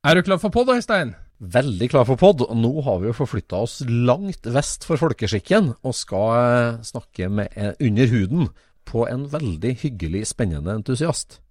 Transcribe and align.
Er 0.00 0.16
du 0.16 0.22
klar 0.24 0.38
for 0.40 0.48
pod, 0.48 0.70
Øystein? 0.72 1.10
Veldig 1.44 1.90
klar 1.92 2.06
for 2.08 2.16
pod, 2.16 2.40
nå 2.56 2.70
har 2.86 3.02
vi 3.02 3.10
jo 3.10 3.16
forflytta 3.18 3.58
oss 3.66 3.74
langt 3.84 4.48
vest 4.48 4.86
for 4.88 4.96
folkeskikken 4.96 5.74
og 5.76 5.92
skal 5.92 6.30
eh, 6.38 6.78
snakke 6.88 7.28
med 7.28 7.52
eh, 7.52 7.74
Under 7.84 8.08
huden 8.08 8.48
på 8.88 9.04
en 9.12 9.26
veldig 9.28 9.74
hyggelig, 9.82 10.24
spennende 10.32 10.72
entusiast. 10.72 11.42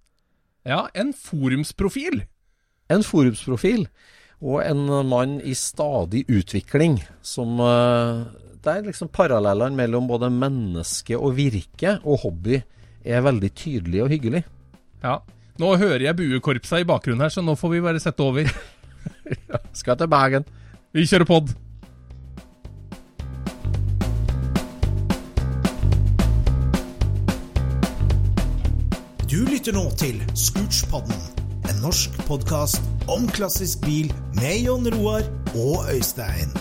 Ja, 0.66 0.88
en 0.98 1.14
forumsprofil. 1.14 2.24
En 2.90 3.06
forumsprofil 3.06 3.86
og 4.42 4.64
en 4.66 4.82
mann 5.06 5.38
i 5.46 5.54
stadig 5.54 6.24
utvikling, 6.26 6.98
som 7.22 7.54
Det 7.60 8.72
er 8.72 8.82
liksom 8.82 9.14
parallellene 9.14 9.76
mellom 9.76 10.08
både 10.08 10.30
menneske 10.30 11.14
og 11.14 11.36
virke 11.38 12.00
og 12.02 12.24
hobby 12.24 12.58
er 13.04 13.22
veldig 13.22 13.54
tydelig 13.54 14.02
og 14.02 14.10
hyggelig. 14.10 14.42
Ja. 15.04 15.20
Nå 15.60 15.74
hører 15.76 16.06
jeg 16.06 16.16
buekorpsa 16.16 16.78
i 16.80 16.86
bakgrunnen 16.88 17.20
her, 17.20 17.32
så 17.32 17.42
nå 17.44 17.52
får 17.58 17.74
vi 17.74 17.80
bare 17.84 18.00
sette 18.00 18.24
over. 18.24 18.48
Skal 19.80 19.98
til 20.00 20.08
Bergen. 20.08 20.46
Vi 20.96 21.04
kjører 21.04 21.28
pod. 21.28 21.52
Du 29.30 29.44
lytter 29.46 29.76
nå 29.76 29.84
til 30.00 30.16
Scootspodden, 30.34 31.20
en 31.68 31.84
norsk 31.84 32.16
podkast 32.26 32.82
om 33.10 33.28
klassisk 33.30 33.84
bil 33.84 34.10
med 34.40 34.64
Jon 34.64 34.88
Roar 34.96 35.28
og 35.52 35.86
Øystein. 35.92 36.56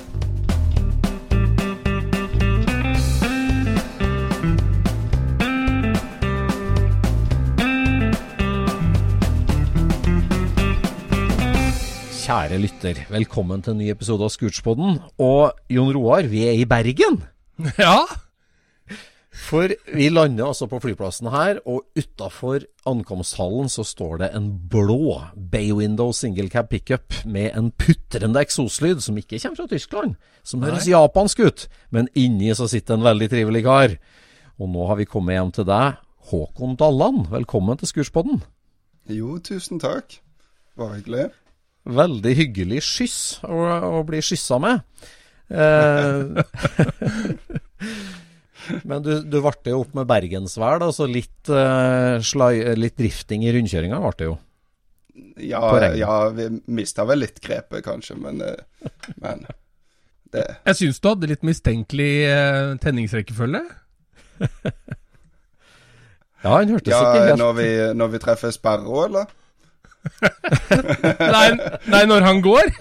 Kjære 12.30 12.60
lytter, 12.62 12.98
velkommen 13.10 13.64
til 13.66 13.74
en 13.74 13.80
ny 13.82 13.88
episode 13.90 14.22
av 14.22 14.30
Scootspodden. 14.30 15.00
Og 15.18 15.56
Jon 15.74 15.88
Roar, 15.96 16.28
vi 16.30 16.44
er 16.46 16.60
i 16.60 16.68
Bergen. 16.70 17.24
Ja, 17.82 18.04
For 19.34 19.74
vi 19.96 20.12
lander 20.14 20.52
altså 20.52 20.68
på 20.70 20.78
flyplassen 20.84 21.32
her, 21.34 21.58
og 21.66 21.88
utafor 21.98 22.68
ankomsthallen 22.86 23.66
så 23.74 23.82
står 23.82 24.22
det 24.22 24.30
en 24.38 24.52
blå 24.70 25.18
Baywindow 25.34 26.14
single 26.14 26.54
cab 26.54 26.70
pickup 26.70 27.18
med 27.26 27.58
en 27.58 27.72
putrende 27.72 28.46
eksoslyd 28.46 29.02
som 29.02 29.18
ikke 29.18 29.42
kommer 29.42 29.64
fra 29.64 29.68
Tyskland, 29.74 30.16
som 30.46 30.62
høres 30.62 30.86
japansk 30.86 31.42
ut, 31.42 31.68
men 31.90 32.14
inni 32.14 32.54
så 32.54 32.70
sitter 32.70 33.00
en 33.00 33.10
veldig 33.10 33.34
trivelig 33.34 33.66
kar. 33.66 33.98
Og 34.62 34.70
nå 34.70 34.86
har 34.86 35.02
vi 35.02 35.10
kommet 35.10 35.40
hjem 35.40 35.56
til 35.58 35.72
deg, 35.74 35.98
Håkon 36.30 36.78
Dalland. 36.78 37.26
Velkommen 37.34 37.82
til 37.82 37.90
Scootspodden. 37.90 38.44
Jo, 39.10 39.40
tusen 39.42 39.82
takk. 39.82 40.22
Bare 40.78 41.02
hyggelig. 41.02 41.32
Veldig 41.88 42.34
hyggelig 42.36 42.84
skyss 42.86 43.20
å, 43.48 43.62
å 44.00 44.04
bli 44.08 44.20
skyssa 44.24 44.60
med. 44.62 44.84
Eh, 45.50 46.44
men 48.90 49.06
du, 49.06 49.14
du 49.24 49.40
varte 49.42 49.74
jo 49.74 49.82
opp 49.86 49.96
med 49.98 50.10
bergensvær, 50.10 50.82
da, 50.84 50.92
så 50.94 51.08
litt, 51.10 51.50
eh, 51.50 52.20
slai, 52.26 52.54
litt 52.78 53.00
drifting 53.00 53.48
i 53.48 53.56
rundkjøringa 53.56 54.02
ble 54.04 54.14
det 54.20 54.30
jo. 54.30 54.38
Ja, 55.40 55.64
ja 55.96 56.20
vi 56.36 56.50
mista 56.72 57.06
vel 57.08 57.24
litt 57.24 57.40
grepet, 57.44 57.82
kanskje, 57.88 58.20
men, 58.20 58.44
eh, 58.44 58.92
men 59.24 59.48
det 60.30 60.46
jeg 60.68 60.78
syns 60.84 61.02
du 61.02 61.10
hadde 61.10 61.32
litt 61.32 61.46
mistenkelig 61.48 62.14
eh, 62.30 62.78
tenningsrekkefølge. 62.84 63.66
Ja, 66.40 66.54
han 66.54 66.70
hørtes 66.72 66.94
Ja, 66.94 67.00
ikke 67.04 67.24
helt 67.26 67.42
når 67.42 67.56
vi, 67.58 67.70
når 68.00 68.12
vi 68.14 68.20
treffer 68.24 68.54
Sperro, 68.56 69.02
eller? 69.04 69.32
Nei, 71.36 71.48
nei 71.92 72.04
når 72.08 72.26
han 72.26 72.40
går. 72.46 72.72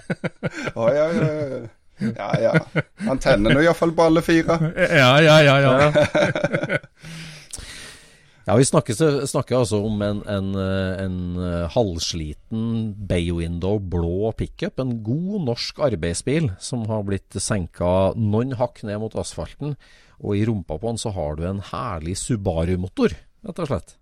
Å, 0.75 0.87
ja, 0.95 1.09
ja, 1.11 1.27
ja. 1.35 1.59
Ja, 1.99 2.29
ja. 2.39 2.83
Han 3.03 3.19
tenner 3.19 3.51
nå 3.51 3.63
iallfall 3.63 3.91
på 3.95 4.05
alle 4.07 4.23
fire. 4.23 4.55
Ja, 4.77 5.17
ja, 5.19 5.39
ja. 5.43 5.57
ja. 5.59 6.05
Ja, 8.49 8.55
vi 8.57 8.65
snakker, 8.65 8.95
snakker 9.29 9.59
altså 9.59 9.77
om 9.85 9.99
en, 10.01 10.23
en, 10.25 10.47
en 10.57 11.17
eh, 11.37 11.67
halvsliten 11.69 12.95
Bay 13.05 13.27
Window 13.35 13.77
blå 13.77 14.31
pickup. 14.39 14.81
En 14.81 14.95
god 15.05 15.43
norsk 15.51 15.83
arbeidsbil 15.85 16.47
som 16.57 16.87
har 16.89 17.03
blitt 17.05 17.37
senka 17.37 18.15
noen 18.17 18.55
hakk 18.57 18.81
ned 18.89 19.03
mot 19.03 19.13
asfalten. 19.21 19.75
Og 20.17 20.39
i 20.39 20.41
rumpa 20.49 20.79
på 20.79 20.89
den 20.89 20.97
så 20.97 21.13
har 21.13 21.37
du 21.37 21.45
en 21.45 21.61
herlig 21.69 22.17
Subaru-motor, 22.23 23.13
rett 23.45 23.61
og 23.61 23.69
slett. 23.69 23.93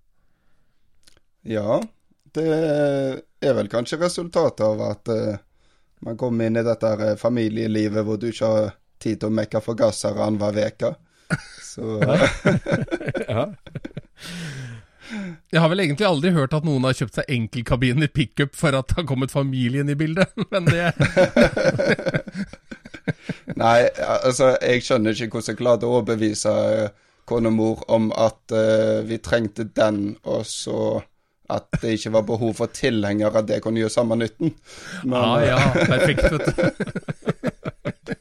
Ja, 1.44 1.81
det 2.37 3.49
er 3.49 3.57
vel 3.57 3.69
kanskje 3.71 3.99
resultatet 4.01 4.65
av 4.65 4.83
at 4.85 5.11
eh, 5.13 5.41
man 6.05 6.17
kommer 6.19 6.47
inn 6.47 6.59
i 6.59 6.65
dette 6.65 6.93
eh, 6.93 7.17
familielivet 7.19 8.05
hvor 8.05 8.21
du 8.21 8.29
ikke 8.29 8.51
har 8.53 8.71
tid 9.01 9.21
til 9.21 9.29
å 9.29 9.37
mekke 9.37 9.63
forgassere 9.65 10.23
annenhver 10.25 10.71
uke. 10.71 10.93
Så 11.63 11.97
Ja. 13.27 13.49
Jeg 15.53 15.61
har 15.63 15.69
vel 15.71 15.79
egentlig 15.79 16.07
aldri 16.07 16.33
hørt 16.35 16.55
at 16.55 16.65
noen 16.67 16.83
har 16.83 16.95
kjøpt 16.97 17.19
seg 17.19 17.29
enkelkabin 17.31 18.03
i 18.03 18.09
pickup 18.11 18.55
for 18.59 18.75
at 18.75 18.89
det 18.89 18.97
har 18.99 19.07
kommet 19.07 19.31
familien 19.31 19.89
i 19.89 19.95
bildet, 19.95 20.33
men 20.51 20.67
det 20.67 20.91
Nei, 23.57 23.87
altså, 24.03 24.57
jeg 24.59 24.83
skjønner 24.83 25.15
ikke 25.15 25.37
hvordan 25.37 25.53
jeg 25.53 25.59
klarte 25.61 25.87
å 25.87 25.93
overbevise 25.95 26.55
eh, 26.73 26.89
kone 27.27 27.51
og 27.51 27.55
mor 27.55 27.85
om 27.91 28.09
at 28.15 28.53
uh, 28.55 29.03
vi 29.07 29.17
trengte 29.23 29.65
den, 29.75 30.15
og 30.23 30.45
så 30.47 31.01
at 31.50 31.68
det 31.81 31.94
ikke 31.97 32.12
var 32.18 32.25
behov 32.28 32.53
for 32.58 32.68
tilhengere, 32.75 33.41
det 33.47 33.62
kunne 33.63 33.80
gjøre 33.80 33.94
samme 33.94 34.18
nytten. 34.19 34.52
Men, 35.03 35.16
Ja, 35.16 35.46
ja, 35.46 35.59
perfekt, 35.74 36.24
vet 36.34 36.46
du. 36.58 38.18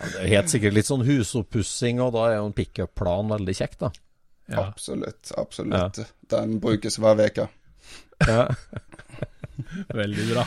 Ja, 0.00 0.06
det 0.10 0.20
er 0.22 0.30
helt 0.34 0.52
sikkert 0.52 0.76
litt 0.76 0.88
sånn 0.88 1.04
husoppussing, 1.04 2.00
og 2.00 2.14
da 2.16 2.22
er 2.30 2.36
jo 2.38 2.46
en 2.48 2.54
pickup-plan 2.56 3.28
veldig 3.34 3.54
kjekt, 3.58 3.80
da. 3.82 3.90
Ja. 4.50 4.64
Absolutt, 4.68 5.30
absolutt. 5.38 6.00
Den 6.32 6.56
brukes 6.62 6.96
hver 6.98 7.20
uke. 7.22 7.44
Ja. 8.26 8.46
Veldig 10.00 10.24
bra. 10.32 10.42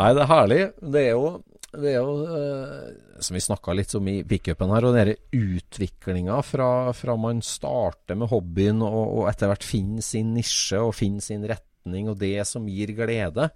Nei, 0.00 0.08
det 0.16 0.22
er 0.24 0.30
herlig. 0.30 0.60
Det 0.94 1.02
er 1.04 1.12
jo, 1.12 1.28
det 1.70 1.92
er 1.92 2.00
jo 2.00 2.14
eh, 2.34 2.88
som 3.22 3.36
vi 3.36 3.42
snakka 3.44 3.74
litt 3.76 3.92
om 3.98 4.08
i 4.10 4.20
pickupen 4.26 4.72
her, 4.74 4.86
og 4.88 4.96
den 4.96 5.12
utviklinga 5.36 6.40
fra, 6.46 6.90
fra 6.96 7.14
man 7.20 7.42
starter 7.46 8.18
med 8.18 8.30
hobbyen 8.32 8.82
og, 8.86 9.00
og 9.20 9.30
etter 9.30 9.52
hvert 9.52 9.66
finner 9.66 10.04
sin 10.04 10.34
nisje 10.34 10.80
og 10.82 10.96
finner 10.98 11.24
sin 11.24 11.46
retning 11.46 12.10
og 12.10 12.18
det 12.20 12.42
som 12.48 12.66
gir 12.70 12.94
glede. 12.96 13.50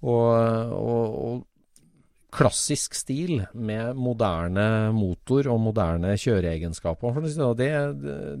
Og, 0.00 0.30
og, 0.72 1.16
og 1.20 1.46
klassisk 2.32 2.94
stil 2.94 3.42
med 3.52 3.98
moderne 3.98 4.92
motor 4.94 5.50
og 5.50 5.60
moderne 5.60 6.14
kjøreegenskaper. 6.20 7.18
Det, 7.58 7.70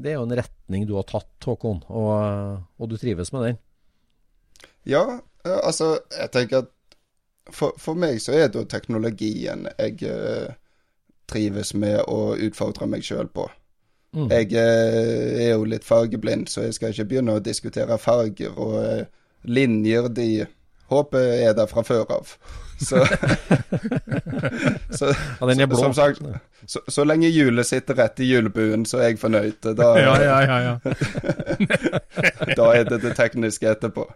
det 0.00 0.12
er 0.12 0.16
jo 0.16 0.26
en 0.26 0.38
retning 0.38 0.86
du 0.88 0.94
har 0.96 1.08
tatt, 1.10 1.34
Håkon, 1.44 1.82
og, 1.90 2.60
og 2.78 2.90
du 2.90 2.96
trives 3.00 3.34
med 3.34 3.48
den. 3.48 3.60
Ja, 4.88 5.04
eh, 5.44 5.58
altså, 5.58 5.98
jeg 6.14 6.32
tenker 6.32 6.64
at 6.64 6.70
for, 7.50 7.76
for 7.78 7.98
meg 7.98 8.20
så 8.22 8.34
er 8.36 8.50
jo 8.54 8.66
teknologien 8.68 9.66
jeg 9.78 10.02
eh, 10.06 10.52
trives 11.30 11.74
med 11.74 12.02
å 12.10 12.34
utfordre 12.36 12.88
meg 12.90 13.06
sjøl 13.06 13.30
på. 13.32 13.46
Mm. 14.16 14.26
Jeg 14.30 14.52
eh, 14.58 15.46
er 15.46 15.52
jo 15.54 15.66
litt 15.70 15.86
fargeblind, 15.86 16.48
så 16.50 16.66
jeg 16.66 16.76
skal 16.76 16.94
ikke 16.94 17.08
begynne 17.12 17.38
å 17.38 17.44
diskutere 17.44 17.98
farger 18.02 18.56
og 18.58 18.76
eh, 18.82 19.04
linjer. 19.46 20.08
De 20.14 20.28
håper 20.90 21.22
jeg 21.24 21.50
er 21.50 21.56
der 21.58 21.70
fra 21.70 21.84
før 21.86 22.04
av. 22.18 22.34
Så, 22.80 23.06
så 24.98 25.06
Ja, 25.40 25.46
den 25.46 25.60
er 25.60 25.66
blå. 25.66 25.76
Som 25.76 25.94
sagt, 25.94 26.22
så, 26.66 26.80
så 26.88 27.04
lenge 27.04 27.28
hjulet 27.28 27.66
sitter 27.68 27.98
rett 27.98 28.20
i 28.24 28.28
hjulbuen, 28.30 28.86
så 28.88 29.00
er 29.00 29.10
jeg 29.10 29.20
fornøyd. 29.20 29.72
Da, 29.76 29.90
Ja, 30.00 30.14
ja, 30.22 30.38
ja. 30.44 30.58
ja. 30.64 30.74
da 32.58 32.70
er 32.76 32.88
det 32.88 33.02
det 33.04 33.14
tekniske 33.18 33.68
etterpå. 33.70 34.06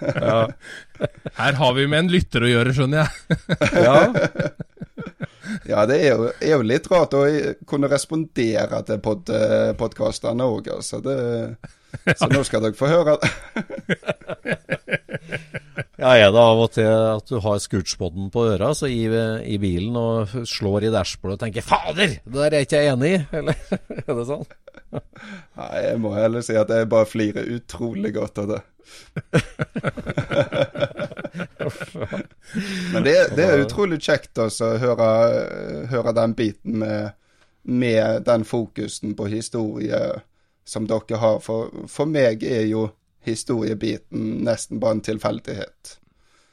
Ja. 0.00 0.46
Her 1.40 1.60
har 1.60 1.76
vi 1.76 1.86
med 1.86 2.06
en 2.06 2.12
lytter 2.14 2.46
å 2.46 2.52
gjøre, 2.52 2.76
skjønner 2.76 3.04
jeg. 3.04 3.10
ja. 3.84 4.00
Ja, 5.66 5.84
det 5.86 5.96
er 6.02 6.16
jo, 6.16 6.30
er 6.42 6.56
jo 6.56 6.64
litt 6.66 6.88
rart 6.90 7.14
å 7.14 7.22
kunne 7.70 7.90
respondere 7.90 8.80
til 8.86 8.98
pod, 9.02 9.30
podkastene 9.78 10.46
òg, 10.46 10.72
altså. 10.74 10.98
Det, 11.04 11.16
så 12.18 12.28
nå 12.30 12.42
skal 12.46 12.64
dere 12.66 12.78
få 12.78 12.90
høre. 12.90 13.18
Ja, 15.96 16.10
Er 16.12 16.28
det 16.28 16.40
av 16.40 16.58
og 16.60 16.72
til 16.74 16.84
at 16.86 17.30
du 17.30 17.38
har 17.40 17.56
scootspoden 17.58 18.28
på 18.32 18.42
øra 18.50 18.74
så 18.76 18.84
i, 18.92 19.08
i, 19.08 19.56
bilen 19.58 19.96
og 19.96 20.28
slår 20.44 20.84
i 20.86 20.92
dashbordet 20.92 21.38
og 21.38 21.40
tenker 21.46 21.64
'fader, 21.64 22.18
det 22.20 22.34
der 22.34 22.44
er 22.44 22.52
jeg 22.58 22.66
ikke 22.68 22.82
enig 22.92 23.12
i', 23.14 23.24
eller 23.38 23.54
er 23.72 24.12
det 24.18 24.26
sånn? 24.28 24.44
Nei, 25.56 25.76
jeg 25.86 26.00
må 26.04 26.12
heller 26.14 26.44
si 26.44 26.54
at 26.60 26.68
jeg 26.68 26.88
bare 26.92 27.08
flirer 27.08 27.48
utrolig 27.56 28.12
godt 28.14 28.38
av 28.44 28.52
det. 28.52 28.60
Men 32.92 33.04
det, 33.04 33.16
det, 33.36 33.44
er 33.44 33.64
utrolig 33.64 33.98
kjekt 34.04 34.38
også, 34.38 34.74
å 34.74 34.80
høre, 34.82 35.08
høre 35.90 36.12
den 36.16 36.36
biten 36.38 36.78
med, 36.84 37.16
med, 37.64 38.22
den 38.28 38.44
fokusen 38.44 39.16
på 39.16 39.26
historie 39.32 40.20
som 40.66 40.86
dere 40.86 41.20
har. 41.22 41.40
For, 41.40 41.70
for 41.88 42.10
meg 42.10 42.44
er 42.44 42.66
jo 42.66 42.88
historiebiten 43.26 44.42
nesten 44.46 44.80
bare 44.82 44.98
en 44.98 45.04
tilfeldighet. 45.06 45.96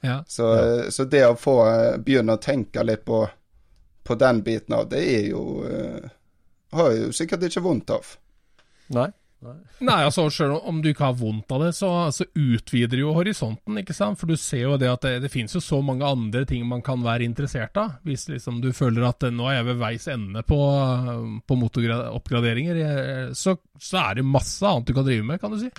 Ja. 0.04 0.24
Så, 0.28 0.48
ja. 0.56 0.92
så, 0.92 1.06
det 1.06 1.24
å 1.28 1.38
få 1.40 1.58
begynne 2.04 2.36
å 2.36 2.42
tenke 2.42 2.84
litt 2.84 3.06
på, 3.06 3.24
på 4.04 4.18
den 4.20 4.42
biten 4.44 4.76
av 4.76 4.90
det, 4.92 5.04
er 5.16 5.28
jo 5.32 5.44
uh, 5.64 6.10
Har 6.74 6.90
jeg 6.92 7.06
jo 7.06 7.12
sikkert 7.14 7.46
ikke 7.48 7.64
vondt 7.64 7.94
av. 7.94 8.16
Nei. 8.94 9.12
Nei, 9.84 10.00
altså 10.06 10.26
Selv 10.34 10.64
om 10.70 10.82
du 10.82 10.90
ikke 10.92 11.08
har 11.10 11.18
vondt 11.20 11.52
av 11.54 11.66
det, 11.66 11.72
så, 11.78 11.90
så 12.16 12.26
utvider 12.34 13.02
jo 13.02 13.14
horisonten. 13.16 13.80
ikke 13.82 13.96
sant? 13.96 14.20
For 14.20 14.30
du 14.30 14.38
ser 14.40 14.66
jo 14.66 14.78
det 14.82 14.92
at 14.92 15.06
det, 15.06 15.14
det 15.26 15.32
finnes 15.34 15.56
jo 15.56 15.62
så 15.64 15.82
mange 15.86 16.08
andre 16.08 16.46
ting 16.50 16.66
man 16.70 16.84
kan 16.86 17.04
være 17.04 17.28
interessert 17.28 17.78
av. 17.80 17.98
Hvis 18.08 18.28
liksom 18.32 18.62
du 18.64 18.72
føler 18.76 19.08
at 19.10 19.28
nå 19.34 19.50
er 19.50 19.60
jeg 19.60 19.70
ved 19.72 19.82
veis 19.84 20.08
ende 20.12 20.46
på, 20.48 20.60
på 21.48 21.60
motoroppgraderinger, 21.60 22.84
så, 23.38 23.58
så, 23.80 24.00
er 24.04 24.20
det 24.20 24.28
masse 24.28 24.64
annet 24.68 24.90
du 24.90 24.96
kan 24.96 25.08
drive 25.08 25.28
med, 25.28 25.42
kan 25.42 25.54
du 25.54 25.62
si. 25.62 25.72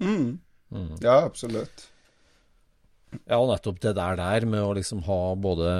Mm. 0.00 0.38
Mm. 0.70 0.92
Ja, 1.02 1.20
absolutt. 1.24 1.89
Ja, 3.26 3.40
og 3.40 3.48
nettopp 3.50 3.80
det 3.82 3.94
der, 3.98 4.18
der 4.20 4.46
med 4.46 4.62
å 4.62 4.74
liksom 4.76 5.02
ha 5.06 5.20
både 5.34 5.70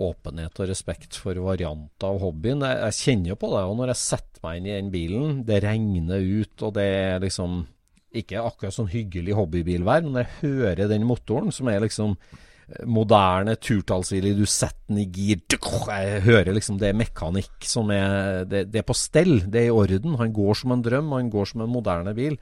åpenhet 0.00 0.62
og 0.62 0.70
respekt 0.70 1.18
for 1.20 1.36
varianter 1.44 2.08
av 2.08 2.20
hobbyen. 2.22 2.64
Jeg, 2.64 2.78
jeg 2.86 2.98
kjenner 3.00 3.34
jo 3.34 3.40
på 3.40 3.50
det. 3.52 3.64
Og 3.68 3.76
når 3.80 3.92
jeg 3.92 4.02
setter 4.04 4.44
meg 4.46 4.60
inn 4.60 4.68
i 4.70 4.76
den 4.76 4.92
bilen, 4.94 5.40
det 5.48 5.62
regner 5.64 6.24
ut, 6.24 6.54
og 6.64 6.76
det 6.78 6.86
er 7.00 7.24
liksom 7.24 7.62
ikke 8.20 8.42
akkurat 8.42 8.74
sånn 8.74 8.90
hyggelig 8.90 9.36
hobbybilvær, 9.38 10.06
men 10.06 10.16
når 10.16 10.24
jeg 10.24 10.38
hører 10.40 10.88
den 10.90 11.04
motoren, 11.06 11.52
som 11.54 11.68
er 11.70 11.84
liksom 11.84 12.16
moderne 12.86 13.56
turtallsvillig, 13.58 14.34
du 14.38 14.46
setter 14.48 14.90
den 14.90 15.02
i 15.02 15.06
gir 15.10 15.40
Jeg 15.50 16.22
hører 16.24 16.52
liksom 16.54 16.78
det 16.80 16.90
er 16.90 16.98
mekanikk 16.98 17.66
som 17.66 17.90
er 17.94 18.44
det, 18.48 18.68
det, 18.70 18.82
er 18.82 18.86
på 18.86 18.96
stell, 18.96 19.40
det 19.46 19.64
er 19.64 19.70
i 19.70 19.74
orden. 19.74 20.18
Han 20.20 20.34
går 20.34 20.60
som 20.62 20.74
en 20.74 20.84
drøm, 20.84 21.12
han 21.16 21.30
går 21.30 21.52
som 21.52 21.64
en 21.64 21.72
moderne 21.72 22.14
bil. 22.14 22.38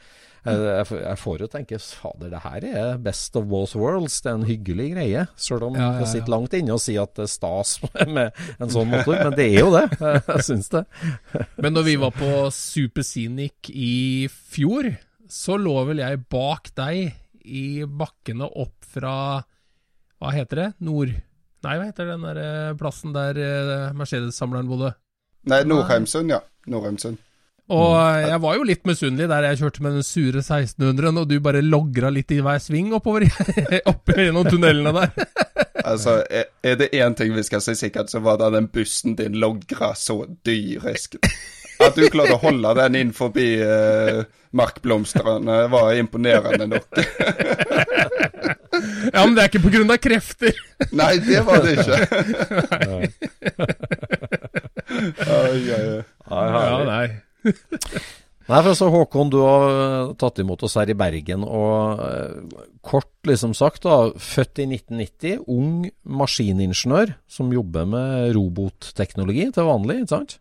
Jeg, 0.47 0.87
jeg, 0.93 1.19
får 1.19 1.43
jo 1.43 1.49
tenke 1.51 1.79
fader, 1.83 2.31
det 2.33 2.41
her 2.45 2.67
er 2.69 3.01
best 3.03 3.37
of 3.37 3.49
both 3.51 3.77
worlds. 3.79 4.21
Det 4.23 4.31
er 4.31 4.39
en 4.39 4.47
hyggelig 4.49 4.89
greie. 4.95 5.25
Selv 5.37 5.69
om 5.69 5.77
ja, 5.77 5.83
ja, 5.83 5.91
ja. 5.97 6.05
det 6.05 6.11
sitter 6.13 6.35
langt 6.35 6.57
inne 6.57 6.77
å 6.77 6.83
si 6.83 6.95
at 7.01 7.15
det 7.19 7.27
er 7.27 7.33
stas 7.33 7.75
med 8.17 8.43
en 8.59 8.73
sånn 8.73 8.91
motor. 8.93 9.19
Men 9.19 9.37
det 9.39 9.49
er 9.51 9.61
jo 9.65 9.73
det. 9.75 9.85
Jeg 10.39 10.47
syns 10.47 10.73
det. 10.75 10.85
Men 11.63 11.77
når 11.77 11.89
vi 11.91 11.99
var 12.01 12.15
på 12.17 12.33
Superscenic 12.55 13.73
i 13.75 14.29
fjor, 14.29 14.93
så 15.29 15.59
lå 15.61 15.75
vel 15.91 16.01
jeg 16.01 16.23
bak 16.33 16.71
deg 16.79 17.11
i 17.45 17.85
bakkene 17.85 18.47
opp 18.49 18.87
fra 18.89 19.15
Hva 20.19 20.31
heter 20.33 20.63
det? 20.63 20.69
Nord... 20.85 21.13
Nei, 21.67 21.75
hva 21.75 21.89
heter 21.89 22.07
den 22.07 22.23
der 22.23 22.39
eh, 22.39 22.75
plassen 22.79 23.11
der 23.13 23.39
eh, 23.43 23.89
Mercedes-samleren 23.99 24.69
bodde? 24.71 24.93
Nei, 25.51 25.65
Nordheimsund, 25.67 26.31
ja. 26.31 26.39
Nordheimsund. 26.71 27.19
Og 27.69 27.91
mm. 27.93 28.29
jeg 28.31 28.41
var 28.41 28.57
jo 28.57 28.67
litt 28.71 28.87
misunnelig 28.89 29.29
der 29.29 29.47
jeg 29.51 29.61
kjørte 29.61 29.83
med 29.85 29.99
den 29.99 30.07
sure 30.07 30.41
1600-en, 30.41 31.21
og 31.21 31.29
du 31.29 31.37
bare 31.45 31.61
logra 31.65 32.09
litt 32.15 32.33
i 32.33 32.41
hver 32.45 32.63
sving 32.65 32.95
oppover 32.97 33.27
opp 33.93 34.15
gjennom 34.17 34.49
tunnelene 34.49 34.95
der. 34.97 35.29
altså, 35.91 36.23
er 36.33 36.81
det 36.81 36.91
én 36.97 37.17
ting 37.19 37.35
vi 37.37 37.45
skal 37.45 37.63
si 37.65 37.77
sikkert, 37.77 38.09
så 38.13 38.23
var 38.25 38.41
det 38.41 38.55
den 38.57 38.71
bussen 38.73 39.19
din 39.21 39.37
logra 39.43 39.93
så 39.99 40.23
dyrisk. 40.49 41.21
At 41.85 41.95
du 41.95 42.09
klarte 42.11 42.39
å 42.39 42.43
holde 42.43 42.73
den 42.81 42.97
inn 42.99 43.13
forbi 43.15 43.61
uh, 43.61 44.25
markblomstene, 44.57 45.61
var 45.71 45.93
imponerende 46.01 46.67
nok. 46.73 46.99
ja, 49.13 49.21
men 49.21 49.37
det 49.37 49.45
er 49.45 49.53
ikke 49.53 49.63
på 49.69 49.75
grunn 49.77 49.93
av 49.93 50.01
krefter. 50.03 50.59
Nei, 50.97 51.13
det 51.23 51.45
var 51.47 51.63
det 51.63 51.77
ikke. 51.79 52.01
Nei. 52.89 53.05
Oi, 55.29 55.63
oi, 55.77 55.87
oi. 55.93 56.03
Ja, 56.33 56.85
nei. 56.89 57.07
Nei, 58.49 58.63
for 58.63 58.71
altså 58.71 58.87
Håkon, 58.89 59.29
du 59.29 59.43
har 59.43 59.67
eh, 59.69 60.13
tatt 60.17 60.39
imot 60.41 60.63
oss 60.65 60.79
her 60.81 60.89
i 60.89 60.97
Bergen. 60.97 61.43
Og 61.45 62.01
eh, 62.01 62.63
kort 62.81 63.29
liksom 63.29 63.53
sagt, 63.57 63.85
da, 63.85 64.09
født 64.17 64.63
i 64.65 64.69
1990, 64.71 65.43
ung 65.53 65.85
maskiningeniør 66.09 67.13
som 67.29 67.53
jobber 67.53 67.85
med 67.93 68.33
robotteknologi 68.39 69.51
til 69.53 69.69
vanlig, 69.69 70.01
ikke 70.01 70.15
sant? 70.15 70.39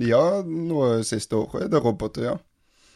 Ja, 0.00 0.40
nå 0.40 0.86
siste 1.06 1.36
året 1.38 1.66
er 1.66 1.74
det 1.74 1.84
roboter, 1.84 2.30
ja. 2.32 2.36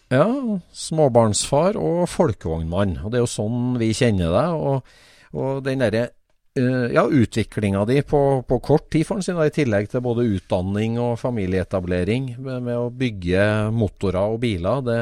Ja, 0.09 0.25
småbarnsfar 0.73 1.77
og 1.77 2.07
folkevognmann. 2.09 2.97
Og 3.05 3.13
det 3.13 3.21
er 3.21 3.27
jo 3.27 3.29
sånn 3.29 3.77
vi 3.77 3.93
kjenner 3.93 4.33
deg. 4.33 4.57
Og, 4.57 4.95
og 5.37 5.61
den 5.67 5.85
derre 5.85 6.07
ja, 6.57 7.05
utviklinga 7.05 7.85
di 7.87 8.01
på, 8.03 8.21
på, 8.49 8.61
kort 8.65 8.89
tid, 8.91 9.05
for 9.07 9.23
sin, 9.23 9.39
i 9.39 9.53
tillegg 9.55 9.91
til 9.93 10.03
både 10.03 10.25
utdanning 10.27 10.97
og 11.03 11.19
familieetablering 11.21 12.33
med, 12.39 12.63
med 12.67 12.79
å 12.79 12.89
bygge 12.91 13.45
motorer 13.75 14.35
og 14.35 14.41
biler. 14.43 14.81
Det, 14.87 14.99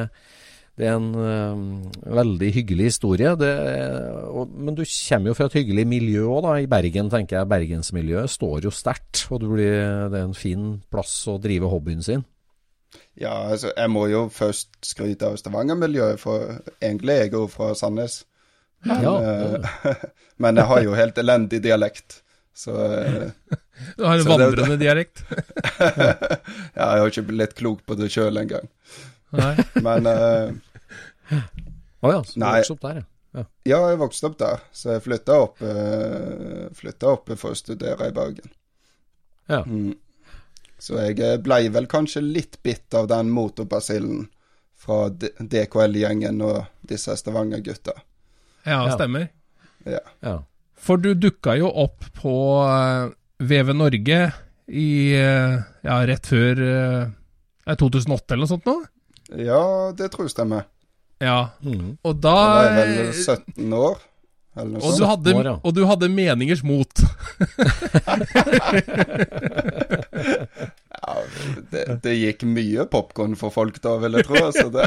det 0.76 0.90
er 0.90 0.98
en 0.98 1.08
uh, 1.16 2.16
veldig 2.18 2.50
hyggelig 2.52 2.90
historie. 2.90 3.32
Det, 3.40 3.52
og, 4.28 4.52
men 4.52 4.76
du 4.76 4.82
kommer 4.84 5.32
jo 5.32 5.36
fra 5.38 5.48
et 5.48 5.56
hyggelig 5.62 5.86
miljø 5.88 6.26
òg, 6.28 6.42
da. 6.44 6.56
I 6.60 6.68
Bergen, 6.68 7.08
tenker 7.12 7.38
jeg. 7.38 7.50
Bergensmiljøet 7.54 8.34
står 8.34 8.68
jo 8.68 8.74
sterkt. 8.74 9.24
Og 9.32 9.46
blir, 9.54 10.10
det 10.12 10.20
er 10.20 10.26
en 10.26 10.36
fin 10.36 10.74
plass 10.92 11.22
å 11.32 11.38
drive 11.40 11.70
hobbyen 11.72 12.04
sin. 12.04 12.26
Ja, 13.16 13.32
altså, 13.48 13.70
jeg 13.72 13.92
må 13.92 14.04
jo 14.12 14.26
først 14.32 14.76
skryte 14.84 15.30
av 15.30 15.38
Stavanger-miljøet, 15.40 16.20
for 16.20 16.58
egentlig 16.76 17.14
er 17.14 17.24
jeg 17.24 17.36
jo 17.38 17.46
fra 17.48 17.72
Sandnes. 17.78 18.24
Men, 18.84 19.02
ja, 19.02 19.14
ja. 19.22 19.94
men 20.42 20.60
jeg 20.60 20.70
har 20.70 20.82
jo 20.84 20.94
helt 20.98 21.18
elendig 21.18 21.62
dialekt, 21.64 22.20
så 22.56 22.76
Du 23.96 24.04
har 24.04 24.18
en 24.18 24.28
vandrende 24.28 24.76
det, 24.76 24.84
dialekt? 24.84 25.24
ja, 25.80 26.14
jeg 26.74 27.02
har 27.02 27.10
ikke 27.10 27.26
blitt 27.28 27.56
klok 27.58 27.82
på 27.86 27.96
det 27.98 28.08
sjøl 28.12 28.40
engang. 28.40 28.68
Men 29.84 30.08
uh, 30.08 30.54
Å 32.00 32.08
oh 32.08 32.12
ja, 32.12 32.22
så 32.24 32.38
du 32.38 32.44
vokste 32.46 32.76
opp 32.76 32.84
der, 32.84 33.02
ja. 33.34 33.44
ja. 33.66 33.78
jeg 33.90 34.00
vokste 34.00 34.30
opp 34.30 34.38
der, 34.40 34.64
så 34.72 34.94
jeg 34.94 35.04
flytta 35.08 35.38
opp, 35.42 35.62
uh, 35.64 37.10
opp 37.10 37.32
for 37.34 37.52
å 37.52 37.58
studere 37.58 38.10
i 38.10 38.14
Bergen. 38.14 38.52
Ja. 39.50 39.62
Mm. 39.66 39.94
Så 40.78 40.98
jeg 41.00 41.20
eh, 41.24 41.38
blei 41.40 41.68
vel 41.72 41.88
kanskje 41.88 42.20
litt 42.22 42.60
bitt 42.62 42.94
av 42.94 43.08
den 43.08 43.30
motorbasillen 43.32 44.26
fra 44.76 45.08
DKL-gjengen 45.08 46.42
og 46.44 46.66
disse 46.84 47.16
Stavanger-gutta. 47.16 47.94
Ja, 48.66 48.82
stemmer. 48.94 49.28
Ja. 49.86 50.02
ja. 50.20 50.36
For 50.76 51.00
du 51.00 51.14
dukka 51.14 51.54
jo 51.58 51.70
opp 51.70 52.04
på 52.18 52.34
uh, 52.66 53.12
VV 53.38 53.72
Norge 53.78 54.18
i 54.66 55.14
uh, 55.14 55.62
ja, 55.86 56.00
rett 56.10 56.26
før 56.26 56.62
uh, 56.66 57.06
2008 57.70 58.34
eller 58.34 58.42
noe 58.44 58.50
sånt 58.50 58.66
nå? 58.66 58.76
Ja, 59.38 59.92
det 59.96 60.10
tror 60.12 60.26
jeg 60.26 60.34
stemmer. 60.34 60.66
Ja, 61.22 61.48
mm. 61.64 61.96
og 62.04 62.20
da 62.20 62.34
Da 62.36 62.50
var 62.52 62.66
jeg 62.76 62.98
vel 62.98 63.14
17 63.14 63.72
år. 63.78 63.96
Og 64.56 64.96
du, 64.96 65.04
hadde, 65.04 65.32
og 65.68 65.74
du 65.76 65.82
hadde 65.84 66.08
meningers 66.08 66.62
mot. 66.64 66.88
ja, 70.96 71.16
det, 71.72 71.82
det, 72.06 72.14
gikk 72.16 72.46
mye 72.48 72.86
popkorn 72.88 73.36
for 73.36 73.52
folk 73.52 73.76
da, 73.84 73.98
vil 74.00 74.16
jeg 74.16 74.24
tro. 74.30 74.40
Altså 74.48 74.72
det. 74.72 74.86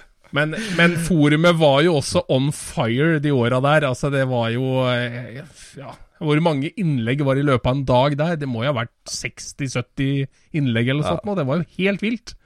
men, 0.36 0.56
men, 0.78 0.96
forumet 1.06 1.56
var 1.60 1.82
jo 1.86 1.98
også 2.00 2.24
on 2.32 2.50
fire 2.56 3.18
de 3.22 3.32
åra 3.36 3.60
der. 3.64 3.88
Altså, 3.90 4.10
det 4.12 4.24
var 4.30 4.50
jo 4.54 4.82
eh, 4.88 5.42
ja, 5.78 5.94
Hvor 6.22 6.40
mange 6.44 6.72
innlegg 6.80 7.24
var 7.26 7.36
i 7.40 7.44
løpet 7.46 7.68
av 7.68 7.76
en 7.76 7.84
dag 7.88 8.16
der? 8.20 8.38
Det 8.40 8.48
må 8.50 8.64
jo 8.64 8.72
ha 8.72 8.78
vært 8.82 8.94
60-70 9.12 10.28
innlegg 10.58 10.88
eller 10.88 11.02
noe 11.02 11.10
ja. 11.10 11.18
sånt. 11.18 11.36
Det 11.40 11.48
var 11.48 11.60
jo 11.60 11.68
helt 11.82 12.04
vilt. 12.04 12.36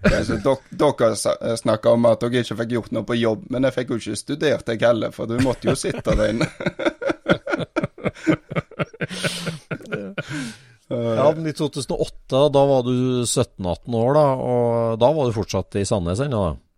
Altså, 0.00 0.38
dere 0.70 1.56
snakka 1.60 1.92
om 1.92 2.06
at 2.08 2.22
dere 2.24 2.40
ikke 2.44 2.56
fikk 2.62 2.70
gjort 2.76 2.94
noe 2.96 3.04
på 3.08 3.18
jobb, 3.20 3.42
men 3.52 3.66
jeg 3.68 3.76
fikk 3.76 3.88
jo 3.92 3.98
ikke 4.00 4.16
studert, 4.16 4.68
jeg 4.72 4.80
heller, 4.80 5.10
for 5.12 5.28
du 5.28 5.36
måtte 5.44 5.68
jo 5.68 5.76
sitte 5.76 6.14
der 6.16 6.32
inne. 6.32 6.48
ja, 10.88 11.26
men 11.36 11.46
i 11.46 11.52
2008, 11.52 12.48
da 12.54 12.62
var 12.72 12.82
du 12.88 12.96
17-18 13.26 14.00
år, 14.00 14.10
da, 14.16 14.24
og 14.40 14.98
da 15.02 15.12
var 15.18 15.28
du 15.28 15.36
fortsatt 15.36 15.76
i 15.80 15.84
Sandnes 15.88 16.24
ennå? 16.24 16.40
da? 16.48 16.69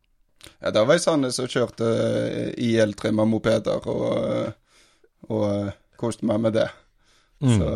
Ja, 0.62 0.70
da 0.74 0.84
var 0.84 0.96
jeg 0.96 1.02
i 1.02 1.04
Sandnes 1.04 1.40
og 1.42 1.50
kjørte 1.50 1.88
eh, 1.88 2.52
IL-trimma 2.58 3.26
mopeder 3.28 3.86
og, 3.90 4.06
eh, 4.22 4.86
og 5.30 5.72
koste 6.00 6.26
meg 6.28 6.42
med 6.42 6.56
det. 6.58 6.68
Mm. 7.42 7.56
Så, 7.58 7.70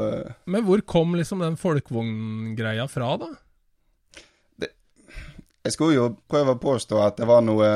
men 0.46 0.62
hvor 0.66 0.82
kom 0.86 1.16
liksom 1.18 1.42
den 1.42 1.58
folkevogngreia 1.58 2.86
fra, 2.90 3.16
da? 3.18 3.32
Jeg 5.66 5.74
skulle 5.74 5.96
jo 5.96 6.10
prøve 6.30 6.54
å 6.54 6.62
påstå 6.62 7.00
at 7.02 7.16
det 7.18 7.26
var 7.26 7.42
noe 7.42 7.68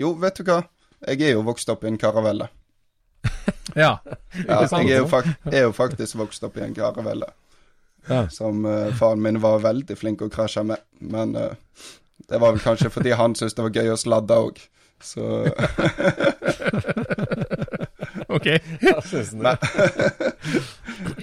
Jo, 0.00 0.14
vet 0.20 0.38
du 0.40 0.46
hva? 0.48 0.62
Jeg 1.04 1.20
er 1.26 1.34
jo 1.34 1.42
vokst 1.44 1.68
opp 1.68 1.84
i 1.84 1.90
en 1.92 2.00
karavelle. 2.00 2.48
Ja. 3.76 3.98
Ja, 4.46 4.62
jeg 4.62 4.88
er 4.94 5.02
jo, 5.02 5.08
fak 5.10 5.26
er 5.50 5.66
jo 5.66 5.72
faktisk 5.76 6.16
vokst 6.16 6.44
opp 6.46 6.54
i 6.56 6.62
en 6.64 6.72
karavelle. 6.72 7.26
Ja. 8.08 8.22
Som 8.32 8.64
uh, 8.64 8.88
faren 8.96 9.20
min 9.20 9.40
var 9.42 9.58
veldig 9.60 9.98
flink 10.00 10.22
å 10.24 10.30
krasje 10.32 10.62
med. 10.64 10.80
Men 11.04 11.34
eh, 11.36 11.58
det 12.28 12.38
var 12.42 12.52
vel 12.56 12.60
kanskje 12.64 12.90
fordi 12.90 13.10
han 13.18 13.34
syntes 13.38 13.54
det 13.54 13.62
var 13.66 13.76
gøy 13.78 13.92
å 13.94 13.98
sladde 14.00 14.38
òg. 14.48 14.58
Så 15.04 15.20
Ok. 18.28 18.46
Men, 19.32 19.56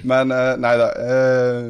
men 0.04 0.32
eh, 0.32 0.54
nei 0.62 0.74
da. 0.80 0.88
eh, 1.04 1.66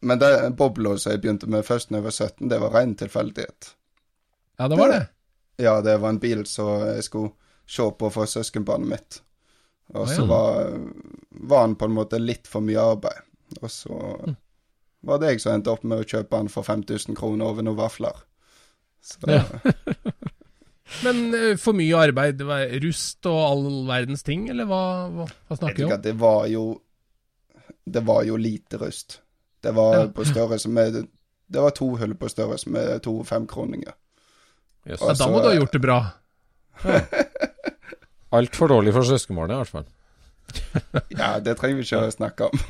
men 0.00 0.18
det 0.20 0.30
bobla 0.56 0.94
som 0.98 1.12
jeg 1.12 1.20
begynte 1.24 1.48
med 1.50 1.64
først 1.66 1.90
da 1.90 1.98
jeg 2.00 2.06
var 2.06 2.14
17, 2.16 2.48
det 2.52 2.58
var 2.62 2.72
ren 2.76 2.94
tilfeldighet. 2.96 3.72
Ja, 4.60 4.68
det 4.68 4.78
var 4.80 4.92
det. 4.94 5.00
Ja, 5.60 5.74
det 5.84 5.96
var 6.00 6.08
en 6.14 6.20
bil 6.22 6.44
som 6.48 6.70
jeg 6.86 7.04
skulle 7.04 7.32
se 7.68 7.84
på 7.98 8.08
for 8.12 8.28
søskenbarnet 8.30 8.88
mitt. 8.94 9.18
Og 9.94 10.06
så 10.08 10.22
var, 10.28 10.70
var 11.50 11.64
han 11.66 11.74
på 11.76 11.88
en 11.88 11.96
måte 11.96 12.20
litt 12.22 12.46
for 12.48 12.62
mye 12.64 12.80
arbeid. 12.94 13.20
Og 13.60 13.70
så 13.70 13.96
Mm. 14.20 14.36
var 15.08 15.18
det 15.18 15.30
jeg 15.32 15.40
som 15.40 15.52
endte 15.56 15.70
opp 15.72 15.84
med 15.84 16.02
å 16.02 16.04
kjøpe 16.08 16.36
han 16.36 16.48
for 16.52 16.62
5000 16.62 17.16
kroner 17.16 17.46
over 17.48 17.62
noen 17.64 17.76
vafler. 17.78 18.16
Så, 19.00 19.18
Ja. 19.30 19.44
Men 21.04 21.20
eh, 21.34 21.56
for 21.60 21.72
mye 21.78 21.94
arbeid, 22.02 22.34
det 22.40 22.46
var 22.48 22.64
rust 22.82 23.26
og 23.30 23.38
all 23.38 23.66
verdens 23.86 24.24
ting, 24.26 24.48
eller 24.50 24.66
hva, 24.66 24.80
hva, 25.14 25.26
hva 25.48 25.56
snakker 25.60 25.84
vi 25.84 25.86
om? 25.86 26.00
det 26.02 26.14
var 26.18 26.46
jo 26.50 26.64
Det 27.86 28.02
var 28.06 28.24
jo 28.26 28.36
lite 28.36 28.78
rust. 28.82 29.20
Det 29.62 29.70
var 29.76 29.94
Ja. 29.98 30.06
på 30.14 30.24
størrelse 30.26 30.68
med 30.68 30.92
Det 31.50 31.60
var 31.62 31.70
to 31.70 31.92
hull 31.96 32.14
på 32.14 32.28
størrelse 32.30 32.70
med 32.70 33.02
to 33.02 33.22
femkroninger. 33.24 33.94
Yes. 34.86 35.00
Ja, 35.00 35.14
da 35.14 35.26
må 35.30 35.40
du 35.42 35.48
ha 35.50 35.54
gjort 35.54 35.72
det 35.72 35.80
bra. 35.82 36.00
Altfor 38.32 38.70
dårlig 38.70 38.92
for 38.94 39.02
søskenbarnet, 39.06 39.54
i 39.56 39.60
hvert 39.60 39.72
fall. 39.74 39.86
Ja, 41.20 41.38
det 41.42 41.56
trenger 41.58 41.80
vi 41.80 41.84
ikke 41.86 42.02
å 42.06 42.12
snakke 42.14 42.48
om. 42.48 42.62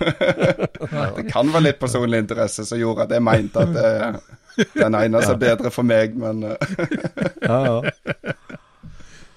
det 1.16 1.26
kan 1.30 1.50
være 1.52 1.66
litt 1.68 1.80
personlig 1.80 2.22
interesse 2.25 2.64
som 2.68 2.80
gjorde 2.80 3.06
at 3.06 3.14
jeg 3.16 3.25
mente 3.25 3.62
at 3.62 3.75
det, 3.76 4.64
den 4.75 4.96
ene 4.99 5.22
er 5.22 5.40
bedre 5.40 5.72
for 5.75 5.87
meg, 5.87 6.16
men 6.18 6.42
eh, 6.50 6.75
Ja, 7.50 7.60
ja. 7.66 8.25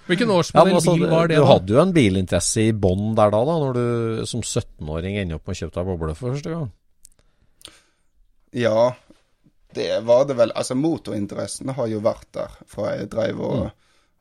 Hvilken 0.03 0.27
Ja, 0.27 0.65
men 0.65 0.75
altså, 0.75 0.97
bil 0.97 1.07
var 1.07 1.29
det, 1.31 1.37
du 1.37 1.45
da? 1.45 1.51
hadde 1.53 1.75
jo 1.75 1.79
en 1.79 1.93
bilinteresse 1.95 2.65
i 2.67 2.73
bånn 2.75 3.13
der 3.15 3.31
da, 3.31 3.39
da, 3.47 3.53
når 3.61 3.77
du 3.77 4.25
som 4.27 4.41
17-åring 4.43 5.15
ender 5.21 5.39
opp 5.39 5.47
med 5.47 5.55
å 5.55 5.59
kjøpe 5.61 5.77
deg 5.77 5.91
boble 5.91 6.15
for 6.17 6.35
første 6.35 6.51
gang. 6.57 6.67
ja. 8.65 8.91
Det 9.73 9.87
var 10.05 10.27
det 10.29 10.35
vel. 10.37 10.51
Altså, 10.53 10.75
motorinteressen 10.77 11.71
har 11.73 11.87
jo 11.89 12.01
vært 12.05 12.27
der 12.37 12.51
fra 12.69 12.91
jeg 12.93 13.07
drev 13.09 13.39
og, 13.41 13.71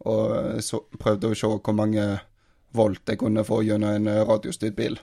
og 0.08 0.62
så, 0.64 0.80
prøvde 0.96 1.28
å 1.28 1.36
se 1.36 1.50
hvor 1.50 1.76
mange 1.76 2.06
volt 2.72 3.08
jeg 3.08 3.18
kunne 3.20 3.44
få 3.44 3.62
gjennom 3.66 3.90
en 3.96 4.06
eh, 4.08 4.24
radiostyrt 4.28 4.76
bil. 4.76 4.98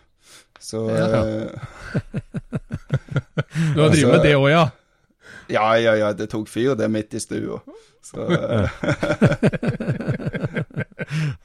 Så 0.59 0.89
Ja. 0.91 1.25
eh, 1.25 1.49
Du 3.75 3.81
har 3.81 3.89
drevet 3.89 4.11
med 4.13 4.21
det 4.25 4.35
òg, 4.38 4.49
ja? 4.51 4.69
Ja, 5.49 5.77
ja, 5.81 5.95
ja, 5.97 6.11
det 6.13 6.27
tok 6.29 6.47
fyr, 6.49 6.75
det 6.77 6.88
midt 6.93 7.13
i 7.17 7.19
stua. 7.19 7.59
Så, 8.05 8.21
eh, 8.31 8.69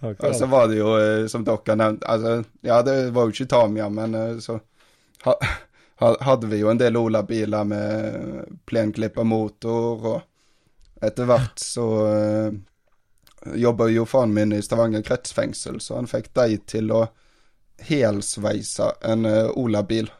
og 0.18 0.34
så 0.36 0.46
var 0.46 0.68
det 0.68 0.76
jo, 0.78 0.92
som 1.28 1.44
dere 1.44 1.58
har 1.66 1.76
nevnt 1.80 2.04
altså, 2.06 2.44
Ja, 2.62 2.82
det 2.86 3.10
var 3.16 3.22
jo 3.26 3.30
ikke 3.34 3.46
Tamia, 3.50 3.88
men 3.92 4.14
så 4.44 4.58
ha, 5.24 5.34
hadde 6.20 6.46
vi 6.50 6.58
jo 6.60 6.68
en 6.70 6.78
del 6.80 6.96
Ola-biler 7.00 7.64
med 7.68 8.58
plenklippa 8.68 9.24
motor, 9.24 10.06
og 10.14 10.22
etter 11.04 11.24
hvert 11.28 11.58
så 11.60 11.86
jobba 13.54 13.88
jo 13.92 14.06
faren 14.08 14.34
min 14.34 14.52
i 14.52 14.62
Stavanger 14.62 15.02
kretsfengsel, 15.02 15.80
så 15.80 15.98
han 15.98 16.08
fikk 16.10 16.32
de 16.34 16.58
til 16.70 16.92
å 16.94 17.04
helsveise 17.84 18.92
en 19.04 19.26
uh, 19.26 19.50
Ola-bil. 19.58 20.10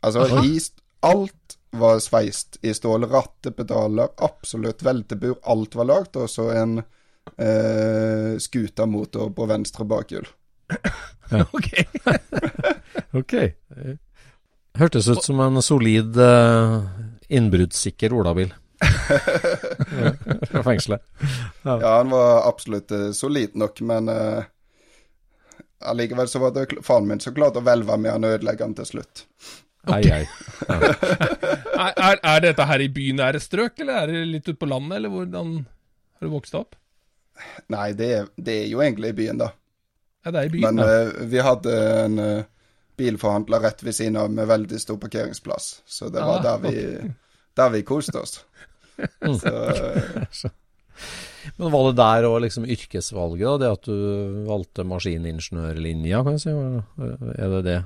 Altså, 0.00 0.24
Aha. 0.26 0.44
i, 0.44 0.60
alt 1.06 1.58
var 1.70 1.98
sveist 2.02 2.58
i 2.62 2.74
stål. 2.74 3.06
Rattepedaler, 3.10 4.08
absolutt 4.16 4.82
veltebur, 4.82 5.36
alt 5.42 5.76
var 5.78 5.90
lagd. 5.90 6.16
Og 6.16 6.30
så 6.30 6.48
en 6.56 6.78
uh, 6.80 8.32
scootermotor 8.40 9.32
på 9.36 9.48
venstre 9.50 9.88
bakhjul. 9.88 10.28
Ok. 11.28 11.66
Ok. 13.18 13.34
Hørtes 14.78 15.08
ut 15.08 15.20
som 15.24 15.40
en 15.44 15.60
solid 15.62 16.16
uh, 16.16 16.86
innbruddssikker 17.28 18.14
olabil. 18.16 18.54
Fra 20.50 20.62
fengselet. 20.66 21.02
Ja, 21.62 21.78
han 21.98 22.10
var 22.12 22.48
absolutt 22.48 22.90
eh, 22.94 23.10
solid 23.16 23.56
nok, 23.58 23.80
men 23.86 24.08
eh, 24.12 24.42
allikevel 25.88 26.28
så 26.28 26.38
var 26.42 26.54
det 26.56 26.66
faren 26.86 27.08
min 27.08 27.20
som 27.22 27.34
klarte 27.36 27.62
å 27.62 27.66
hvelve 27.66 27.96
med 28.00 28.12
han 28.14 28.26
og 28.28 28.36
ødelegge 28.38 28.66
han 28.66 28.76
til 28.78 28.88
slutt. 28.92 29.24
Ei, 29.88 30.02
ei. 30.12 30.24
Er, 31.78 31.92
er, 31.94 32.16
er 32.26 32.40
dette 32.42 32.64
her 32.66 32.82
i 32.82 32.88
bynære 32.90 33.38
strøk, 33.40 33.76
eller 33.84 34.00
er 34.02 34.10
det 34.10 34.20
litt 34.26 34.48
ute 34.48 34.56
på 34.58 34.66
landet, 34.66 34.96
eller 34.98 35.12
hvordan 35.12 35.52
har 36.18 36.26
du 36.26 36.32
vokst 36.32 36.56
opp? 36.58 36.74
Nei, 37.70 37.92
det, 37.94 38.08
er- 38.16 38.30
det 38.34 38.56
er 38.64 38.66
jo 38.72 38.80
egentlig 38.82 39.12
i 39.12 39.16
byen, 39.20 39.38
da. 39.38 39.52
Ja, 40.26 40.32
det 40.34 40.40
er 40.40 40.48
i 40.48 40.52
byen. 40.56 40.64
Men 40.66 40.82
ja. 40.82 40.96
uh, 41.06 41.20
vi 41.30 41.38
hadde 41.46 41.76
en 42.02 42.18
uh, 42.18 42.42
bilforhandler 42.98 43.62
rett 43.62 43.84
ved 43.86 43.94
siden 43.94 44.18
av 44.18 44.34
med 44.34 44.50
veldig 44.50 44.80
stor 44.82 44.98
parkeringsplass, 45.04 45.68
så 45.86 46.10
det 46.10 46.18
var 46.26 46.40
Ah, 46.40 46.44
der 46.48 46.58
vi, 46.66 46.82
der 47.62 47.70
vi 47.76 47.84
koste 47.86 48.18
oss. 48.24 48.40
Så, 49.40 49.52
eh, 49.52 50.50
Men 51.56 51.70
var 51.72 51.86
det 51.88 51.98
der 52.00 52.26
òg 52.28 52.40
liksom 52.44 52.66
yrkesvalget, 52.68 53.46
da? 53.46 53.56
Det 53.62 53.68
at 53.76 53.86
du 53.86 54.44
valgte 54.48 54.84
maskiningeniørlinja, 54.88 56.22
kan 56.26 56.36
jeg 56.36 56.42
si? 56.42 56.54
Er 57.38 57.54
det 57.54 57.62
det 57.66 57.78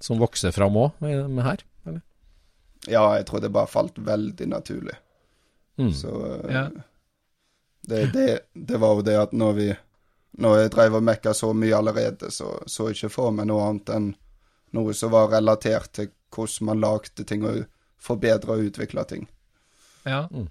som 0.00 0.20
vokser 0.22 0.54
fram 0.54 0.78
òg 0.80 1.02
med, 1.02 1.42
her? 1.44 1.64
Eller? 1.86 2.00
ja, 2.88 3.02
jeg 3.18 3.26
tror 3.28 3.42
det 3.44 3.50
bare 3.52 3.68
falt 3.68 3.98
veldig 4.00 4.46
naturlig. 4.48 4.96
Mm. 5.80 5.92
Så 5.92 6.14
eh, 6.26 6.54
Ja. 6.54 6.64
det, 7.90 8.06
det, 8.14 8.28
det 8.54 8.80
var 8.80 8.96
jo 8.96 9.02
det 9.06 9.18
at 9.18 9.32
når 9.32 9.52
vi 9.58 9.68
Når 10.40 10.58
jeg 10.60 10.70
drev 10.70 10.94
og 10.94 11.02
mekka 11.02 11.32
så 11.34 11.48
mye 11.52 11.74
allerede, 11.74 12.30
så 12.30 12.62
så 12.66 12.86
jeg 12.88 12.96
ikke 12.96 13.08
for 13.10 13.32
meg 13.34 13.48
noe 13.50 13.64
annet 13.66 13.88
enn 13.90 14.12
noe 14.72 14.92
som 14.94 15.10
var 15.10 15.32
relatert 15.32 15.90
til 15.92 16.12
hvordan 16.30 16.66
man 16.68 16.80
lagde 16.80 17.24
ting 17.26 17.42
og 17.44 17.64
forbedra 17.98 18.54
og 18.54 18.68
utvikla 18.70 19.02
ting. 19.10 19.26
Ja. 20.04 20.24
Mm. 20.32 20.48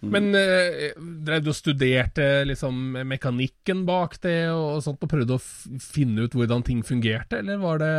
Men 0.00 0.34
eh, 0.34 0.92
drev 1.26 1.42
du 1.42 1.50
og 1.50 1.56
studerte 1.58 2.44
liksom 2.46 3.00
mekanikken 3.10 3.82
bak 3.86 4.20
det 4.22 4.50
og 4.52 4.82
sånt, 4.84 5.02
og 5.02 5.10
prøvde 5.10 5.34
å 5.34 5.40
f 5.42 5.66
finne 5.82 6.28
ut 6.28 6.36
hvordan 6.38 6.62
ting 6.66 6.84
fungerte, 6.86 7.40
eller 7.42 7.58
var 7.58 7.82
det 7.82 7.94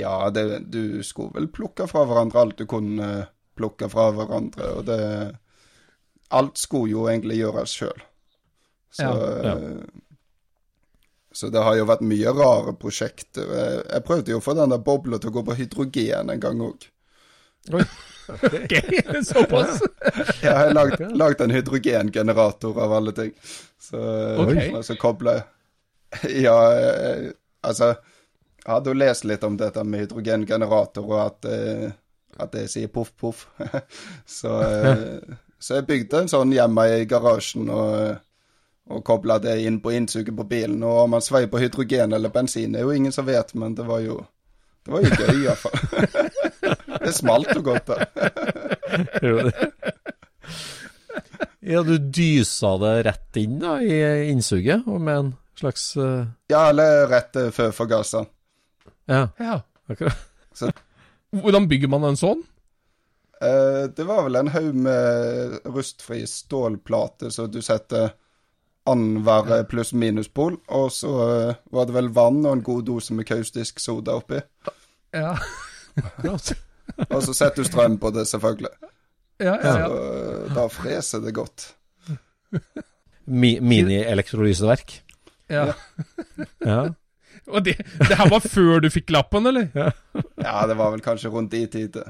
Ja, 0.00 0.30
det, 0.32 0.70
du 0.72 1.02
skulle 1.04 1.36
vel 1.36 1.50
plukke 1.52 1.84
fra 1.90 2.06
hverandre 2.08 2.40
alt 2.40 2.62
du 2.62 2.64
kunne 2.70 3.10
eh, 3.18 3.28
plukke 3.60 3.90
fra 3.92 4.08
hverandre, 4.16 4.70
og 4.78 4.88
det 4.88 5.02
Alt 6.32 6.56
skulle 6.56 6.88
jo 6.88 7.02
egentlig 7.12 7.42
gjøres 7.42 7.74
sjøl. 7.76 7.98
Så 8.88 9.04
Ja. 9.04 9.50
Ja. 9.50 9.56
Så 11.32 11.48
det 11.48 11.62
har 11.64 11.76
jo 11.76 11.84
vært 11.88 12.04
mye 12.04 12.32
rare 12.36 12.72
prosjekter. 12.76 13.52
Jeg 13.88 14.04
prøvde 14.04 14.34
jo 14.34 14.40
å 14.40 14.44
få 14.44 14.52
den 14.56 14.72
der 14.72 14.80
bobla 14.84 15.16
til 15.20 15.30
å 15.30 15.36
gå 15.38 15.42
på 15.44 15.56
hydrogen 15.56 16.32
en 16.32 16.40
gang 16.40 16.60
òg. 16.60 16.88
Ok, 18.28 18.72
såpass? 19.24 19.82
Jeg 20.42 20.56
har 20.56 20.74
lagd, 20.74 21.00
lagd 21.16 21.40
en 21.40 21.50
hydrogengenerator 21.50 22.82
av 22.82 22.92
alle 22.92 23.12
ting. 23.12 23.32
Så, 23.80 23.98
okay. 24.38 24.70
og 24.72 24.84
så 24.84 24.96
kobler 24.96 25.40
jeg 25.40 25.48
Ja, 26.44 26.56
eh, 26.72 27.30
altså 27.64 27.94
Jeg 28.62 28.68
hadde 28.68 28.92
jo 28.92 28.98
lest 29.00 29.24
litt 29.24 29.44
om 29.44 29.56
dette 29.58 29.84
med 29.84 30.04
hydrogengenerator, 30.04 31.06
og 31.08 31.22
at, 31.24 31.48
eh, 31.50 31.88
at 32.38 32.52
det 32.54 32.68
sier 32.70 32.92
poff, 32.92 33.10
poff. 33.18 33.46
så, 34.38 34.52
eh, 34.62 35.38
så 35.58 35.80
jeg 35.80 35.88
bygde 35.88 36.22
en 36.22 36.30
sånn 36.30 36.52
hjemme 36.54 36.84
i 36.94 37.08
garasjen 37.10 37.72
og, 37.74 38.20
og 38.92 39.02
kobla 39.06 39.40
det 39.42 39.56
inn 39.66 39.80
på 39.82 39.96
innsuget 39.96 40.36
på 40.36 40.46
bilen. 40.46 40.78
Og 40.86 41.04
om 41.06 41.16
man 41.16 41.24
sveier 41.24 41.50
på 41.50 41.62
hydrogen 41.64 42.14
eller 42.14 42.30
bensin, 42.30 42.76
det 42.76 42.82
er 42.82 42.86
jo 42.86 42.94
ingen 42.94 43.14
som 43.14 43.26
vet, 43.26 43.50
men 43.58 43.74
det 43.74 43.88
var 43.88 44.04
jo 44.04 44.20
det 44.82 44.90
var 44.90 45.04
jo 45.04 45.10
gøy, 45.14 45.44
iallfall. 45.44 46.30
Det 47.04 47.12
smalt 47.16 47.50
jo 47.54 47.62
godt, 47.66 47.86
da. 47.90 47.96
Ja, 51.62 51.82
du 51.86 51.94
dysa 51.98 52.72
det 52.82 52.92
rett 53.06 53.36
inn 53.38 53.60
da 53.62 53.76
i 53.78 53.98
innsuget, 54.32 54.82
og 54.90 54.98
med 55.00 55.18
en 55.20 55.28
slags 55.58 55.84
uh... 55.94 56.24
Ja, 56.50 56.64
eller 56.72 57.06
rett 57.12 57.36
eh, 57.38 57.52
før 57.54 57.70
forgasseren. 57.76 58.26
Ja, 59.06 59.28
Ja. 59.38 59.60
akkurat. 59.86 60.18
Hvordan 61.32 61.68
bygger 61.70 61.88
man 61.92 62.04
en 62.08 62.18
sånn? 62.18 62.42
Uh, 63.42 63.86
det 63.94 64.04
var 64.08 64.26
vel 64.26 64.40
en 64.40 64.50
haug 64.54 64.74
med 64.74 65.60
rustfri 65.70 66.24
stålplate, 66.26 67.30
så 67.30 67.46
du 67.46 67.60
setter 67.62 68.10
annenhver 68.90 69.62
pluss-minuspol, 69.70 70.58
og 70.74 70.90
så 70.94 71.14
uh, 71.14 71.54
var 71.70 71.86
det 71.86 71.94
vel 71.94 72.10
vann 72.14 72.42
og 72.42 72.56
en 72.56 72.66
god 72.66 72.84
dose 72.90 73.14
med 73.14 73.28
kaustisk 73.30 73.78
soda 73.82 74.18
oppi. 74.18 74.42
Ja. 75.14 75.36
Og 77.08 77.20
så 77.24 77.34
setter 77.34 77.62
du 77.62 77.68
strøm 77.68 77.98
på 78.02 78.10
det, 78.14 78.26
selvfølgelig. 78.30 78.72
Ja, 79.42 79.54
ja, 79.56 79.76
ja. 79.82 79.86
Så, 79.88 80.48
da 80.54 80.66
freser 80.70 81.22
det 81.24 81.34
godt. 81.36 81.68
Mi 83.24 83.54
Mini-elektrolyseverk. 83.60 84.98
Ja. 85.52 85.72
Ja. 86.58 86.80
Og 87.50 87.64
det, 87.66 87.74
det 87.98 88.16
her 88.16 88.30
var 88.30 88.44
før 88.44 88.82
du 88.82 88.88
fikk 88.92 89.10
lappen, 89.14 89.46
eller? 89.50 89.70
Ja, 89.74 90.62
det 90.68 90.76
var 90.78 90.92
vel 90.94 91.02
kanskje 91.04 91.32
rundt 91.32 91.54
i 91.58 91.64
tide. 91.70 92.04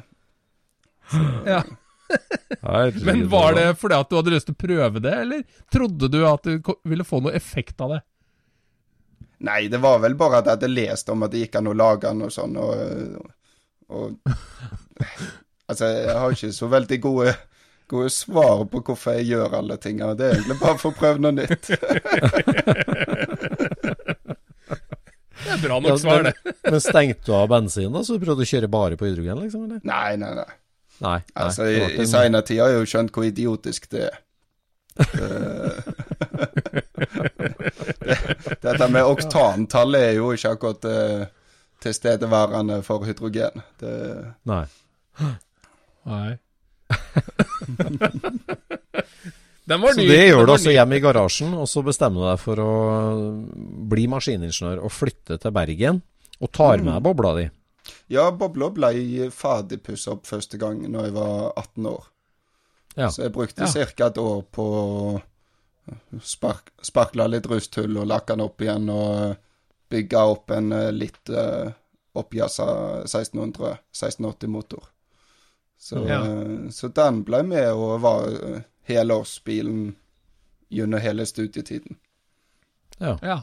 Ja. 1.49 1.63
Men 3.05 3.29
var 3.33 3.57
det 3.57 3.67
fordi 3.81 3.97
at 3.97 4.11
du 4.11 4.17
hadde 4.19 4.35
lyst 4.35 4.49
til 4.51 4.57
å 4.57 4.63
prøve 4.63 5.03
det, 5.03 5.13
eller 5.25 5.45
trodde 5.73 6.11
du 6.13 6.21
at 6.29 6.45
du 6.45 6.73
ville 6.89 7.07
få 7.09 7.23
noe 7.25 7.33
effekt 7.37 7.81
av 7.81 7.97
det? 7.97 8.01
Nei, 9.43 9.67
det 9.73 9.81
var 9.83 10.03
vel 10.05 10.15
bare 10.19 10.39
at 10.39 10.47
jeg 10.47 10.59
hadde 10.59 10.71
lest 10.71 11.09
om 11.11 11.25
at 11.25 11.33
det 11.33 11.47
gikk 11.47 11.57
an 11.59 11.73
å 11.73 11.75
lage 11.75 12.07
den 12.07 12.27
og 12.29 12.35
sånn, 12.35 12.59
og, 12.61 13.33
og 13.93 14.17
Altså, 15.71 15.87
jeg 15.89 16.17
har 16.19 16.35
ikke 16.35 16.53
så 16.53 16.67
veldig 16.69 16.99
gode, 17.01 17.33
gode 17.89 18.11
svar 18.13 18.65
på 18.69 18.81
hvorfor 18.85 19.15
jeg 19.17 19.29
gjør 19.31 19.55
alle 19.63 19.77
tingene. 19.81 20.17
Det 20.19 20.27
er 20.27 20.35
egentlig 20.37 20.59
bare 20.61 20.79
for 20.83 20.91
å 20.93 20.99
prøve 20.99 21.23
noe 21.23 21.33
nytt. 21.39 21.71
Det 25.43 25.51
er 25.57 25.63
bra 25.63 25.77
Ja, 25.77 25.81
nok 25.83 25.99
svar, 26.01 26.23
det. 26.27 26.33
men, 26.45 26.55
men 26.75 26.81
stengte 26.85 27.27
du 27.27 27.33
av 27.37 27.49
bensin, 27.51 27.89
da, 27.93 28.03
så 28.07 28.15
du 28.17 28.23
prøvde 28.27 28.45
å 28.45 28.49
kjøre 28.53 28.69
bare 28.73 28.97
på 29.01 29.09
hydrogen, 29.09 29.41
liksom? 29.43 29.65
eller? 29.67 29.81
Nei, 29.89 30.13
nei, 30.21 30.33
nei. 30.39 30.51
Nei. 31.03 31.17
nei, 31.19 31.43
Altså, 31.47 31.67
i, 31.67 31.81
i 31.99 32.07
seinere 32.07 32.45
tid 32.47 32.61
har 32.63 32.69
jeg 32.71 32.79
jo 32.85 32.91
skjønt 32.93 33.13
hvor 33.17 33.25
idiotisk 33.27 33.89
det 33.93 34.05
er. 34.11 34.17
Dette 38.63 38.89
med 38.93 39.03
oktantallet 39.09 40.03
er 40.11 40.15
jo 40.21 40.31
ikke 40.37 40.53
akkurat 40.57 40.85
eh, 40.91 41.25
tilstedeværende 41.83 42.81
for 42.87 43.05
hydrogen. 43.09 43.63
Det, 43.81 43.93
Nei. 44.49 44.65
Nei. 46.07 46.39
Den 49.65 49.81
var 49.81 49.93
Så 49.95 50.01
ny. 50.03 50.09
det 50.11 50.23
gjør 50.27 50.41
du 50.47 50.51
også 50.51 50.53
altså 50.57 50.73
hjemme 50.75 50.97
i 50.99 51.03
garasjen, 51.05 51.53
og 51.55 51.69
så 51.71 51.83
bestemmer 51.87 52.21
du 52.25 52.27
deg 52.33 52.41
for 52.43 52.59
å 52.63 52.71
bli 53.93 54.09
maskiningeniør 54.11 54.81
og 54.83 54.91
flytte 54.93 55.37
til 55.43 55.55
Bergen, 55.55 56.01
og 56.43 56.51
tar 56.51 56.83
med 56.83 56.91
deg 56.97 57.05
bobla 57.07 57.31
di. 57.39 57.45
ja, 58.11 58.25
bobla 58.35 58.69
ble 58.75 59.29
ferdig 59.31 59.79
pussa 59.87 60.11
opp 60.17 60.27
første 60.27 60.59
gang 60.59 60.83
når 60.91 61.05
jeg 61.09 61.15
var 61.15 61.53
18 61.63 61.87
år. 61.93 62.03
Ja. 62.97 63.09
Så 63.09 63.23
jeg 63.23 63.33
brukte 63.33 63.63
Ja. 63.65 63.87
ca. 63.87 64.07
et 64.07 64.19
år 64.19 64.43
på 64.53 64.65
å 64.67 65.23
spark, 66.23 66.73
sparkle 66.83 67.29
litt 67.31 67.47
rusthull 67.47 67.97
og 67.99 68.07
lakke 68.11 68.35
den 68.35 68.41
opp 68.45 68.61
igjen 68.61 68.91
og 68.91 69.37
bygge 69.93 70.25
opp 70.33 70.51
en 70.57 70.73
eh, 70.73 70.89
litt 70.95 71.31
uh, 71.31 71.71
oppjassa 72.19 72.67
1600 73.05 73.77
1680-motor. 73.93 74.85
Så, 75.79 76.03
Ja. 76.09 76.21
eh, 76.27 76.69
så 76.71 76.89
den 76.89 77.23
ble 77.29 77.43
med 77.47 77.73
og 77.73 78.01
var 78.05 78.29
uh, 78.33 78.61
helårsbilen 78.89 79.95
gjennom 80.73 81.01
hele 81.05 81.27
studietiden. 81.29 81.99
Ja. 82.99 83.19
Ja. 83.23 83.41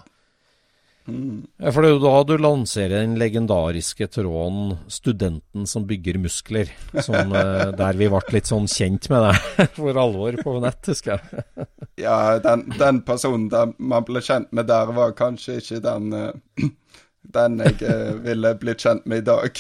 Ja, 1.59 1.71
For 1.71 1.81
det 1.83 1.89
er 1.89 1.95
jo 1.95 2.01
da 2.03 2.13
du 2.29 2.33
lanserer 2.41 2.93
den 3.01 3.15
legendariske 3.19 4.07
tråden 4.11 4.77
'Studenten 4.87 5.67
som 5.67 5.85
bygger 5.89 6.17
muskler', 6.21 6.71
som, 7.01 7.33
eh, 7.39 7.71
der 7.77 7.93
vi 7.99 8.07
ble 8.11 8.21
litt 8.35 8.47
sånn 8.49 8.67
kjent 8.67 9.09
med 9.09 9.27
deg 9.29 9.69
for 9.79 9.97
alvor 9.97 10.37
på 10.43 10.57
nett, 10.63 10.81
husker 10.91 11.17
jeg. 11.17 11.45
Ja, 11.99 12.39
den, 12.39 12.61
den 12.79 13.01
personen 13.03 13.49
der 13.51 13.73
man 13.77 14.05
ble 14.07 14.21
kjent 14.23 14.53
med 14.55 14.69
der, 14.71 14.85
var 14.95 15.11
kanskje 15.17 15.57
ikke 15.59 15.81
den 15.83 16.13
eh, 16.13 16.31
den 17.35 17.59
jeg 17.59 17.81
eh, 17.83 18.13
ville 18.23 18.53
blitt 18.61 18.79
kjent 18.85 19.05
med 19.05 19.21
i 19.21 19.27
dag. 19.27 19.59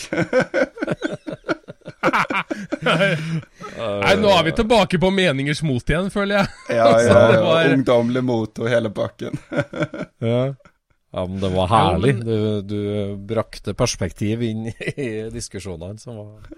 Nei, 2.79 4.15
nå 4.19 4.31
er 4.33 4.43
vi 4.47 4.53
tilbake 4.55 4.99
på 5.01 5.09
meningers 5.13 5.61
mot 5.65 5.83
igjen, 5.91 6.09
føler 6.13 6.39
jeg. 6.39 6.47
Ja, 6.79 6.87
ja, 7.03 7.19
var- 7.43 7.69
ungdommelig 7.73 8.23
mot 8.25 8.59
og 8.63 8.69
hele 8.71 8.89
bakken. 8.89 9.37
Ja. 10.23 10.53
Ja, 11.11 11.25
men 11.25 11.39
det 11.41 11.49
var 11.53 11.67
herlig. 11.71 12.13
Ja, 12.13 12.23
men- 12.23 12.25
Du, 12.25 12.61
du 12.61 13.17
brakte 13.29 13.73
perspektiv 13.73 14.43
inn 14.45 14.67
i 14.69 15.29
diskusjonene, 15.33 15.99
som 15.99 16.17
var 16.17 16.49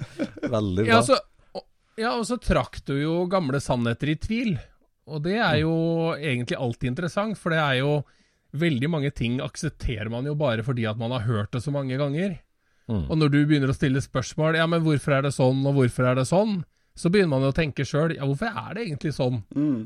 veldig 0.58 0.86
bra. 0.86 0.97
Ja, 0.97 1.02
så, 1.06 1.19
ja, 1.97 2.15
og 2.17 2.26
så 2.28 2.38
trakk 2.41 2.82
du 2.86 2.95
jo 3.02 3.26
gamle 3.32 3.62
sannheter 3.63 4.12
i 4.12 4.17
tvil. 4.19 4.58
Og 5.12 5.23
det 5.26 5.38
er 5.41 5.62
jo 5.63 5.76
egentlig 6.15 6.58
alltid 6.60 6.91
interessant, 6.93 7.38
for 7.39 7.52
det 7.56 7.60
er 7.62 7.80
jo 7.84 8.02
Veldig 8.52 8.89
mange 8.91 9.13
ting 9.15 9.38
aksepterer 9.39 10.10
man 10.12 10.26
jo 10.28 10.34
bare 10.36 10.60
fordi 10.60 10.84
at 10.84 10.97
man 10.99 11.13
har 11.15 11.21
hørt 11.23 11.54
det 11.56 11.62
så 11.63 11.71
mange 11.71 11.95
ganger. 11.95 12.34
Mm. 12.89 13.06
Og 13.08 13.13
når 13.15 13.30
du 13.32 13.38
begynner 13.47 13.71
å 13.71 13.76
stille 13.78 14.02
spørsmål 14.04 14.58
Ja, 14.60 14.65
men 14.67 14.84
hvorfor 14.84 15.13
er 15.15 15.21
det 15.23 15.32
sånn, 15.32 15.62
og 15.69 15.78
hvorfor 15.78 16.10
er 16.10 16.17
det 16.19 16.26
sånn? 16.28 16.58
Så 16.99 17.08
begynner 17.08 17.32
man 17.32 17.45
jo 17.45 17.54
å 17.54 17.56
tenke 17.56 17.86
sjøl 17.88 18.12
Ja, 18.17 18.26
hvorfor 18.28 18.52
er 18.52 18.73
det 18.76 18.84
egentlig 18.89 19.13
sånn? 19.15 19.38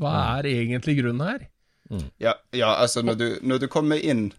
Hva 0.02 0.16
er 0.40 0.50
egentlig 0.50 0.98
grunnen 0.98 1.28
her? 1.28 1.46
Ja, 2.18 2.34
ja 2.58 2.72
altså 2.82 3.04
når 3.06 3.20
du, 3.20 3.28
når 3.46 3.60
du 3.62 3.68
kommer 3.70 4.02
inn 4.02 4.32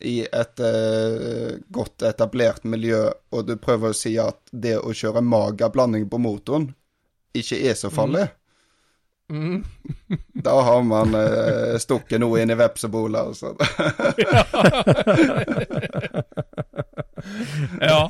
i 0.00 0.20
et 0.26 0.60
eh, 0.62 1.56
godt 1.74 2.02
etablert 2.06 2.64
miljø, 2.68 3.08
og 3.34 3.46
du 3.48 3.56
prøver 3.58 3.90
å 3.90 3.96
si 3.96 4.12
at 4.22 4.38
det 4.52 4.76
å 4.78 4.92
kjøre 4.94 5.22
magerblanding 5.26 6.04
på 6.10 6.20
motoren 6.22 6.68
ikke 7.36 7.58
er 7.70 7.74
så 7.78 7.90
farlig, 7.92 8.28
Mm. 9.28 9.58
da 10.40 10.54
har 10.64 10.82
man 10.88 11.12
eh, 11.12 11.74
stukket 11.82 12.16
noe 12.22 12.38
inn 12.40 12.48
i 12.48 12.56
vepsebolet, 12.56 13.20
Altså. 13.28 13.52
Ja. 17.80 18.08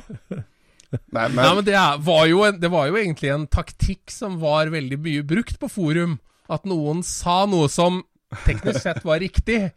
Nei, 1.11 1.25
men, 1.29 1.35
Nei, 1.37 1.49
men 1.55 1.65
det, 1.67 1.75
var 2.05 2.29
en, 2.47 2.59
det 2.61 2.69
var 2.71 2.87
jo 2.89 2.97
egentlig 2.97 3.29
en 3.33 3.45
taktikk 3.51 4.09
som 4.13 4.39
var 4.41 4.71
veldig 4.73 4.97
mye 5.03 5.25
brukt 5.27 5.59
på 5.61 5.69
forum. 5.69 6.17
At 6.49 6.63
noen 6.69 7.03
sa 7.05 7.43
noe 7.49 7.67
som 7.69 8.01
teknisk 8.45 8.81
sett 8.87 9.03
var 9.05 9.19
riktig, 9.21 9.69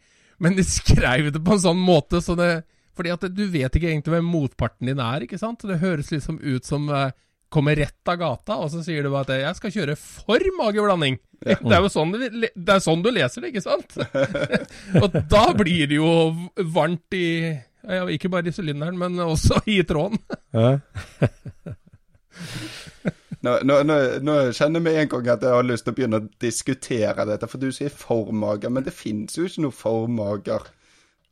men 0.43 0.57
de 0.57 0.65
skrev 0.67 1.31
det 1.31 1.41
på 1.43 1.55
en 1.55 1.63
sånn 1.63 1.79
måte 1.79 2.19
så 2.23 2.35
det 2.39 2.51
Fordi 2.93 3.09
at 3.09 3.23
du 3.33 3.45
vet 3.49 3.73
ikke 3.73 3.89
egentlig 3.89 4.13
hvem 4.13 4.27
motparten 4.29 4.89
din 4.91 4.99
er, 5.01 5.23
ikke 5.25 5.39
sant? 5.41 5.63
Det 5.65 5.79
høres 5.81 6.11
liksom 6.13 6.35
ut 6.43 6.67
som 6.67 6.85
eh, 6.93 7.15
kommer 7.53 7.77
rett 7.77 8.09
av 8.09 8.19
gata, 8.21 8.57
og 8.61 8.69
så 8.69 8.83
sier 8.85 9.01
du 9.01 9.09
bare 9.09 9.25
at 9.25 9.41
'jeg 9.41 9.57
skal 9.57 9.73
kjøre 9.73 9.95
for 9.97 10.45
mageblanding'. 10.59 11.17
Det 11.43 11.73
er 11.73 11.81
jo 11.83 11.89
sånn, 11.91 12.13
det, 12.15 12.53
det 12.55 12.71
er 12.75 12.79
sånn 12.79 13.01
du 13.03 13.09
leser 13.11 13.41
det, 13.41 13.49
ikke 13.51 13.65
sant? 13.65 13.97
og 15.03 15.17
da 15.27 15.43
blir 15.57 15.89
det 15.91 15.97
jo 15.97 16.11
varmt 16.71 17.17
i 17.17 17.51
ja, 17.83 18.05
Ikke 18.07 18.29
bare 18.31 18.47
i 18.47 18.55
sylinderen, 18.55 18.95
men 18.95 19.19
også 19.19 19.59
i 19.67 19.81
tråden. 19.83 20.21
Ja. 23.43 23.57
nå, 23.59 23.59
nå, 23.67 23.75
nå, 23.83 23.95
nå 24.23 24.35
kjenner 24.55 24.79
vi 24.85 24.93
en 25.01 25.09
gang 25.11 25.27
at 25.33 25.41
jeg 25.43 25.51
har 25.57 25.65
lyst 25.67 25.83
til 25.87 25.91
å 25.93 25.97
begynne 25.97 26.19
å 26.21 26.27
diskutere 26.39 27.25
dette, 27.27 27.47
for 27.51 27.59
du 27.59 27.67
sier 27.75 27.89
formager, 27.91 28.71
men 28.71 28.83
det 28.85 28.93
finnes 28.95 29.35
jo 29.35 29.43
ikke 29.49 29.65
noe 29.65 29.75
formager. 29.75 30.69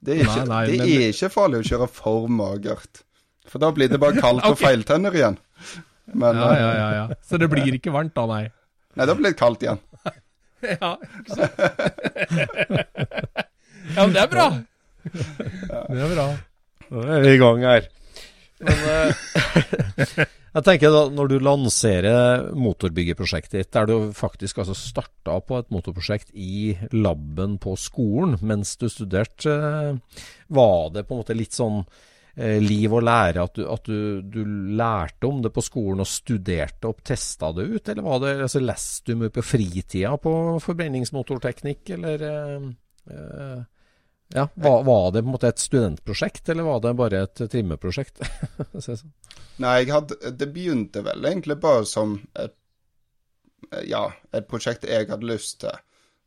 Det 0.02 0.18
er 0.18 0.24
ikke, 0.26 0.44
Nei, 0.44 0.50
nei, 0.50 0.66
det 0.68 0.78
men- 0.82 0.90
er 0.98 1.14
ikke 1.14 1.30
farlig 1.32 1.62
å 1.62 1.68
kjøre 1.70 1.88
formagert. 1.94 3.04
For 3.48 3.60
da 3.64 3.72
blir 3.76 3.88
det 3.92 4.00
bare 4.02 4.20
kaldt 4.22 4.44
og 4.50 4.58
Ok. 4.58 4.64
feiltenner 4.66 5.16
igjen. 5.16 5.38
Men 6.14 6.36
Ja, 6.36 6.50
eh, 6.52 6.60
ja, 6.60 6.72
ja, 6.76 6.90
ja. 6.98 7.06
Så 7.24 7.38
det 7.40 7.48
blir 7.52 7.72
ikke 7.78 7.94
varmt 7.96 8.14
da, 8.18 8.26
nei. 8.28 8.44
Nei, 9.00 9.06
da 9.08 9.14
blir 9.16 9.32
det 9.32 9.38
kaldt 9.40 9.64
igjen. 9.64 9.80
Ja, 10.62 10.92
ikke 11.02 11.34
sant? 11.34 11.56
ja, 13.96 14.04
men 14.06 14.12
det 14.14 14.22
er 14.22 14.28
bra. 14.30 14.44
Det 15.02 16.04
er 16.06 16.12
bra. 16.14 16.26
Nå 16.92 17.06
er 17.16 17.24
vi 17.24 17.32
i 17.34 17.40
gang 17.42 17.64
her. 17.66 17.88
Men 18.62 18.84
eh, 18.92 20.26
jeg 20.56 20.66
tenker 20.68 20.94
da, 20.94 21.02
når 21.14 21.32
du 21.32 21.36
lanserer 21.44 22.46
motorbyggeprosjektet 22.58 23.58
ditt, 23.58 23.72
der 23.76 23.90
du 23.90 24.12
faktisk 24.18 24.62
altså 24.62 24.76
starta 24.78 25.40
på 25.46 25.60
et 25.62 25.74
motorprosjekt 25.74 26.32
i 26.36 26.76
laben 26.96 27.58
på 27.62 27.76
skolen 27.80 28.38
mens 28.46 28.76
du 28.82 28.88
studerte, 28.92 29.58
eh, 29.58 30.24
var 30.54 30.94
det 30.96 31.06
på 31.08 31.16
en 31.16 31.24
måte 31.24 31.38
litt 31.38 31.58
sånn 31.58 31.82
eh, 32.36 32.60
liv 32.64 32.94
og 32.94 33.06
lære 33.08 33.46
at, 33.48 33.58
du, 33.58 33.66
at 33.72 33.90
du, 33.90 34.22
du 34.22 34.42
lærte 34.78 35.30
om 35.30 35.42
det 35.44 35.54
på 35.56 35.66
skolen 35.66 36.04
og 36.04 36.10
studerte 36.10 36.92
opp, 36.92 37.04
testa 37.08 37.54
det 37.58 37.68
ut, 37.72 37.84
eller 37.94 38.08
var 38.08 38.24
det, 38.26 38.38
altså 38.48 38.64
leste 38.64 39.12
du 39.12 39.24
mye 39.24 39.34
på 39.34 39.46
fritida 39.46 40.16
på 40.22 40.36
forbrenningsmotorteknikk, 40.64 41.96
eller 41.98 42.28
eh, 42.30 43.62
ja, 44.34 44.48
var, 44.54 44.84
var 44.84 45.12
det 45.12 45.22
på 45.22 45.28
en 45.28 45.32
måte 45.32 45.48
et 45.48 45.60
studentprosjekt, 45.60 46.50
eller 46.50 46.64
var 46.64 46.80
det 46.80 46.94
bare 46.94 47.22
et 47.26 47.42
trimmeprosjekt? 47.52 48.22
Sånn. 48.86 49.14
Nei, 49.62 49.84
hadde, 49.92 50.18
det 50.32 50.48
begynte 50.54 51.04
vel 51.06 51.26
egentlig 51.28 51.58
bare 51.62 51.86
som 51.86 52.16
et, 52.40 52.56
ja, 53.88 54.08
et 54.32 54.48
prosjekt 54.48 54.88
jeg 54.88 55.10
hadde 55.12 55.28
lyst 55.28 55.62
til. 55.66 55.76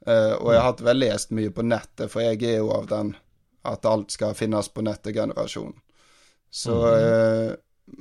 Uh, 0.05 0.35
og 0.37 0.51
jeg 0.53 0.65
hadde 0.67 0.85
vel 0.85 1.01
lest 1.01 1.33
mye 1.33 1.53
på 1.55 1.65
nettet, 1.65 2.11
for 2.13 2.21
jeg 2.21 2.43
er 2.45 2.59
jo 2.61 2.75
av 2.77 2.91
den 2.91 3.15
at 3.65 3.89
alt 3.89 4.13
skal 4.13 4.37
finnes 4.37 4.69
på 4.69 4.85
nettet-generasjonen. 4.85 5.79
Så 6.55 6.75
uh, 6.85 7.55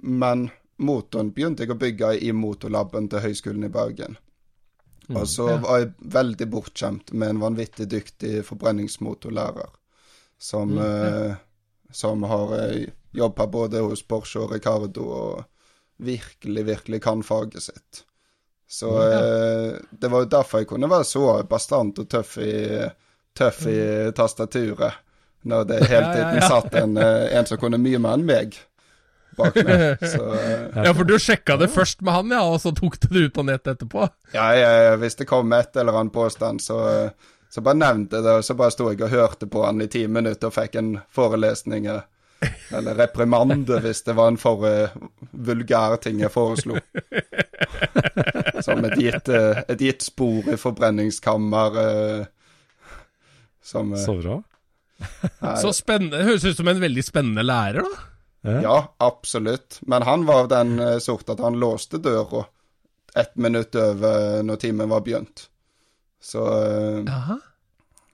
Men 0.03 0.49
motoren 0.83 1.31
begynte 1.33 1.63
jeg 1.63 1.71
å 1.71 1.79
bygge 1.79 2.11
i 2.27 2.33
motorlaben 2.35 3.07
til 3.09 3.23
Høgskolen 3.23 3.63
i 3.69 3.71
Bergen. 3.71 4.19
Og 5.13 5.23
så 5.27 5.47
var 5.63 5.79
jeg 5.79 6.11
veldig 6.13 6.47
bortskjemt 6.51 7.11
med 7.15 7.33
en 7.33 7.41
vanvittig 7.41 7.87
dyktig 7.91 8.43
forbrenningsmotorlærer 8.47 9.71
som, 10.39 10.77
eh, 10.77 11.35
som 11.91 12.23
har 12.23 12.55
eh, 12.59 12.89
jobba 13.13 13.47
både 13.47 13.83
hos 13.85 14.03
Porsche 14.07 14.39
og 14.43 14.51
Ricardo 14.55 15.05
og 15.07 15.43
virkelig, 16.03 16.65
virkelig 16.65 17.01
kan 17.03 17.23
faget 17.23 17.63
sitt. 17.63 18.03
Så 18.67 18.89
ja. 18.89 19.21
det 19.91 20.09
var 20.09 20.23
jo 20.23 20.29
derfor 20.33 20.63
jeg 20.63 20.67
kunne 20.71 20.89
være 20.89 21.05
så 21.05 21.43
bastant 21.45 21.99
og 22.01 22.07
tøff 22.09 22.37
i 22.41 22.53
tøff 23.37 23.65
i 23.69 23.79
tastaturet. 24.17 25.01
Når 25.43 25.65
det 25.67 25.79
hele 25.91 25.99
Ja, 25.99 26.07
ja, 26.07 26.13
tiden 26.15 26.39
ja. 26.39 26.47
satt 26.47 26.75
en, 26.79 26.97
eh, 26.97 27.37
en 27.37 27.45
som 27.45 27.59
kunne 27.59 27.77
mye 27.81 27.99
mer 27.99 28.15
enn 28.15 28.25
meg. 28.25 28.55
Så 29.35 29.49
eh, 29.59 30.77
Ja, 30.85 30.93
for 30.93 31.03
du 31.03 31.17
sjekka 31.19 31.57
det 31.59 31.67
først 31.73 32.01
med 32.01 32.13
han, 32.15 32.31
ja, 32.31 32.43
og 32.47 32.61
så 32.63 32.71
tok 32.75 32.99
du 33.03 33.07
det 33.11 33.25
ut 33.27 33.35
på 33.35 33.45
nettet 33.47 33.75
etterpå? 33.75 34.07
ja, 34.33 34.47
ja, 34.55 34.95
hvis 35.01 35.17
det 35.19 35.27
kom 35.29 35.51
et 35.57 35.75
eller 35.75 35.99
annet 35.99 36.13
påstand, 36.15 36.61
så, 36.63 36.79
eh, 36.89 37.32
så 37.53 37.61
bare 37.61 37.77
nevnte 37.77 38.17
jeg 38.17 38.25
det, 38.25 38.31
og 38.39 38.45
så 38.47 38.55
bare 38.57 38.73
sto 38.73 38.87
jeg 38.89 39.01
og 39.05 39.11
hørte 39.13 39.45
på 39.51 39.61
han 39.67 39.81
i 39.85 39.87
ti 39.93 40.07
minutter 40.09 40.49
og 40.49 40.55
fikk 40.55 40.75
en 40.81 40.93
forelesning. 41.13 41.85
eh, 41.91 42.01
Eller 42.75 42.95
reprimande, 42.97 43.77
hvis 43.83 44.01
det 44.03 44.15
var 44.17 44.27
en 44.33 44.37
for 44.41 44.65
vulgær 45.31 45.95
ting 46.01 46.19
jeg 46.23 46.31
foreslo. 46.33 46.79
Som 48.65 48.83
et 48.87 48.97
gitt, 48.99 49.29
eh, 49.29 49.61
et 49.69 49.79
gitt 49.81 50.01
spor 50.05 50.49
i 50.53 50.57
forbrenningskammer. 50.59 51.77
eh, 51.83 52.25
Som 53.63 53.93
Så 53.97 54.17
bra. 54.21 54.41
er- 55.41 55.55
Så 55.61 55.71
spennende. 55.73 56.23
Høres 56.23 56.43
ut 56.45 56.57
som 56.57 56.67
en 56.67 56.79
veldig 56.81 57.03
spennende 57.03 57.43
lærer, 57.43 57.81
da. 58.43 58.59
Ja, 58.61 58.87
absolutt. 58.99 59.79
Men 59.87 60.01
han 60.03 60.25
var 60.25 60.41
av 60.43 60.49
den 60.49 60.99
sort 60.99 61.29
at 61.29 61.39
han 61.39 61.53
låste 61.61 61.97
døra 62.01 62.45
ett 63.15 63.35
minutt 63.37 63.75
over 63.75 64.43
når 64.43 64.55
timen 64.59 64.89
var 64.89 64.99
begynt. 65.01 65.47
Så, 66.23 66.43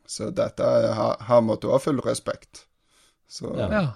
så 0.10 0.30
dette 0.34 0.66
her, 0.66 1.20
her 1.30 1.42
måtte 1.46 1.68
du 1.68 1.74
ha 1.74 1.80
full 1.84 2.00
respekt. 2.06 2.64
Så, 3.30 3.52
Ja. 3.58 3.92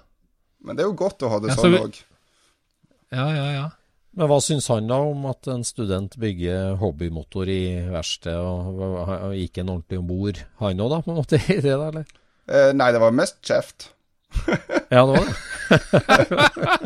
Men 0.63 0.77
det 0.77 0.83
er 0.85 0.87
jo 0.91 0.95
godt 0.95 1.23
å 1.25 1.29
ha 1.33 1.39
det 1.43 1.49
Ja, 1.51 1.55
sånn 1.59 1.73
òg. 1.75 1.97
ja, 3.11 3.25
ja, 3.35 3.47
ja. 3.51 3.63
Men 4.13 4.29
hva 4.29 4.37
syns 4.45 4.67
han 4.69 4.85
da 4.87 4.99
om 5.01 5.25
at 5.25 5.47
en 5.49 5.63
student 5.65 6.13
bygger 6.21 6.75
hobbymotor 6.79 7.49
i 7.49 7.63
verksted, 7.89 8.37
og, 8.37 8.77
og, 8.77 8.93
og 9.09 9.33
gikk 9.35 9.57
en 9.63 9.73
ordentlig 9.73 9.99
om 9.99 10.07
bord? 10.07 10.37
Han 10.61 10.79
òg, 10.85 10.89
da, 10.93 11.01
på 11.03 11.11
en 11.11 11.17
måte, 11.19 11.41
i 11.55 11.57
det, 11.57 11.73
da, 11.73 11.89
eller? 11.89 12.05
Eh, 12.47 12.69
nei, 12.77 12.91
det 12.93 13.01
var 13.01 13.11
mest 13.17 13.41
kjeft. 13.43 13.89
Ja, 14.93 15.03
det 15.03 15.17
var 15.17 15.25
det. 15.25 15.35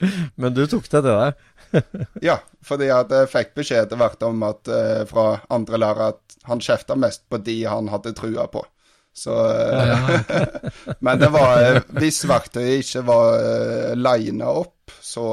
Men 0.40 0.54
du 0.56 0.64
tok 0.66 0.88
det 0.88 1.02
til 1.04 1.10
deg? 1.12 1.32
Ja, 2.24 2.40
fordi 2.70 2.90
at 2.94 3.12
jeg 3.12 3.30
fikk 3.32 3.56
beskjed 3.58 3.88
etter 3.88 4.00
hvert 4.00 4.22
om 4.26 4.44
at 4.46 4.70
eh, 4.70 5.02
fra 5.10 5.40
andre 5.52 5.80
lærere 5.82 6.12
at 6.14 6.42
han 6.48 6.62
kjefta 6.62 6.96
mest 6.98 7.26
på 7.30 7.40
de 7.42 7.64
han 7.66 7.90
hadde 7.92 8.14
trua 8.16 8.46
på. 8.52 8.62
Så 9.12 9.50
eh, 9.50 10.20
Men 10.98 11.18
det 11.18 11.28
var 11.28 11.62
eh, 11.62 11.82
Hvis 11.98 12.22
verktøyet 12.30 12.84
ikke 12.84 13.02
var 13.08 13.40
uh, 13.42 13.94
lina 13.98 14.52
opp, 14.62 14.92
så, 15.00 15.26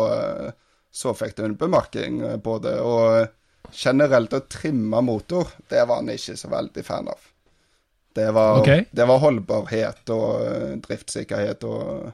så 0.91 1.13
fikk 1.17 1.37
du 1.37 1.45
en 1.45 1.57
bemerkning 1.59 2.21
eh, 2.25 2.37
på 2.41 2.57
det. 2.63 2.77
Og 2.81 3.73
generelt 3.73 4.33
å 4.33 4.43
trimme 4.49 5.01
motor, 5.05 5.51
det 5.69 5.83
var 5.85 6.01
han 6.01 6.13
ikke 6.13 6.37
så 6.39 6.51
veldig 6.51 6.85
fan 6.85 7.09
av. 7.11 7.33
Det 8.17 8.29
var, 8.33 8.63
okay. 8.63 8.87
det 8.91 9.05
var 9.05 9.21
holdbarhet 9.21 10.09
og 10.09 10.79
driftssikkerhet 10.87 11.65
og, 11.69 12.07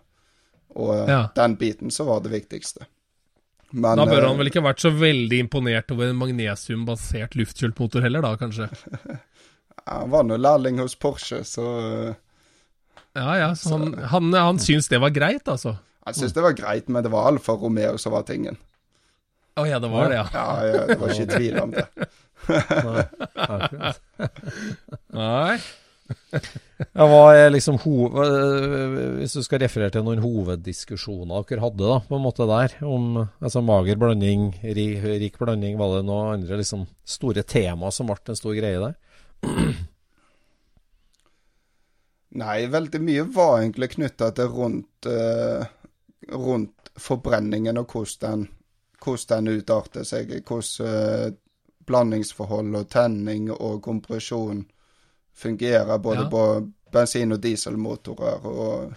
og 0.75 0.95
Ja. 1.07 1.21
den 1.35 1.55
biten 1.55 1.93
som 1.95 2.09
var 2.09 2.19
det 2.25 2.33
viktigste. 2.33 2.89
Men, 3.73 3.97
Da 3.97 4.05
bør 4.05 4.21
eh, 4.21 4.27
han 4.29 4.37
vel 4.37 4.47
ikke 4.51 4.61
ha 4.61 4.69
vært 4.69 4.83
så 4.83 4.91
veldig 4.93 5.39
imponert 5.47 5.89
over 5.95 6.11
en 6.11 6.19
magnesiumbasert 6.19 7.33
luftkjøltmotor 7.39 8.01
heller, 8.05 8.21
da, 8.25 8.35
kanskje? 8.37 8.67
Han 9.89 10.11
var 10.13 10.23
nå 10.23 10.37
lærling 10.39 10.77
hos 10.79 10.95
Porsche, 10.95 11.41
så 11.43 11.63
eh, 11.81 12.13
Ja 13.17 13.33
ja, 13.35 13.55
så 13.57 13.69
han, 13.73 13.93
han, 14.13 14.33
han 14.37 14.59
syns 14.61 14.87
det 14.87 14.99
var 15.03 15.09
greit, 15.11 15.47
altså? 15.49 15.75
Han 16.05 16.13
syns 16.15 16.33
det 16.37 16.43
var 16.45 16.53
greit, 16.55 16.87
men 16.87 17.03
det 17.03 17.11
var 17.11 17.27
Alfa 17.27 17.53
Romeo 17.59 17.97
som 17.99 18.11
var 18.15 18.23
tingen. 18.29 18.55
Å 19.59 19.65
ja, 19.67 19.79
det 19.83 19.89
var 19.91 20.09
det, 20.09 20.15
ja. 20.21 20.25
Ja, 20.33 20.65
ja, 20.65 20.85
det 20.89 20.97
var 21.01 21.09
ikke 21.13 21.27
tvil 21.35 21.59
om 21.61 21.71
det. 21.75 21.85
Nei. 25.19 25.57
Ja, 26.93 27.05
hva 27.07 27.21
er 27.37 27.51
liksom 27.53 27.77
ho 27.85 28.09
øh, 28.19 28.95
Hvis 29.15 29.37
du 29.37 29.43
skal 29.45 29.61
referere 29.63 29.93
til 29.93 30.03
noen 30.03 30.19
hoveddiskusjoner 30.23 31.45
dere 31.47 31.63
hadde 31.63 31.85
da, 31.87 31.99
på 32.03 32.17
en 32.17 32.25
måte 32.25 32.47
der, 32.49 32.75
om 32.83 33.21
altså, 33.23 33.63
mager 33.63 33.99
blanding, 34.01 34.49
rik, 34.63 34.99
rik 35.23 35.39
blanding, 35.39 35.77
var 35.79 35.95
det 35.95 36.03
noen 36.09 36.33
andre 36.35 36.59
liksom 36.59 36.83
store 37.07 37.45
tema 37.47 37.91
som 37.93 38.11
ble 38.11 38.19
en 38.33 38.39
stor 38.39 38.57
greie 38.57 38.81
der? 38.83 38.99
Nei, 42.43 42.65
veldig 42.73 43.01
mye 43.05 43.23
var 43.29 43.59
egentlig 43.61 43.91
knytta 43.93 44.31
til 44.33 44.49
rundt, 44.49 45.05
eh, 45.05 45.65
rundt 46.33 46.89
forbrenningen 46.97 47.77
og 47.77 47.93
hvordan 47.93 48.47
den 49.29 49.51
utarter 49.53 50.07
seg. 50.07 50.33
Hvordan 50.41 50.87
eh, 50.89 51.33
blandingsforhold 51.85 52.75
og 52.79 52.89
tenning 52.89 53.51
og 53.53 53.81
kompresjon 53.85 54.63
fungerer 55.35 55.97
både 55.99 56.23
Ja. 56.25 56.29
på 56.29 56.43
bensin- 56.93 57.33
og 57.33 57.41
dieselmotorer. 57.41 58.45
Og, 58.45 58.93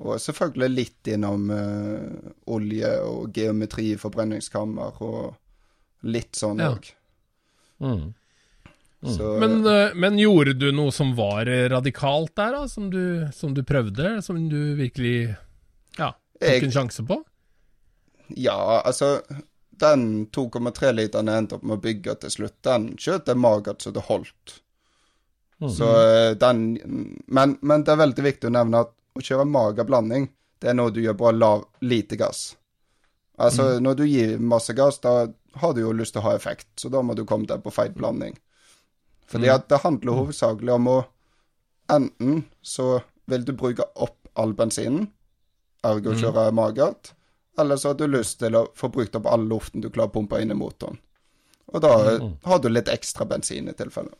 og 0.00 0.20
selvfølgelig 0.20 0.70
litt 0.74 1.10
innom 1.14 1.50
uh, 1.50 2.32
olje 2.46 2.90
og 3.04 3.32
geometri 3.36 3.92
i 3.94 3.96
forbrenningskammer 4.00 5.00
og 5.02 5.34
litt 6.02 6.32
sånn 6.36 6.58
Ja. 6.60 6.74
Mm. 7.80 8.14
Mm. 9.02 9.14
Så 9.16 9.38
Men, 9.40 9.64
øh, 9.66 9.94
men 9.96 10.18
gjorde 10.20 10.52
du 10.60 10.66
noe 10.76 10.92
som 10.92 11.14
var 11.16 11.48
øh, 11.48 11.70
radikalt 11.72 12.34
der, 12.36 12.52
da? 12.52 12.66
Som 12.68 12.90
du, 12.92 13.26
som 13.32 13.54
du 13.56 13.62
prøvde? 13.64 14.18
Som 14.22 14.42
du 14.50 14.74
virkelig 14.76 15.34
ja, 15.96 16.10
tok 16.12 16.42
Jeg- 16.44 16.64
en 16.64 16.70
sjanse 16.74 17.06
på? 17.08 17.16
Ja, 18.36 18.82
altså 18.84 19.22
Den 19.80 20.26
2,3 20.26 20.92
literen 20.92 21.26
jeg 21.32 21.38
endte 21.38 21.54
opp 21.56 21.62
med 21.64 21.78
å 21.78 21.80
bygge 21.80 22.14
til 22.20 22.30
slutt, 22.30 22.58
den 22.62 22.90
skjøt 23.00 23.26
jeg 23.32 23.36
magert 23.40 23.80
så 23.80 23.90
det 23.96 24.02
holdt. 24.10 24.60
Så 25.68 25.88
eh, 26.00 26.30
den 26.40 26.62
men, 27.26 27.58
men 27.60 27.84
det 27.84 27.92
er 27.92 28.00
veldig 28.00 28.24
viktig 28.24 28.48
å 28.48 28.54
nevne 28.54 28.84
at 28.86 28.94
å 29.16 29.24
kjøre 29.24 29.44
mager 29.44 29.84
blanding, 29.84 30.30
det 30.60 30.70
er 30.70 30.76
noe 30.78 30.92
du 30.94 31.02
gjør 31.02 31.18
på 31.20 31.32
lav 31.36 31.66
lite 31.84 32.16
gass. 32.16 32.54
Altså, 33.40 33.78
når 33.80 33.94
du 33.96 34.04
gir 34.04 34.38
masse 34.38 34.72
gass, 34.76 35.00
da 35.00 35.28
har 35.60 35.74
du 35.74 35.80
jo 35.80 35.92
lyst 35.96 36.14
til 36.14 36.20
å 36.22 36.28
ha 36.28 36.34
effekt, 36.36 36.68
så 36.76 36.90
da 36.92 37.00
må 37.02 37.16
du 37.16 37.24
komme 37.28 37.48
deg 37.48 37.62
på 37.64 37.72
feil 37.72 37.92
blanding. 37.96 38.36
Fordi 39.30 39.48
at 39.48 39.68
det 39.70 39.80
handler 39.84 40.18
hovedsakelig 40.20 40.76
om 40.76 40.92
å 40.92 40.98
Enten 41.90 42.44
så 42.62 43.00
vil 43.26 43.42
du 43.42 43.50
bruke 43.58 43.82
opp 43.98 44.28
all 44.38 44.52
bensinen, 44.54 45.08
ergo 45.82 46.12
kjøre 46.14 46.52
magert, 46.54 47.10
eller 47.58 47.80
så 47.80 47.90
har 47.90 47.96
du 47.98 48.04
lyst 48.06 48.38
til 48.38 48.54
å 48.54 48.68
få 48.78 48.92
brukt 48.94 49.16
opp 49.18 49.26
all 49.26 49.48
luften 49.50 49.82
du 49.82 49.88
klarer 49.90 50.12
å 50.12 50.14
pumpe 50.14 50.38
inn 50.38 50.54
i 50.54 50.54
motoren. 50.54 51.00
Og 51.74 51.82
da 51.82 51.90
har 52.44 52.62
du 52.62 52.68
litt 52.70 52.86
ekstra 52.92 53.26
bensin 53.26 53.66
i 53.66 53.74
tilfelle. 53.74 54.14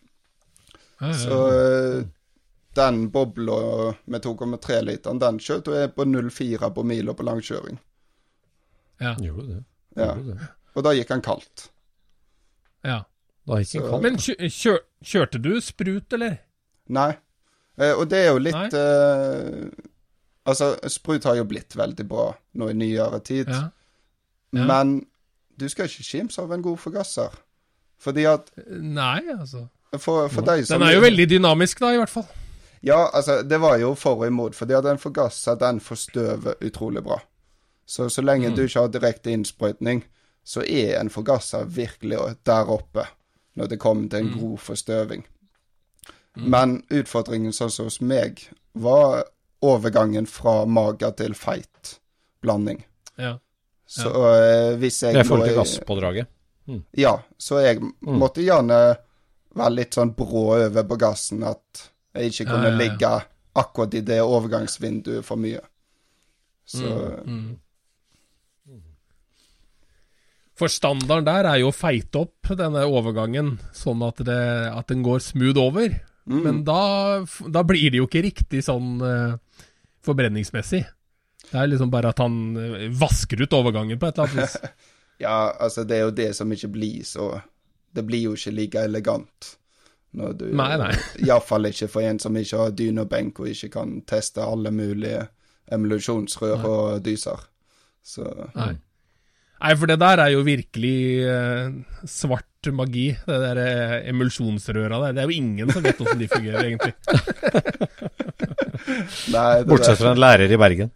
Ja, 1.00 1.12
Så 1.16 1.36
eh, 1.50 2.04
den 2.76 3.10
bobla 3.10 3.94
med 4.06 4.22
2,3-literen, 4.24 5.18
den 5.20 5.38
kjørte 5.42 5.74
jeg 5.78 5.94
på 5.96 6.04
0,4 6.06 6.70
på 6.76 6.84
mila 6.86 7.14
på 7.16 7.24
langkjøring. 7.26 7.78
ja, 9.00 9.14
Gjorde 9.18 9.62
det. 9.96 10.50
Og 10.76 10.84
da 10.86 10.92
gikk 10.94 11.08
han 11.10 11.22
kaldt. 11.24 11.70
ja. 12.84 13.00
Da 13.48 13.56
gikk 13.58 13.80
han 13.80 13.88
kaldt. 13.90 14.02
Men 14.04 14.50
kjør, 14.52 14.78
kjørte 15.02 15.40
du 15.42 15.54
sprut, 15.64 16.12
eller? 16.12 16.36
Nei. 16.92 17.10
Eh, 17.80 17.94
og 17.96 18.06
det 18.12 18.18
er 18.26 18.30
jo 18.34 18.42
litt 18.44 18.74
eh, 18.76 19.70
Altså, 20.50 20.72
sprut 20.90 21.24
har 21.28 21.36
jo 21.36 21.44
blitt 21.48 21.74
veldig 21.76 22.04
bra 22.08 22.30
nå 22.58 22.68
i 22.70 22.74
nyere 22.74 23.20
tid. 23.24 23.48
Ja. 23.52 23.68
Ja. 24.56 24.64
Men 24.66 24.94
du 25.60 25.66
skal 25.68 25.86
ikke 25.86 26.02
kimse 26.06 26.42
av 26.42 26.52
en 26.52 26.62
god 26.64 26.78
forgasser. 26.80 27.34
Fordi 28.00 28.24
at 28.26 28.48
Nei, 28.66 29.20
altså. 29.34 29.66
For, 29.98 30.29
for 30.31 30.46
deg 30.46 30.66
som 30.66 30.79
Den 30.79 30.88
er 30.88 30.94
jo 30.94 31.03
veldig 31.03 31.26
dynamisk, 31.31 31.81
da, 31.83 31.94
i 31.94 31.98
hvert 31.98 32.12
fall. 32.12 32.29
Ja, 32.87 33.11
altså, 33.12 33.42
det 33.42 33.59
var 33.61 33.76
jo 33.81 33.94
for 33.98 34.22
og 34.22 34.31
imot. 34.31 34.55
Fordi 34.57 34.76
at 34.79 34.87
en 34.88 35.00
forgasser, 35.03 35.59
den 35.61 35.81
forstøver 35.85 36.62
utrolig 36.64 37.03
bra. 37.05 37.18
Så 37.87 38.09
så 38.09 38.22
lenge 38.22 38.53
du 38.55 38.62
ikke 38.62 38.85
har 38.87 38.92
direkte 38.94 39.33
innsprøytning, 39.35 40.05
så 40.46 40.62
er 40.62 41.00
en 41.00 41.11
forgasser 41.11 41.66
virkelig 41.66 42.18
der 42.46 42.70
oppe 42.70 43.05
når 43.59 43.66
det 43.72 43.81
kommer 43.83 44.09
til 44.09 44.22
en 44.22 44.33
god 44.38 44.59
forstøving. 44.62 45.24
Men 46.38 46.76
utfordringen 46.94 47.53
sånn 47.53 47.72
som 47.74 47.88
hos 47.88 47.98
meg, 48.00 48.44
var 48.72 49.24
overgangen 49.66 50.29
fra 50.31 50.62
mager 50.64 51.11
til 51.18 51.35
feit 51.35 51.96
blanding. 52.40 52.85
Ja. 53.18 53.35
Så 53.90 54.12
eh, 54.31 54.79
hvis 54.79 55.03
jeg 55.03 55.18
I 55.18 55.24
forhold 55.26 55.50
til 55.50 55.59
gasspådraget? 55.59 56.31
Mm. 56.70 56.85
Ja, 56.96 57.16
så 57.38 57.59
jeg 57.59 57.83
måtte 58.07 58.44
gjerne 58.46 58.79
være 59.56 59.76
litt 59.76 59.96
sånn 59.96 60.12
brå 60.16 60.44
over 60.56 60.86
på 60.86 60.98
gassen, 61.00 61.42
at 61.46 61.88
jeg 62.14 62.32
ikke 62.32 62.50
kunne 62.52 62.70
ja, 62.70 62.74
ja. 62.74 62.78
ligge 62.78 63.10
akkurat 63.60 63.96
i 63.98 64.04
det 64.06 64.20
overgangsvinduet 64.22 65.26
for 65.26 65.40
mye. 65.40 65.62
Så 66.70 66.94
Mm. 67.26 67.58
For 70.60 70.68
standarden 70.68 71.24
der 71.24 71.46
er 71.48 71.60
jo 71.62 71.70
å 71.70 71.74
feite 71.74 72.20
opp 72.20 72.50
denne 72.52 72.82
overgangen, 72.84 73.54
sånn 73.72 74.02
at, 74.04 74.18
det, 74.28 74.40
at 74.68 74.90
den 74.92 75.00
går 75.06 75.22
smooth 75.24 75.56
over. 75.56 75.94
mm. 76.28 76.40
Men 76.44 76.58
da, 76.68 77.24
da 77.48 77.62
blir 77.64 77.88
det 77.88 78.02
jo 78.02 78.08
ikke 78.08 78.26
riktig 78.26 78.60
sånn 78.66 79.00
uh, 79.00 79.38
forbrenningsmessig. 80.04 80.82
Det 81.48 81.56
er 81.56 81.70
liksom 81.70 81.90
bare 81.90 82.12
at 82.12 82.20
han 82.20 82.34
eh, 82.60 82.90
vasker 82.92 83.40
ut 83.40 83.56
overgangen 83.56 83.98
på 83.98 84.10
et 84.10 84.18
eller 84.18 84.28
annet 84.28 84.42
vis. 84.44 84.58
Ja, 85.20 85.52
altså, 85.60 85.82
det 85.84 85.98
er 85.98 86.06
jo 86.06 86.12
det 86.16 86.30
som 86.32 86.48
ikke 86.48 86.70
blir 86.72 87.02
så 87.04 87.26
Det 87.94 88.05
blir 88.07 88.29
jo 88.29 88.37
ikke 88.38 88.55
like 88.55 88.85
elegant. 88.87 89.55
Når 90.18 90.35
du, 90.38 90.46
Nei, 90.59 90.72
nei. 90.81 90.92
Iallfall 91.26 91.70
ikke 91.70 91.90
for 91.90 92.07
en 92.07 92.18
som 92.22 92.38
ikke 92.38 92.64
har 92.64 92.74
dyne 92.74 93.07
og 93.07 93.46
ikke 93.46 93.70
kan 93.76 94.00
teste 94.11 94.42
alle 94.42 94.72
mulige 94.74 95.26
emulsjonsrør 95.70 96.66
og 96.66 97.03
dyser. 97.07 97.38
Så 98.03 98.26
Nei. 98.57 98.74
Nei, 99.61 99.74
for 99.76 99.85
det 99.90 99.98
der 100.00 100.22
er 100.24 100.31
jo 100.33 100.40
virkelig 100.40 101.20
eh, 101.29 101.68
svart 102.09 102.68
magi, 102.72 103.11
det 103.26 103.40
der 103.42 103.59
eh, 103.61 104.09
emulsjonsrøra 104.09 105.03
der. 105.05 105.12
Det 105.16 105.20
er 105.20 105.29
jo 105.29 105.37
ingen 105.37 105.68
som 105.72 105.85
vet 105.85 106.00
åssen 106.00 106.22
de 106.22 106.29
fungerer, 106.33 106.64
egentlig. 106.64 106.94
Nei, 109.35 109.61
det 109.61 109.68
Bortsett 109.68 110.00
fra 110.00 110.14
en 110.14 110.22
lærer 110.22 110.48
i 110.48 110.61
Bergen. 110.61 110.90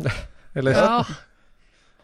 Eller? 0.56 0.72
Ja, 0.80 1.04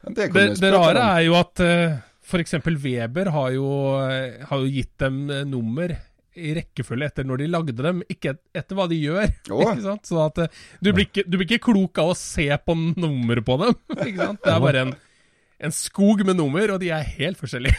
det, 0.05 0.29
det, 0.35 0.45
det 0.61 0.71
rare 0.75 1.01
er 1.17 1.23
jo 1.25 1.33
at 1.39 1.55
uh, 1.65 1.97
f.eks. 2.31 2.57
Weber 2.85 3.33
har 3.35 3.51
jo, 3.57 3.67
eh, 4.07 4.47
har 4.47 4.63
jo 4.63 4.71
gitt 4.71 4.95
dem 5.03 5.25
eh, 5.31 5.45
nummer 5.49 5.93
i 6.39 6.53
rekkefølge 6.55 7.09
etter 7.11 7.27
når 7.27 7.43
de 7.43 7.49
lagde 7.51 7.75
dem, 7.77 8.03
ikke 8.13 8.37
etter 8.57 8.79
hva 8.79 8.87
de 8.91 8.99
gjør. 9.01 9.29
Oh. 9.51 9.67
Ikke 9.67 9.83
sant? 9.85 10.07
Så 10.07 10.21
at 10.23 10.39
eh, 10.45 10.59
du, 10.79 10.93
blir 10.95 11.09
ikke, 11.09 11.27
du 11.27 11.37
blir 11.37 11.49
ikke 11.49 11.73
klok 11.73 12.01
av 12.03 12.13
å 12.13 12.19
se 12.19 12.47
på 12.65 12.77
nummeret 12.79 13.47
på 13.47 13.59
dem. 13.61 13.77
Ikke 14.07 14.29
sant? 14.31 14.43
Det 14.45 14.53
er 14.55 14.63
bare 14.63 14.85
en, 14.87 14.93
en 15.67 15.75
skog 15.75 16.25
med 16.29 16.39
nummer, 16.39 16.77
og 16.77 16.83
de 16.83 16.93
er 16.95 17.15
helt 17.19 17.41
forskjellige. 17.41 17.77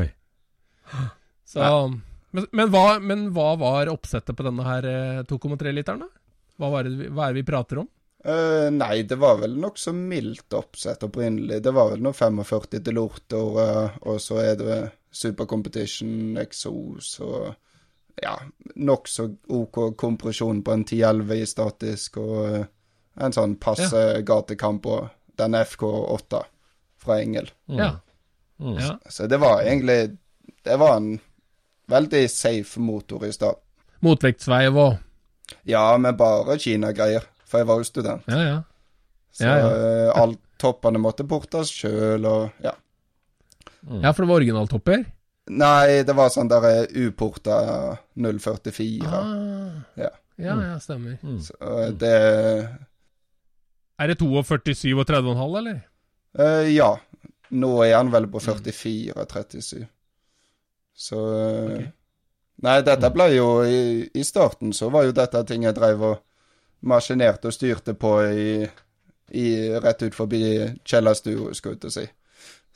Oi. 0.00 0.08
Så, 1.46 1.62
men, 2.34 2.48
men, 2.50 2.70
hva, 2.72 2.96
men 3.00 3.28
hva 3.34 3.52
var 3.60 3.90
oppsettet 3.92 4.36
på 4.36 4.44
denne 4.44 4.64
her 4.66 4.88
eh, 4.90 5.20
2,3-literen, 5.28 6.02
da? 6.02 6.08
Hva, 6.56 6.82
det, 6.82 7.10
hva 7.12 7.28
er 7.28 7.36
det 7.36 7.42
vi 7.42 7.46
prater 7.48 7.84
om? 7.84 7.88
Eh, 8.26 8.70
nei, 8.74 9.02
det 9.02 9.16
var 9.22 9.36
vel 9.38 9.54
nokså 9.62 9.92
mildt 9.94 10.54
oppsett 10.58 11.04
opprinnelig. 11.06 11.60
Det 11.62 11.70
var 11.70 11.92
vel 11.92 12.02
noe 12.02 12.16
45 12.16 12.80
til 12.80 12.96
Lortor, 12.96 13.58
uh, 13.60 13.98
og 14.02 14.18
så 14.22 14.40
er 14.42 14.56
det 14.58 14.78
Super 15.14 15.46
Competition, 15.46 16.34
Exos 16.42 17.20
og 17.22 17.52
ja, 18.18 18.32
nokså 18.74 19.28
OK 19.54 19.78
kompresjon 20.00 20.64
på 20.66 20.74
en 20.74 20.82
10-11 20.84 21.36
i 21.36 21.46
statisk, 21.46 22.18
og 22.18 22.40
uh, 22.50 22.64
en 23.22 23.36
sånn 23.36 23.54
passe 23.62 24.02
gatekamp 24.26 24.90
og 24.90 25.06
den 25.38 25.54
FK8 25.60 26.42
fra 27.06 27.20
Engel. 27.20 27.52
Ja. 27.70 27.92
Mm. 28.58 28.74
ja. 28.80 28.98
Så 29.06 29.28
det 29.28 29.36
var 29.36 29.60
egentlig 29.60 30.16
Det 30.64 30.76
var 30.80 30.96
en 30.96 31.18
veldig 31.86 32.30
safe 32.30 32.80
motor 32.80 33.26
i 33.26 33.32
stad. 33.32 33.60
Motvektsveiv 34.02 34.78
og 34.80 34.94
Ja, 35.62 35.96
med 35.98 36.16
bare 36.18 36.58
Kina-greier, 36.58 37.22
for 37.46 37.62
jeg 37.62 37.68
var 37.70 37.80
jo 37.82 37.86
student. 37.88 38.26
Ja, 38.30 38.40
ja. 38.42 38.56
Så 39.36 39.44
Ja, 39.44 39.56
ja. 39.60 39.70
eh, 39.76 40.10
alt 40.22 40.40
toppene 40.58 40.98
måtte 41.02 41.26
portes 41.28 41.70
sjøl, 41.70 42.24
og 42.26 42.50
ja. 42.64 42.72
Ja, 44.02 44.10
for 44.12 44.24
det 44.24 44.28
var 44.30 44.40
originaltopper? 44.40 45.04
Nei, 45.52 46.02
det 46.02 46.14
var 46.18 46.30
sånn 46.34 46.48
der 46.50 46.64
eh, 46.66 47.04
uporta 47.06 47.58
044. 48.18 49.06
Ah. 49.06 49.76
Ja. 50.00 50.10
Ja, 50.42 50.56
ja, 50.60 50.78
stemmer. 50.82 51.14
Så 51.40 51.54
eh, 51.60 51.92
det 51.96 52.14
Er 53.98 54.10
det 54.10 54.18
42, 54.18 54.74
37,5, 54.74 55.58
eller? 55.60 55.82
Uh, 56.38 56.66
Ja. 56.74 56.96
Nå 57.54 57.68
er 57.84 57.92
han 57.94 58.08
vel 58.10 58.26
på 58.26 58.40
44-37. 58.42 59.84
Så 60.96 61.18
okay. 61.20 61.84
Nei, 62.66 62.80
dette 62.82 63.10
ble 63.14 63.26
jo 63.36 63.46
i, 63.68 63.78
I 64.16 64.24
starten 64.26 64.72
så 64.74 64.88
var 64.90 65.04
jo 65.06 65.12
dette 65.14 65.42
ting 65.46 65.62
jeg 65.68 65.76
drev 65.76 66.02
og 66.08 66.16
maskinerte 66.88 67.50
og 67.50 67.54
styrte 67.56 67.94
på 67.98 68.12
i, 68.30 68.52
i 69.36 69.46
rett 69.82 70.02
ut 70.06 70.14
forbi 70.16 70.40
kjellerstua, 70.86 71.52
skulle 71.58 71.76
jeg 71.76 71.82
til 71.84 71.90
å 71.92 71.96
si. 71.98 72.06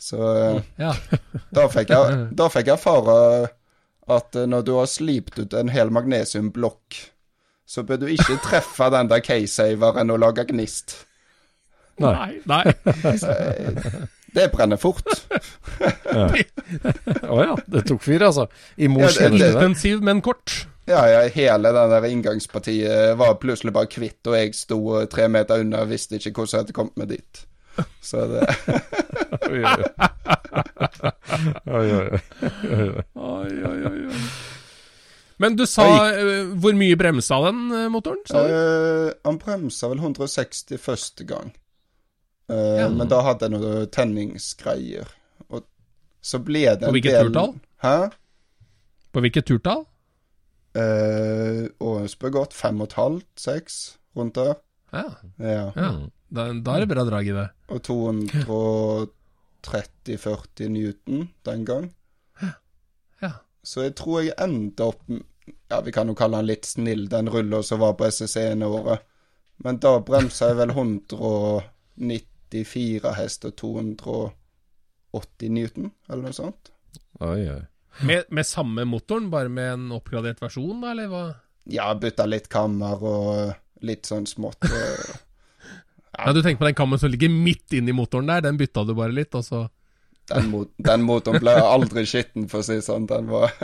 Så 0.01 0.20
eh, 0.35 0.61
Ja. 0.81 0.94
Da 1.57 1.66
fikk 1.73 1.90
jeg, 1.94 2.20
da 2.40 2.49
fikk 2.53 2.70
jeg 2.70 2.79
erfare 2.79 3.16
at 4.11 4.37
eh, 4.40 4.46
når 4.51 4.64
du 4.66 4.73
har 4.79 4.88
slipt 4.90 5.38
ut 5.38 5.55
en 5.61 5.70
hel 5.73 5.92
magnesiumblokk, 5.94 7.01
så 7.70 7.85
bør 7.87 8.01
du 8.03 8.09
ikke 8.11 8.38
treffe 8.49 8.88
den 8.94 9.11
der 9.12 9.23
K-saveren 9.23 10.11
og 10.11 10.23
lage 10.25 10.46
gnist. 10.51 10.96
Nei. 12.01 12.40
Nei. 12.49 12.64
Eh, 12.96 14.01
Det 14.31 14.44
brenner 14.53 14.79
fort. 14.79 15.03
Å 16.14 17.38
ja, 17.42 17.55
det 17.66 17.81
tok 17.88 18.03
fyr, 18.05 18.23
altså. 18.29 18.44
I 18.79 18.87
mors 18.90 19.16
Ja, 19.18 19.27
det-. 19.33 19.49
Intensiv, 19.53 20.03
men 20.07 20.20
kort. 20.23 20.55
Ja, 20.90 21.03
ja, 21.07 21.20
hele 21.31 21.70
den 21.72 21.92
der 21.92 22.07
inngangspartiet 22.09 23.14
var 23.20 23.37
plutselig 23.42 23.72
bare 23.76 23.87
kvitt, 23.90 24.26
og 24.26 24.35
jeg 24.35 24.55
sto 24.59 24.81
tre 25.12 25.29
meter 25.31 25.62
unna 25.62 25.85
og 25.85 25.92
visste 25.92 26.18
ikke 26.18 26.33
hvordan 26.35 26.57
jeg 26.57 26.64
hadde 26.64 26.76
kommet 26.76 26.98
meg 26.98 27.12
dit. 27.14 27.44
Så 28.03 28.24
det 28.26 28.44
Oi, 33.14 33.64
oi, 33.70 33.79
oi. 33.87 34.20
Men 35.40 35.57
du 35.57 35.64
sa 35.68 35.87
eh, 36.11 36.50
hvor 36.61 36.74
mye 36.76 36.96
bremsa 37.00 37.38
den 37.46 37.61
eh, 37.72 37.87
motoren? 37.92 38.20
Sa 38.29 38.42
du? 38.44 38.50
Eh, 38.53 39.12
Han 39.24 39.38
bremsa 39.40 39.88
vel 39.88 40.03
160 40.03 40.76
første 40.81 41.24
gang. 41.24 41.55
Uh, 42.50 42.57
Ja. 42.83 42.88
Men 42.90 43.09
da 43.09 43.20
hadde 43.22 43.46
jeg 43.46 43.55
noe 43.55 43.87
tenningsgreier. 43.94 45.07
Og 45.48 45.62
så 46.20 46.42
ble 46.42 46.66
det 46.66 46.83
en 46.83 46.90
På 46.90 46.96
hvilket 46.98 47.14
del 47.14 47.31
turtall? 47.31 47.55
Hæ? 47.85 47.94
På 49.14 49.22
hvilket 49.24 49.46
turtall? 49.48 49.85
Uh, 50.70 51.66
og 51.83 52.06
spør 52.11 52.30
godt. 52.30 52.52
Fem 52.54 52.80
og 52.80 52.87
et 52.90 52.94
halvt, 52.98 53.26
seks, 53.40 53.78
rundt 54.16 54.35
der. 54.38 54.54
Ja, 54.92 55.04
Ja. 55.38 55.70
ja. 55.76 55.90
Da, 56.30 56.44
da 56.54 56.76
er 56.76 56.85
det 56.85 56.88
bra 56.92 57.02
drag 57.09 57.26
i 57.26 57.35
det. 57.35 57.48
Og 57.74 57.80
230-40 59.66 60.68
newton 60.70 61.28
den 61.46 61.64
gang. 61.66 61.90
Ja. 63.22 63.30
Så 63.64 63.80
jeg 63.83 63.94
tror 63.98 64.20
jeg 64.22 64.35
endte 64.40 64.83
opp 64.92 65.02
Ja, 65.70 65.80
vi 65.83 65.90
kan 65.94 66.09
jo 66.09 66.14
kalle 66.14 66.37
den 66.38 66.46
litt 66.46 66.66
snill, 66.66 67.09
den 67.11 67.28
rulla 67.30 67.62
som 67.66 67.80
var 67.83 67.92
på 67.98 68.04
SSC-ene 68.11 68.66
året. 68.66 68.98
Men 69.62 69.78
da 69.83 69.96
bremsa 70.02 70.46
jeg 70.50 70.56
vel 70.61 70.70
194 70.70 73.14
hest 73.18 73.44
og 73.46 73.52
280 73.59 75.48
newton, 75.50 75.90
eller 76.09 76.22
noe 76.28 76.33
sånt. 76.35 76.70
Oi, 77.20 77.48
oi. 77.50 77.61
Med, 78.07 78.29
med 78.31 78.46
samme 78.46 78.85
motoren, 78.88 79.31
bare 79.33 79.50
med 79.53 79.72
en 79.72 79.88
oppgradert 79.96 80.40
versjon, 80.42 80.79
da, 80.81 80.92
eller 80.94 81.11
hva? 81.11 81.24
Ja, 81.70 81.90
bytta 81.94 82.24
litt 82.31 82.48
kammer 82.53 83.03
og 83.03 83.85
litt 83.87 84.09
sånn 84.09 84.29
smått. 84.31 84.64
ja. 84.70 85.18
Ja, 86.18 86.33
Du 86.35 86.42
tenker 86.42 86.59
på 86.59 86.66
den 86.66 86.74
kammen 86.74 86.98
som 86.98 87.09
ligger 87.09 87.31
midt 87.33 87.72
inni 87.72 87.92
motoren 87.96 88.26
der, 88.29 88.42
den 88.44 88.59
bytta 88.61 88.83
du 88.85 88.90
bare 88.98 89.14
litt, 89.14 89.35
og 89.38 89.44
så 89.46 89.61
Den, 90.29 90.48
mot, 90.50 90.68
den 90.76 91.05
motoren 91.07 91.40
ble 91.40 91.55
aldri 91.55 92.03
skitten, 92.07 92.48
for 92.50 92.61
å 92.61 92.66
si 92.66 92.76
det 92.76 92.85
sånn. 92.85 93.07
Den 93.09 93.31
var 93.31 93.55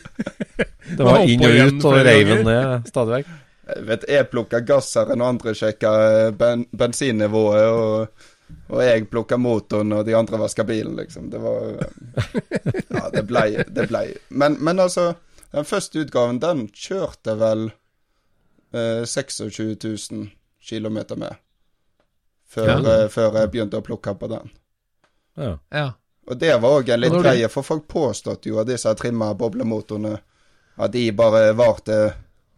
Det 0.96 1.06
var 1.06 1.24
inn 1.24 1.42
og 1.44 1.56
ut, 1.56 1.86
og 1.88 1.96
reiv 2.04 2.30
den 2.30 2.44
ned 2.46 2.88
stadig 2.90 3.16
vekk. 3.20 3.32
Jeg 3.70 3.86
vet, 3.86 4.06
jeg 4.10 4.28
plukka 4.32 4.60
gasseren, 4.66 5.22
og 5.22 5.28
andre 5.36 5.54
sjekka 5.54 5.90
eh, 6.04 6.30
ben, 6.34 6.64
bensinnivået, 6.74 7.66
og, 7.70 8.29
og 8.68 8.82
jeg 8.84 9.08
plukka 9.10 9.36
motoren, 9.38 9.92
og 9.92 10.04
de 10.06 10.14
andre 10.14 10.38
vaska 10.38 10.64
bilen, 10.64 10.96
liksom. 10.96 11.30
Det 11.30 11.38
var 11.42 11.90
Ja, 12.96 13.10
det 13.12 13.22
blei 13.26 13.64
det 13.68 13.88
ble. 13.90 14.04
Men, 14.28 14.56
men 14.60 14.78
altså, 14.80 15.14
den 15.52 15.64
første 15.64 16.04
utgaven, 16.04 16.38
den 16.42 16.68
kjørte 16.74 17.34
vel 17.40 17.70
eh, 18.72 19.04
26 19.04 19.76
000 19.84 20.28
km 20.62 20.98
med. 21.18 21.34
Før, 22.50 22.66
Ja. 22.68 22.78
eh, 23.02 23.08
før 23.08 23.38
jeg 23.40 23.50
begynte 23.50 23.78
å 23.78 23.86
plukke 23.86 24.14
på 24.18 24.28
den. 24.30 24.50
Ja. 25.38 25.58
Ja. 25.70 25.86
Og 26.30 26.38
det 26.38 26.52
var 26.62 26.80
òg 26.80 26.88
en 26.94 27.00
litt 27.00 27.14
greie, 27.22 27.48
for 27.50 27.62
folk 27.66 27.88
påstått 27.90 28.46
jo 28.46 28.58
at 28.60 28.66
disse 28.68 28.90
trimma 28.94 29.32
boblemotorene 29.34 30.18
At 30.80 30.92
de 30.94 31.10
bare 31.12 31.52
varte 31.52 31.96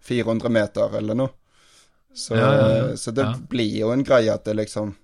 400 0.04 0.48
meter 0.52 0.92
eller 0.98 1.14
noe. 1.16 1.30
Så, 2.14 2.36
Ja, 2.36 2.50
ja, 2.54 2.66
ja. 2.76 2.96
så 2.96 3.10
det 3.10 3.22
Ja. 3.24 3.34
blir 3.48 3.78
jo 3.80 3.90
en 3.90 4.04
greie 4.04 4.30
at 4.34 4.44
det 4.44 4.54
liksom 4.54 4.94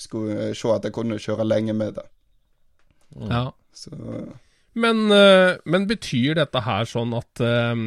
skulle 0.00 0.52
se 0.56 0.74
at 0.74 0.86
jeg 0.88 0.94
kunne 0.96 1.18
kjøre 1.22 1.46
lenge 1.46 1.74
med 1.76 1.98
det. 1.98 2.06
ja. 3.30 3.48
Så 3.74 3.94
Men, 4.74 5.10
eh, 5.10 5.56
men 5.64 5.86
betyr 5.90 6.34
dette 6.38 6.60
her 6.62 6.86
sånn 6.86 7.14
at 7.18 7.42
eh, 7.42 7.82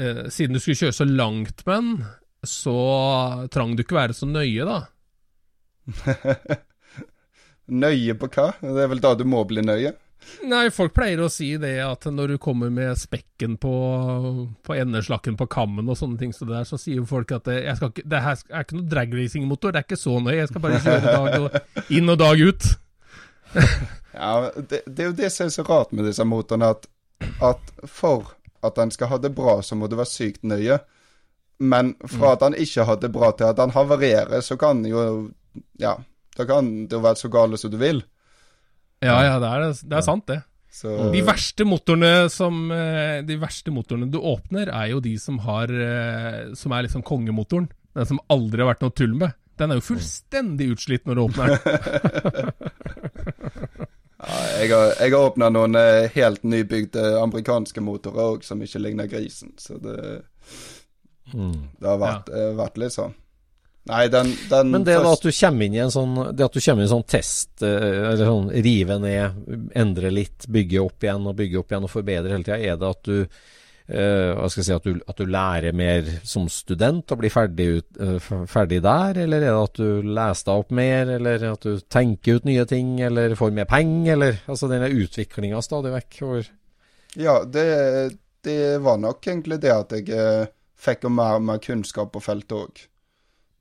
eh, 0.00 0.22
siden 0.32 0.56
du 0.56 0.60
skulle 0.60 0.78
kjøre 0.78 0.96
så 0.96 1.06
langt 1.08 1.64
med 1.66 1.74
den, 1.74 1.90
så 2.46 2.76
trang 3.52 3.74
du 3.76 3.84
ikke 3.84 3.98
være 3.98 4.16
så 4.16 4.28
nøye, 4.28 4.64
da? 4.64 4.78
nøye 7.84 8.16
på 8.16 8.30
hva? 8.32 8.46
Det 8.60 8.84
er 8.84 8.92
vel 8.94 9.02
da 9.04 9.12
du 9.18 9.26
må 9.28 9.42
bli 9.48 9.64
nøye? 9.64 9.92
Nei, 10.46 10.66
folk 10.72 10.92
pleier 10.94 11.20
å 11.24 11.30
si 11.32 11.52
det 11.60 11.74
at 11.84 12.04
når 12.12 12.34
du 12.34 12.40
kommer 12.42 12.70
med 12.72 12.98
spekken 12.98 13.56
på, 13.60 13.74
på 14.66 14.76
endeslakken 14.76 15.38
på 15.40 15.48
kammen 15.50 15.88
og 15.90 15.98
sånne 15.98 16.20
ting, 16.20 16.34
så, 16.36 16.46
der, 16.48 16.66
så 16.68 16.78
sier 16.80 17.00
jo 17.00 17.06
folk 17.08 17.32
at 17.34 17.48
det, 17.48 17.60
jeg 17.66 17.78
skal 17.78 17.92
ikke, 17.92 18.04
det 18.12 18.20
her 18.24 18.42
er 18.50 18.66
ikke 18.66 18.78
noe 18.78 18.90
dragracingmotor, 18.94 19.74
det 19.74 19.80
er 19.80 19.88
ikke 19.88 20.00
så 20.00 20.18
nøye, 20.20 20.38
jeg 20.42 20.50
skal 20.52 20.64
bare 20.66 20.82
kjøre 20.84 21.14
dag 21.16 21.38
og, 21.40 21.80
inn 21.96 22.12
og 22.12 22.20
dag 22.20 22.44
ut. 22.50 22.70
Ja, 24.10 24.50
det, 24.56 24.80
det 24.90 25.04
er 25.04 25.06
jo 25.12 25.14
det 25.20 25.28
som 25.30 25.46
er 25.46 25.52
så 25.54 25.62
rart 25.64 25.92
med 25.94 26.02
disse 26.08 26.24
motorene, 26.26 26.72
at, 26.74 26.88
at 27.46 27.68
for 27.88 28.32
at 28.66 28.74
den 28.76 28.90
skal 28.90 29.12
ha 29.12 29.18
det 29.22 29.30
bra, 29.36 29.60
så 29.62 29.78
må 29.78 29.86
du 29.86 29.94
være 29.96 30.10
sykt 30.10 30.42
nøye. 30.42 30.80
Men 31.60 31.92
fra 32.08 32.34
at 32.34 32.42
han 32.44 32.56
ikke 32.58 32.86
har 32.88 32.98
det 33.00 33.12
bra 33.14 33.30
til 33.36 33.50
at 33.52 33.60
han 33.60 33.72
havarerer, 33.74 34.40
så 34.44 34.58
kan 34.60 34.82
jo 34.88 35.30
Ja, 35.78 35.96
da 36.36 36.46
kan 36.46 36.68
det 36.88 36.94
jo 36.94 37.02
være 37.04 37.18
så 37.22 37.28
gale 37.28 37.58
som 37.58 37.72
du 37.72 37.78
vil. 37.80 38.02
Ja, 39.00 39.16
ja, 39.24 39.36
det 39.40 39.48
er, 39.48 39.66
det 39.88 39.96
er 39.96 40.04
sant, 40.04 40.26
det. 40.28 40.42
Så 40.70 40.92
De 41.10 41.20
verste 41.26 41.66
motorene 41.66 42.28
som 42.30 42.70
eh, 42.70 43.24
De 43.26 43.34
verste 43.42 43.72
motorene 43.74 44.06
du 44.06 44.20
åpner, 44.20 44.70
er 44.70 44.92
jo 44.92 45.00
de 45.02 45.16
som 45.18 45.40
har 45.42 45.66
eh, 45.66 46.52
Som 46.54 46.76
er 46.76 46.86
liksom 46.86 47.02
kongemotoren. 47.06 47.66
Den 47.96 48.06
som 48.06 48.20
aldri 48.30 48.62
har 48.62 48.70
vært 48.70 48.84
noe 48.84 48.94
tull 48.94 49.16
med. 49.18 49.34
Den 49.58 49.72
er 49.72 49.80
jo 49.80 49.88
fullstendig 49.88 50.70
utslitt 50.76 51.08
når 51.08 51.18
du 51.18 51.22
åpner 51.24 51.50
den. 51.50 51.58
ja, 54.20 54.36
jeg 54.60 54.70
har, 54.70 54.92
jeg 54.94 55.10
har 55.10 55.18
åpna 55.18 55.50
noen 55.52 55.74
eh, 55.80 56.06
helt 56.14 56.46
nybygde 56.46 57.02
amerikanske 57.18 57.82
motorer 57.82 58.36
òg, 58.36 58.46
som 58.46 58.62
ikke 58.62 58.84
ligner 58.84 59.10
grisen. 59.10 59.56
Så 59.58 59.80
det, 59.82 59.96
det 61.34 61.90
har 61.90 61.98
vært, 62.00 62.30
ja. 62.30 62.54
vært 62.62 62.78
litt 62.80 62.94
sånn. 62.94 63.18
Nei, 63.88 64.08
den, 64.12 64.34
den 64.50 64.74
Men 64.74 64.84
det 64.84 64.98
da 65.00 65.14
at 65.14 65.22
du 65.24 65.30
kommer 65.32 65.64
inn 65.64 65.76
i 65.78 65.80
en 65.80 65.92
sånn 65.92 66.12
Det 66.36 66.44
at 66.44 66.52
du 66.52 66.60
kommer 66.60 66.82
inn 66.82 66.84
i 66.84 66.88
en 66.90 66.92
sånn 66.92 67.06
test, 67.08 67.62
eh, 67.64 67.86
eller 68.10 68.28
sånn 68.28 68.50
rive 68.52 68.98
ned, 69.00 69.38
endre 69.78 70.10
litt, 70.12 70.44
bygge 70.52 70.82
opp 70.84 71.06
igjen 71.06 71.30
og 71.30 71.38
bygge 71.38 71.62
opp 71.62 71.72
igjen 71.72 71.88
og 71.88 71.92
forbedre 71.94 72.34
hele 72.34 72.46
tida, 72.46 72.60
er 72.60 72.78
det 72.80 72.92
at 72.92 73.08
du 73.08 73.24
Uh, 73.90 74.36
hva 74.38 74.46
skal 74.46 74.60
jeg 74.60 74.66
si, 74.68 74.74
at 74.76 74.84
du, 74.86 74.98
at 75.10 75.18
du 75.18 75.26
lærer 75.26 75.74
mer 75.74 76.06
som 76.22 76.44
student 76.52 77.10
og 77.10 77.18
blir 77.18 77.32
ferdig, 77.34 77.64
ut, 77.80 77.88
uh, 77.98 78.44
ferdig 78.46 78.78
der, 78.84 79.18
eller 79.24 79.42
er 79.42 79.48
det 79.48 79.64
at 79.64 79.80
du 79.80 80.06
leser 80.06 80.46
deg 80.46 80.60
opp 80.62 80.70
mer, 80.78 81.10
eller 81.16 81.46
at 81.48 81.66
du 81.66 81.80
tenker 81.90 82.38
ut 82.38 82.46
nye 82.46 82.68
ting, 82.70 82.92
eller 83.02 83.34
får 83.34 83.50
mer 83.56 83.66
penger, 83.66 84.12
eller 84.14 84.38
altså 84.46 84.68
denne 84.70 84.92
utviklinga 84.94 85.58
stadig 85.66 85.90
vekk? 85.96 86.20
Over, 86.28 86.52
Ja, 87.18 87.40
det, 87.42 87.66
det 88.46 88.60
var 88.86 89.02
nok 89.02 89.26
egentlig 89.26 89.58
det 89.66 89.74
at 89.74 89.96
jeg 89.98 90.46
fikk 90.78 91.10
mer 91.10 91.40
og 91.40 91.48
mer 91.50 91.58
kunnskap 91.64 92.14
på 92.14 92.22
feltet 92.22 92.60
òg. 92.60 92.84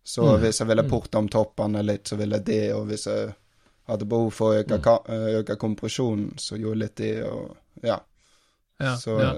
Så 0.10 0.24
Mm. 0.26 0.40
hvis 0.42 0.60
jeg 0.60 0.68
ville 0.72 0.84
porte 0.90 1.20
om 1.20 1.28
toppene 1.30 1.84
litt, 1.86 2.08
så 2.10 2.18
ville 2.18 2.40
jeg 2.40 2.46
det. 2.48 2.62
Og 2.74 2.88
hvis 2.90 3.06
jeg 3.06 3.34
hadde 3.90 4.06
behov 4.10 4.32
for 4.34 4.54
å 4.56 4.64
øke, 4.64 4.80
Mm. 4.82 5.44
øke 5.44 5.56
kompresjonen, 5.62 6.32
så 6.42 6.58
gjorde 6.58 6.80
jeg 6.80 6.84
litt 6.84 6.96
det. 6.96 7.24
Og 7.30 7.58
ja. 7.84 8.00
Ja, 8.80 8.96
så 8.96 9.20
ja. 9.22 9.34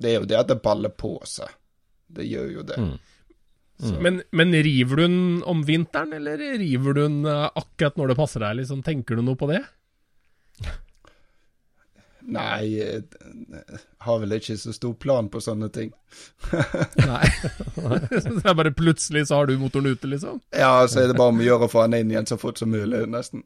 det 0.00 0.10
er 0.14 0.20
jo 0.20 0.26
det 0.30 0.38
at 0.38 0.48
det 0.48 0.62
baller 0.62 0.88
på 0.94 1.18
seg. 1.26 1.48
Det 2.10 2.24
gjør 2.24 2.52
jo 2.54 2.62
det. 2.62 2.78
Mm. 2.78 2.98
Men, 4.02 4.22
men 4.32 4.52
river 4.52 4.96
du 4.96 5.02
den 5.06 5.42
om 5.48 5.62
vinteren, 5.64 6.12
eller 6.12 6.36
river 6.38 6.92
du 6.94 7.00
den 7.08 7.24
eh, 7.26 7.50
akkurat 7.56 7.96
når 7.96 8.08
det 8.08 8.16
passer 8.16 8.40
deg? 8.44 8.56
Liksom, 8.58 8.82
tenker 8.84 9.16
du 9.16 9.22
noe 9.22 9.36
på 9.40 9.48
det? 9.48 9.62
Nei, 12.22 12.66
jeg 12.76 13.02
har 14.04 14.18
vel 14.22 14.32
ikke 14.36 14.56
så 14.60 14.72
stor 14.76 14.92
plan 15.00 15.28
på 15.32 15.40
sånne 15.40 15.68
ting. 15.72 15.92
Nei. 17.10 17.28
så 17.30 18.34
det 18.36 18.44
er 18.50 18.56
bare 18.58 18.72
plutselig 18.76 19.26
så 19.30 19.38
har 19.40 19.46
du 19.50 19.54
motoren 19.60 19.86
ute, 19.94 20.10
liksom? 20.10 20.40
Ja, 20.56 20.86
så 20.90 21.00
er 21.04 21.08
det 21.12 21.16
bare 21.18 21.32
om 21.34 21.40
å 21.40 21.46
gjøre 21.46 21.68
å 21.68 21.72
få 21.72 21.86
den 21.86 22.00
inn 22.04 22.10
igjen 22.14 22.28
så 22.28 22.36
fort 22.40 22.58
som 22.60 22.70
mulig, 22.74 23.06
nesten. 23.10 23.44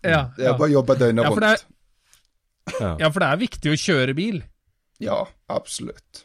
Ja, 0.00 0.30
Det 0.36 0.46
er 0.46 0.52
ja. 0.52 0.56
bare 0.56 0.70
å 0.70 0.74
jobbe 0.78 0.96
døgnet 0.96 1.24
Ja, 1.26 1.30
rundt. 1.34 1.44
er- 1.44 2.96
ja. 3.02 3.10
for 3.10 3.20
det 3.20 3.28
er 3.28 3.40
viktig 3.44 3.72
å 3.74 3.78
kjøre 3.84 4.14
bil. 4.16 4.42
Ja, 5.00 5.18
absolutt. 5.48 6.24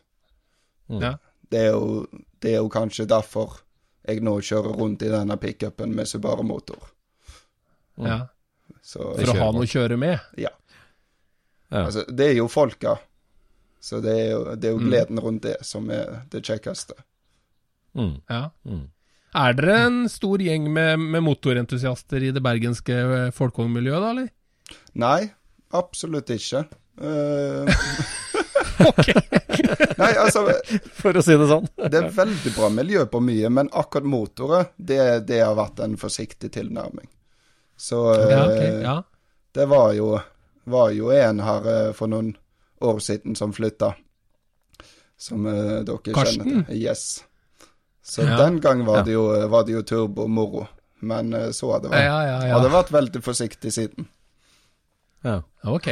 Mm. 0.89 1.01
Ja. 1.01 1.13
Det 1.51 1.59
er, 1.67 1.71
jo, 1.75 2.05
det 2.41 2.53
er 2.55 2.61
jo 2.63 2.69
kanskje 2.73 3.05
derfor 3.09 3.59
jeg 4.07 4.21
nå 4.23 4.37
kjører 4.45 4.75
rundt 4.77 5.01
i 5.05 5.09
denne 5.09 5.35
pickupen 5.41 5.93
med 5.97 6.07
Subaru-motor. 6.07 6.77
Ja. 7.97 8.19
Så 8.85 9.01
For 9.17 9.31
å 9.33 9.37
ha 9.39 9.47
noe 9.55 9.65
å 9.65 9.69
kjøre 9.69 9.97
med. 9.97 10.19
ja. 10.37 10.51
Ja. 11.71 11.85
Altså, 11.85 12.05
det 12.09 12.27
er 12.31 12.35
jo 12.39 12.47
folka. 12.47 12.97
Så 13.81 13.99
det 14.01 14.13
er 14.17 14.31
jo, 14.31 14.55
det 14.55 14.65
er 14.69 14.73
jo 14.73 14.79
Mm. 14.81 14.87
gleden 14.89 15.19
rundt 15.21 15.43
det 15.43 15.57
som 15.65 15.89
er 15.91 16.23
det 16.31 16.43
kjekkeste. 16.45 16.93
Mm. 17.95 18.21
Ja. 18.29 18.49
Mm. 18.65 18.87
Er 19.35 19.53
dere 19.53 19.75
en 19.85 20.09
stor 20.09 20.37
gjeng 20.39 20.69
med, 20.73 20.99
med 20.99 21.23
motorentusiaster 21.23 22.23
i 22.23 22.31
det 22.31 22.41
bergenske 22.43 22.95
eh, 22.95 23.31
folkevognmiljøet, 23.35 24.01
da, 24.01 24.09
eller? 24.15 24.29
Nei, 24.95 25.29
absolutt 25.75 26.29
ikke. 26.33 26.63
Eh, 27.01 27.65
Nei, 29.99 30.11
altså 30.19 30.41
For 30.99 31.15
å 31.15 31.21
si 31.23 31.35
det 31.39 31.47
sånn. 31.49 31.67
Det 31.79 31.99
er 31.99 32.09
veldig 32.15 32.51
bra 32.55 32.69
miljø 32.73 33.05
på 33.11 33.21
mye, 33.23 33.49
men 33.53 33.69
akkurat 33.71 34.07
motorer, 34.09 34.69
det, 34.77 34.99
det 35.29 35.39
har 35.43 35.55
vært 35.57 35.79
en 35.85 35.95
forsiktig 35.99 36.51
tilnærming. 36.55 37.07
Så 37.79 38.01
Ja, 38.31 38.41
ok. 38.47 38.61
eh, 38.61 38.81
Ja. 38.83 38.97
det 39.55 39.65
var 39.71 39.93
jo, 39.97 40.13
var 40.65 40.91
jo 40.95 41.11
en 41.13 41.39
her 41.45 41.67
eh, 41.71 41.91
for 41.93 42.07
noen 42.11 42.33
år 42.85 42.99
siden 43.03 43.35
som 43.37 43.53
flytta. 43.53 43.93
Som 45.17 45.45
eh, 45.47 45.83
dere 45.87 46.13
Karsten? 46.13 46.43
kjenner 46.43 46.65
til. 46.69 46.81
Yes. 46.81 47.23
Så 48.05 48.21
Ja. 48.25 48.37
den 48.37 48.59
gang 48.61 48.83
var 48.85 48.97
Ja. 48.97 49.03
det 49.03 49.13
jo, 49.15 49.25
var 49.49 49.63
det 49.65 49.71
jo 49.77 49.81
turbo-moro. 49.83 50.67
Men 51.01 51.33
eh, 51.33 51.49
så 51.51 51.71
hadde 51.73 51.89
det 51.89 51.95
vært. 51.95 52.05
Ja, 52.05 52.19
ja, 52.25 52.35
ja. 52.47 52.53
Har 52.57 52.63
det 52.65 52.71
vært 52.73 52.91
veldig 52.91 53.21
forsiktig 53.23 53.71
siden. 53.73 54.07
Ja. 55.25 55.41
Ok. 55.63 55.87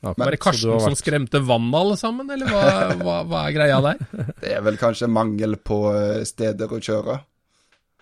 Ja, 0.00 0.12
Var 0.16 0.30
det 0.30 0.38
Karsten 0.40 0.70
vært... 0.70 0.82
som 0.84 0.94
skremte 0.94 1.40
vann 1.42 1.72
alle 1.74 1.96
sammen, 1.98 2.28
eller 2.30 2.46
hva, 2.46 2.64
hva, 3.02 3.16
hva 3.26 3.40
er 3.48 3.54
greia 3.56 3.78
der? 3.82 4.02
Det 4.40 4.52
er 4.54 4.60
vel 4.62 4.76
kanskje 4.78 5.08
mangel 5.10 5.56
på 5.56 5.78
eh, 5.94 6.20
steder 6.28 6.70
å 6.70 6.78
kjøre, 6.78 7.16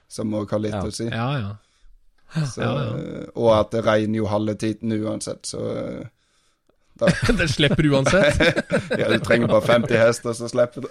som 0.08 0.28
må 0.28 0.42
har 0.50 0.60
Ja. 0.68 0.82
si. 0.90 1.06
Ja, 1.08 1.28
ja. 1.40 1.54
Så, 2.34 2.60
ja, 2.60 2.72
ja. 2.82 2.96
eh, 2.98 3.24
Og 3.34 3.52
at 3.60 3.70
det 3.72 3.84
regner 3.86 4.18
jo 4.18 4.26
halve 4.26 4.54
tiden 4.54 4.92
uansett, 4.92 5.46
så 5.46 5.60
eh, 5.76 6.06
da, 7.00 7.06
Den 7.38 7.48
slipper 7.48 7.86
uansett. 7.92 8.40
ja, 8.98 9.08
Du 9.12 9.18
trenger 9.24 9.46
bare 9.48 9.62
50 9.62 9.96
hester, 10.00 10.32
så 10.32 10.48
slipper 10.48 10.80
du. 10.80 10.88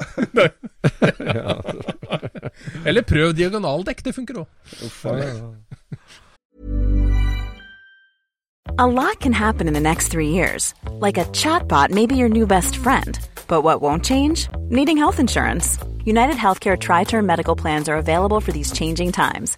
Eller 2.86 3.02
prøv 3.02 3.34
diagonaldekk, 3.36 4.04
det 4.06 4.16
funker 4.16 4.44
òg. 4.44 4.48
A. 5.06 5.10
A 8.78 8.88
lot 8.88 9.20
can 9.20 9.34
happen 9.34 9.68
in 9.68 9.74
the 9.74 9.80
next 9.80 10.10
three 10.10 10.30
years. 10.30 10.74
Like 11.00 11.18
a 11.18 11.26
chatbot 11.32 11.92
may 11.92 12.06
be 12.08 12.16
your 12.16 12.30
new 12.30 12.46
best 12.48 12.76
friend. 12.76 13.18
But 13.48 13.62
what 13.64 13.82
won't 13.82 14.04
change? 14.04 14.50
Needing 14.70 14.98
health 14.98 15.20
insurance. 15.20 15.78
United 16.04 16.36
Healthcare 16.36 16.78
Tri 16.78 17.04
Term 17.04 17.26
Medical 17.26 17.56
Plans 17.56 17.88
are 17.90 17.98
available 17.98 18.40
for 18.42 18.52
these 18.52 18.72
changing 18.72 19.12
times. 19.12 19.58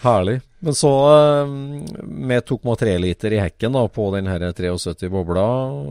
Herlig. 0.00 0.40
Men 0.58 0.74
så, 0.74 0.92
eh, 1.40 1.46
med 2.02 2.44
2,3 2.44 2.98
liter 2.98 3.32
i 3.32 3.38
hekken 3.38 3.72
da, 3.72 3.88
på 3.88 4.10
den 4.14 4.26
73 4.26 5.08
bobla, 5.08 5.46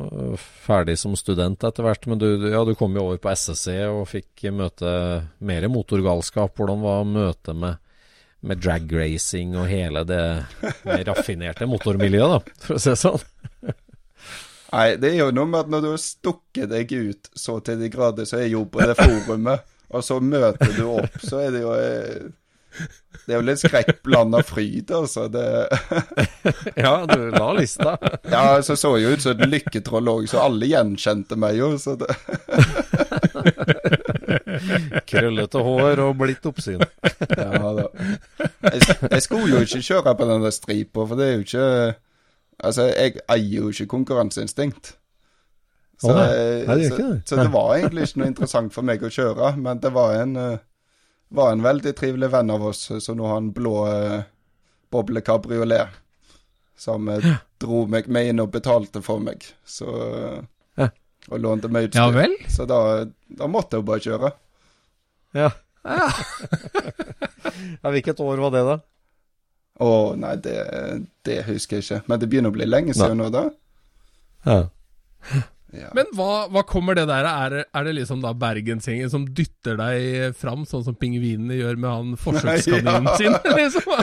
eh, 0.06 0.38
ferdig 0.38 0.98
som 1.00 1.15
student 1.15 1.63
etter 1.63 1.84
hvert, 1.84 2.08
men 2.08 2.20
du, 2.20 2.28
ja, 2.52 2.63
du 2.65 2.76
kom 2.76 2.96
jo 2.96 3.06
over 3.08 3.20
på 3.24 3.32
SSC 3.32 3.76
og 3.88 4.08
fikk 4.12 4.48
møte 4.52 4.93
mer 5.39 5.68
motorgalskap. 5.72 6.55
Hvordan 6.55 6.84
var 6.84 7.08
møtet 7.08 7.55
med, 7.55 7.80
med 8.39 8.64
drag 8.64 8.91
racing 8.91 9.55
og 9.55 9.68
hele 9.72 10.03
det 10.08 10.24
mer 10.88 11.03
raffinerte 11.12 11.68
motormiljøet, 11.68 12.36
da, 12.36 12.64
for 12.68 12.80
å 12.80 12.84
si 12.84 12.91
det 12.91 12.99
sånn? 13.03 13.28
Nei, 14.68 14.88
det 14.99 15.14
er 15.14 15.22
jo 15.22 15.30
noe 15.32 15.47
med 15.47 15.62
at 15.62 15.72
når 15.72 15.84
du 15.84 15.91
har 15.93 16.01
stukket 16.03 16.72
deg 16.74 16.91
ut 16.91 17.30
så 17.39 17.62
til 17.64 17.80
de 17.80 17.88
grader 17.91 18.28
som 18.28 18.43
jeg 18.43 18.51
gjorde 18.51 18.74
på 18.76 18.84
det 18.84 18.97
forumet, 18.99 19.72
og 19.95 20.03
så 20.03 20.20
møter 20.20 20.76
du 20.76 20.84
opp, 20.91 21.16
så 21.24 21.39
er 21.45 21.55
det 21.55 21.64
jo 21.64 21.72
eh, 21.80 22.28
Det 23.28 23.36
er 23.36 23.41
jo 23.41 23.47
litt 23.47 23.59
skrekkblanda 23.59 24.39
fryd, 24.47 24.91
altså. 24.95 25.25
Det, 25.32 25.43
Ja, 26.80 26.93
du 27.09 27.28
la 27.34 27.49
lista. 27.57 27.97
ja, 28.34 28.43
så 28.63 28.73
så 28.80 28.93
jo 29.01 29.11
ut 29.11 29.23
som 29.23 29.36
et 29.36 29.51
lykketroll 29.51 30.07
òg, 30.11 30.30
så 30.32 30.38
alle 30.45 30.69
gjenkjente 30.69 31.36
meg 31.39 31.53
jo. 31.59 31.73
Så 31.82 31.97
det, 31.99 32.07
Krøllete 35.11 35.59
hår 35.63 35.95
og 36.05 36.15
blitt 36.21 36.47
oppsyn. 36.47 36.84
ja 36.84 37.71
da. 37.82 37.86
Jeg, 38.71 38.82
jeg 39.11 39.21
skulle 39.25 39.51
jo 39.51 39.59
ikke 39.65 39.84
kjøre 39.89 40.15
på 40.17 40.30
den 40.32 40.47
der 40.47 40.55
stripa, 40.55 41.03
for 41.03 41.15
det 41.19 41.25
er 41.28 41.34
jo 41.36 41.43
ikke 41.47 41.67
Altså, 42.57 42.88
jeg 42.89 43.19
eier 43.30 43.59
jo 43.59 43.67
ikke 43.69 43.86
konkurranseinstinkt. 43.91 44.95
Så, 46.01 46.09
oh, 46.09 46.15
nei. 46.17 46.32
Nei, 46.65 46.78
det 46.82 46.88
så, 46.89 46.95
så 47.25 47.38
det 47.38 47.51
var 47.53 47.75
egentlig 47.75 48.07
ikke 48.07 48.19
noe 48.21 48.30
interessant 48.32 48.73
for 48.73 48.82
meg 48.86 49.03
å 49.05 49.11
kjøre, 49.13 49.51
men 49.61 49.78
det 49.82 49.91
var 49.93 50.09
en, 50.23 50.34
eh, 50.41 50.57
var 51.30 51.51
en 51.51 51.63
veldig 51.63 51.93
trivelig 51.97 52.30
venn 52.32 52.49
av 52.53 52.65
oss, 52.69 52.86
så 52.99 53.15
nå 53.15 53.25
har 53.28 53.39
han 53.39 53.51
blå 53.55 53.75
eh, 53.91 54.21
boble 54.93 55.21
kabriolet. 55.21 55.88
Som 56.78 57.09
eh, 57.09 57.25
dro 57.59 57.86
meg 57.89 58.07
med 58.07 58.30
inn 58.32 58.43
og 58.43 58.51
betalte 58.53 59.01
for 59.05 59.23
meg. 59.23 59.45
Så 59.65 59.88
Ja. 60.78 60.91
Og 61.28 61.41
lånte 61.43 61.67
meg 61.67 61.89
utstyr. 61.89 61.99
Ja 62.05 62.11
vel? 62.15 62.36
Så 62.47 62.63
da, 62.69 62.78
da 63.28 63.47
måtte 63.51 63.75
jeg 63.75 63.84
jo 63.84 63.88
bare 63.89 64.03
kjøre. 64.05 64.30
Ja. 65.36 65.49
ja. 67.82 67.89
Hvilket 67.91 68.21
år 68.23 68.39
var 68.45 68.53
det, 68.55 68.61
da? 68.67 68.78
Å 69.84 69.89
nei, 70.17 70.36
det, 70.41 70.55
det 71.28 71.41
husker 71.49 71.78
jeg 71.82 71.86
ikke. 71.86 71.99
Men 72.07 72.21
det 72.21 72.30
begynner 72.32 72.53
å 72.53 72.55
bli 72.55 72.69
lenge 72.69 72.95
siden 72.95 73.19
nå, 73.19 73.28
da. 73.34 73.43
Ja. 74.47 74.59
Ja. 75.78 75.91
Men 75.93 76.07
hva, 76.17 76.47
hva 76.49 76.63
kommer 76.65 76.95
det 76.97 77.03
der? 77.09 77.28
Er, 77.30 77.55
er 77.69 77.84
det 77.86 77.93
liksom 77.99 78.21
da 78.23 78.32
Bergensgjengen 78.34 79.11
som 79.13 79.28
dytter 79.38 79.78
deg 79.78 80.34
fram, 80.39 80.63
sånn 80.65 80.84
som 80.88 80.95
pingvinene 80.97 81.53
gjør 81.59 81.78
med 81.78 81.89
han 81.91 82.15
forsøkskaninen 82.17 83.05
Ja. 83.05 83.15
sin, 83.19 83.36
liksom? 83.59 83.93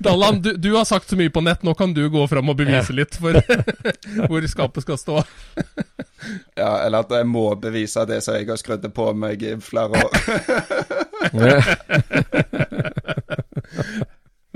Dallan, 0.00 0.42
du, 0.42 0.52
du 0.56 0.70
har 0.76 0.84
sagt 0.88 1.10
så 1.10 1.16
mye 1.18 1.30
på 1.34 1.42
nett, 1.44 1.62
nå 1.66 1.74
kan 1.74 1.94
du 1.96 2.04
gå 2.12 2.26
fram 2.30 2.48
og 2.52 2.56
bevise 2.60 2.94
litt 2.96 3.18
for 3.20 3.36
hvor 4.30 4.46
skapet 4.48 4.86
skal 4.86 4.98
stå. 5.00 5.16
ja, 6.62 6.70
eller 6.86 7.02
at 7.02 7.10
jeg 7.18 7.26
må 7.28 7.48
bevise 7.60 8.06
det 8.08 8.20
som 8.24 8.38
jeg 8.38 8.48
har 8.50 8.60
skrudd 8.60 8.86
på 8.94 9.10
meg 9.18 9.42
i 9.42 9.56
flere 9.62 9.98
år. 9.98 10.10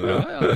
Ja, 0.01 0.21
ja, 0.25 0.41
det, 0.41 0.55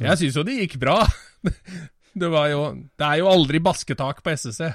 jeg 0.00 0.16
syns 0.22 0.36
jo 0.38 0.44
det 0.46 0.54
gikk 0.62 0.78
bra. 0.80 1.02
Det, 2.12 2.26
var 2.26 2.48
jo, 2.50 2.74
det 2.98 3.06
er 3.06 3.20
jo 3.20 3.28
aldri 3.30 3.60
basketak 3.62 4.18
på 4.26 4.30
SSC. 4.34 4.60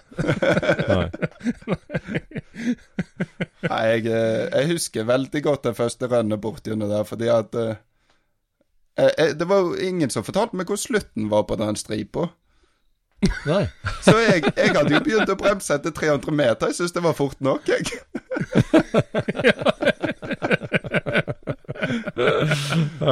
Nei. 0.88 1.10
Nei, 3.66 3.82
jeg, 3.90 4.06
eh, 4.08 4.46
jeg 4.54 4.70
husker 4.70 5.04
veldig 5.10 5.42
godt 5.44 5.66
den 5.68 5.76
første 5.76 6.08
rønnet 6.08 6.40
bortgjennom 6.42 6.88
der, 6.90 7.04
fordi 7.04 7.28
at 7.34 7.54
jeg, 7.60 7.76
eh, 8.96 9.12
eh, 9.20 9.34
Det 9.36 9.48
var 9.50 9.58
jo 9.68 9.76
ingen 9.76 10.10
som 10.10 10.24
fortalte 10.24 10.56
meg 10.56 10.66
hvor 10.72 10.80
slutten 10.80 11.28
var 11.34 11.44
på 11.50 11.56
den 11.60 11.76
stripa. 11.76 12.30
Nei. 13.46 13.68
Så 14.06 14.18
jeg, 14.22 14.44
jeg 14.56 14.76
hadde 14.76 14.94
jo 14.96 15.00
begynt 15.04 15.30
å 15.36 15.38
bremse 15.40 15.74
etter 15.76 15.92
300 15.92 16.32
meter. 16.32 16.68
Jeg 16.72 16.76
syns 16.80 16.92
det 16.96 17.04
var 17.04 17.14
fort 17.20 17.40
nok, 17.44 17.68
jeg. 17.68 17.84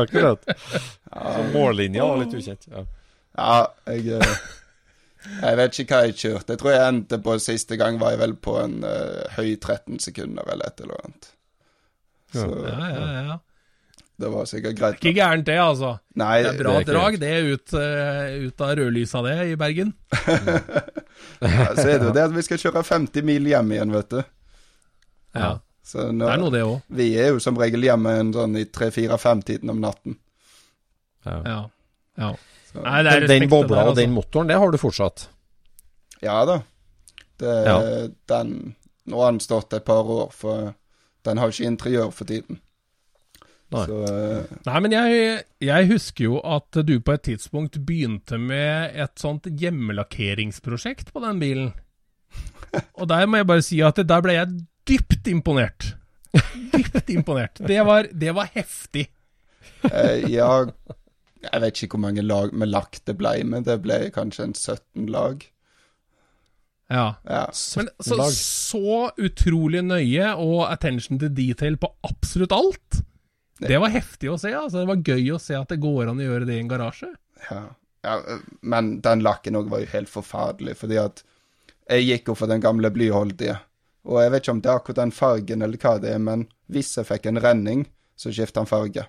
Akkurat. 0.04 0.42
Så 1.14 1.44
mållinja 1.54 2.06
var 2.08 2.18
litt 2.24 2.34
ukjent. 2.40 2.68
Ja. 2.72 2.86
Ja, 3.38 3.68
jeg 3.90 4.20
eh, 4.20 4.34
Jeg 5.44 5.58
vet 5.58 5.80
ikke 5.80 5.96
hva 5.96 6.08
jeg 6.10 6.18
kjørte. 6.20 6.54
Jeg 6.54 6.60
tror 6.62 6.74
jeg 6.74 6.90
endte 6.92 7.18
på 7.24 7.38
siste 7.42 7.78
gang 7.80 7.96
var 8.02 8.12
jeg 8.14 8.20
vel 8.26 8.36
på 8.44 8.58
en 8.60 8.82
uh, 8.84 9.24
høy 9.38 9.54
13 9.56 10.02
sekunder 10.04 10.50
eller 10.52 10.68
et 10.68 10.84
eller 10.84 11.00
annet. 11.06 11.30
Så 12.34 12.48
Ja, 12.68 12.90
ja, 12.92 13.24
ja. 13.30 13.38
det 14.20 14.32
var 14.34 14.50
sikkert 14.50 14.76
greit. 14.82 15.00
Ikke 15.00 15.14
gærent 15.16 15.48
det, 15.48 15.58
altså. 15.64 15.94
Nei, 16.20 16.42
Det 16.44 16.52
er 16.52 16.60
bra 16.60 16.74
det 16.76 16.84
er 16.84 16.92
drag, 16.92 17.18
det, 17.24 17.34
ut, 17.54 17.74
uh, 17.78 18.48
ut 18.50 18.64
av 18.68 18.76
rødlysa 18.82 19.24
det, 19.30 19.38
i 19.54 19.58
Bergen. 19.64 19.94
ja, 21.40 21.68
så 21.72 21.88
er 21.88 21.98
det 22.02 22.10
jo 22.10 22.14
det 22.20 22.28
at 22.28 22.36
vi 22.36 22.44
skal 22.50 22.60
kjøre 22.68 22.84
50 22.92 23.30
mil 23.32 23.48
hjem 23.54 23.72
igjen, 23.78 23.96
vet 23.96 24.10
du. 24.18 24.22
Ja, 25.40 25.54
Så 25.84 26.10
Det 26.12 26.28
er 26.30 26.40
noe, 26.40 26.52
det 26.54 26.62
òg. 26.68 26.82
vi 27.00 27.10
er 27.20 27.32
jo 27.34 27.40
som 27.44 27.58
regel 27.60 27.84
hjemme 27.88 28.12
en 28.20 28.36
sånn 28.36 28.60
i 28.60 28.68
3-4-5-tiden 28.70 29.72
om 29.72 29.80
natten. 29.84 30.20
Ja. 31.26 31.64
Ja. 32.20 32.36
Nei, 32.74 33.00
det 33.06 33.12
er 33.14 33.26
Den, 33.28 33.44
den 33.44 33.50
bobla 33.52 33.86
og 33.90 33.98
den 33.98 34.10
altså. 34.10 34.16
motoren, 34.16 34.50
det 34.50 34.58
har 34.58 34.72
du 34.74 34.80
fortsatt? 34.82 35.28
ja 36.24 36.46
da. 36.48 36.62
Det, 37.40 37.58
Ja. 37.68 38.08
Den 38.30 38.76
Nå 39.06 39.20
har 39.20 39.34
den 39.34 39.42
stått 39.44 39.74
et 39.76 39.84
par 39.84 40.08
år, 40.08 40.30
for 40.32 40.70
den 41.28 41.38
har 41.38 41.52
ikke 41.52 41.68
interiør 41.68 42.12
for 42.16 42.24
tiden. 42.24 42.62
Nei. 43.74 43.82
Så 43.90 43.98
uh... 44.00 44.54
Nei, 44.64 44.80
men 44.86 44.94
jeg, 44.96 45.42
jeg 45.60 45.90
husker 45.90 46.24
jo 46.24 46.38
at 46.40 46.80
du 46.88 46.94
på 47.04 47.16
et 47.18 47.26
tidspunkt 47.28 47.82
begynte 47.84 48.40
med 48.40 48.96
et 48.96 49.12
sånt 49.20 49.50
hjemmelakkeringsprosjekt 49.50 51.12
på 51.12 51.24
den 51.26 51.42
bilen. 51.42 51.74
Og 53.00 53.10
der 53.12 53.28
må 53.28 53.42
jeg 53.42 53.50
bare 53.50 53.66
si 53.66 53.82
at 53.84 54.00
der 54.00 54.24
ble 54.24 54.38
jeg 54.38 54.64
dypt 54.88 55.28
imponert. 55.28 55.94
Dypt 56.72 57.12
imponert. 57.12 57.60
Det 57.60 57.84
var, 57.84 58.08
det 58.08 58.36
var 58.40 58.52
heftig. 58.56 59.10
Uh, 59.84 60.24
ja 60.32 60.64
Jeg 61.44 61.62
vet 61.64 61.82
ikke 61.84 61.98
hvor 61.98 62.06
mange 62.06 62.24
lag 62.26 62.54
med 62.56 62.72
lakk 62.72 63.02
det 63.08 63.18
ble, 63.20 63.36
men 63.48 63.66
det 63.68 63.82
ble 63.84 64.00
kanskje 64.16 64.48
en 64.48 64.56
17 64.56 65.10
lag. 65.12 65.44
Ja. 66.94 67.16
Ja. 67.24 67.46
Men 67.76 67.90
så, 68.00 68.18
lag. 68.20 68.32
så 68.32 69.12
utrolig 69.18 69.84
nøye 69.86 70.34
og 70.40 70.68
attention 70.70 71.20
to 71.20 71.30
detail 71.32 71.78
på 71.82 71.90
absolutt 72.08 72.56
alt. 72.56 73.04
Det 73.64 73.80
var 73.80 73.94
heftig 73.94 74.32
å 74.32 74.38
se. 74.40 74.52
altså 74.56 74.82
Det 74.82 74.90
var 74.90 75.04
gøy 75.14 75.36
å 75.36 75.42
se 75.42 75.56
at 75.58 75.72
det 75.72 75.82
går 75.84 76.12
an 76.12 76.20
å 76.22 76.26
gjøre 76.28 76.48
det 76.50 76.58
i 76.58 76.64
en 76.64 76.72
garasje. 76.72 77.12
Ja. 77.50 77.62
ja, 78.06 78.16
men 78.62 78.98
den 79.04 79.24
lakken 79.24 79.60
òg 79.60 79.72
var 79.72 79.84
jo 79.84 79.92
helt 79.94 80.12
forferdelig, 80.12 80.78
fordi 80.80 81.00
at 81.02 81.24
jeg 81.92 82.08
gikk 82.08 82.32
jo 82.32 82.38
for 82.40 82.52
den 82.52 82.64
gamle 82.64 82.92
blyholdige. 82.94 83.58
Og 84.08 84.20
jeg 84.20 84.34
vet 84.34 84.44
ikke 84.44 84.56
om 84.56 84.62
det 84.64 84.72
er 84.72 84.80
akkurat 84.80 85.02
den 85.02 85.16
fargen 85.16 85.66
eller 85.66 85.80
hva 85.80 85.98
det 86.04 86.14
er, 86.16 86.24
men 86.24 86.48
hvis 86.72 86.96
jeg 86.98 87.08
fikk 87.08 87.28
en 87.30 87.42
renning, 87.44 87.86
så 88.20 88.32
skiftet 88.32 88.62
han 88.62 88.70
farge. 88.70 89.06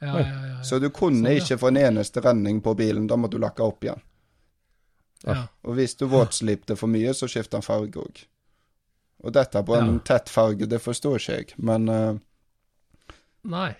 Ja, 0.00 0.14
ja, 0.20 0.26
ja, 0.26 0.46
ja. 0.54 0.62
Så 0.64 0.78
du 0.80 0.88
kunne 0.90 1.20
Sånn, 1.20 1.34
ja. 1.36 1.42
ikke 1.42 1.58
få 1.60 1.68
en 1.68 1.76
eneste 1.80 2.22
renning 2.24 2.60
på 2.64 2.72
bilen, 2.78 3.06
da 3.10 3.16
måtte 3.20 3.36
du 3.36 3.42
lakke 3.44 3.62
opp 3.66 3.84
igjen. 3.84 4.00
ja. 5.26 5.42
Og 5.68 5.76
hvis 5.76 5.96
du 6.00 6.06
våtslipte 6.08 6.76
for 6.80 6.88
mye, 6.88 7.12
så 7.14 7.28
skiftet 7.28 7.58
han 7.58 7.66
farge 7.66 8.00
òg. 8.00 8.22
Og 9.20 9.32
dette 9.36 9.60
på 9.62 9.76
en 9.76 9.94
Ja. 9.98 10.00
tett 10.14 10.28
farge, 10.32 10.66
det 10.66 10.80
forstår 10.80 11.18
ikke 11.20 11.36
jeg, 11.36 11.54
men 11.58 11.88
uh, 11.88 12.18
Nei. 13.44 13.74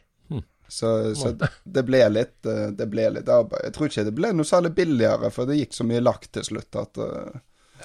Så, 0.70 1.14
så 1.18 1.32
det, 1.34 1.48
det 1.66 1.82
ble 1.82 1.98
litt 2.08 2.46
eh, 2.46 2.68
Det 2.78 2.86
ble 2.86 3.08
litt 3.10 3.26
arbeid. 3.28 3.64
Jeg 3.64 3.72
tror 3.74 3.88
ikke 3.88 4.04
det 4.06 4.12
ble 4.14 4.28
noe 4.38 4.46
særlig 4.46 4.70
billigere, 4.76 5.30
for 5.34 5.48
det 5.50 5.56
gikk 5.58 5.72
så 5.74 5.82
mye 5.88 6.00
lakk 6.04 6.28
til 6.30 6.44
slutt 6.46 6.76
at 6.78 7.00
uh... 7.02 7.40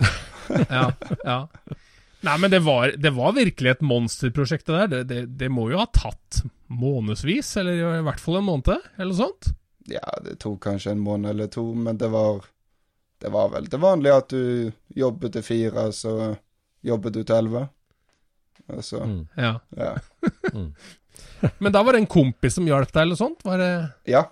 Ja, 0.70 0.92
ja. 1.26 1.40
Nei, 2.26 2.36
men 2.42 2.52
det 2.52 2.60
var, 2.66 2.94
det 2.98 3.12
var 3.14 3.36
virkelig 3.38 3.70
et 3.76 3.84
monsterprosjekt, 3.86 4.66
det 4.68 4.80
der. 4.80 4.88
Det, 4.92 5.02
det, 5.12 5.20
det 5.44 5.50
må 5.54 5.68
jo 5.72 5.78
ha 5.82 5.86
tatt 5.94 6.42
månedsvis, 6.74 7.52
eller 7.62 7.78
i 8.00 8.04
hvert 8.08 8.20
fall 8.24 8.40
en 8.40 8.48
måned, 8.48 8.88
eller 8.98 9.12
noe 9.12 9.20
sånt. 9.20 9.52
Ja, 9.92 10.02
det 10.26 10.40
tok 10.42 10.64
kanskje 10.66 10.96
en 10.96 11.04
måned 11.06 11.30
eller 11.36 11.52
to, 11.54 11.68
men 11.78 12.00
det 12.02 12.08
var 12.10 12.42
Det 13.22 13.30
var 13.32 13.52
vel 13.54 13.68
det 13.72 13.78
vanlige 13.80 14.16
at 14.18 14.34
du 14.34 14.72
jobbet 14.98 15.34
til 15.38 15.44
fire, 15.46 15.86
så 15.94 16.12
jobbet 16.86 17.14
du 17.16 17.22
til 17.24 17.36
elleve. 17.38 17.68
Altså, 18.70 19.00
Mm. 19.06 19.28
Ja. 19.38 19.54
ja. 19.78 19.96
Men 21.60 21.72
da 21.72 21.84
var 21.84 21.94
det 21.94 22.00
en 22.04 22.10
kompis 22.10 22.56
som 22.58 22.66
hjalp 22.68 22.92
deg, 22.92 23.02
eller 23.06 23.16
sånt? 23.20 23.44
Var 23.46 23.58
det 23.62 23.72
ja. 24.10 24.24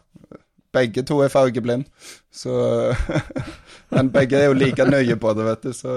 Begge 0.74 1.04
to 1.06 1.20
er 1.22 1.30
fargeblind, 1.30 1.86
så 2.34 2.54
Men 3.94 4.10
begge 4.14 4.39
er 4.39 4.48
jo 4.50 4.58
like 4.58 4.86
nøye 4.89 5.18
på 5.22 5.34
det, 5.38 5.46
vet 5.46 5.68
du, 5.68 5.74
så 5.78 5.96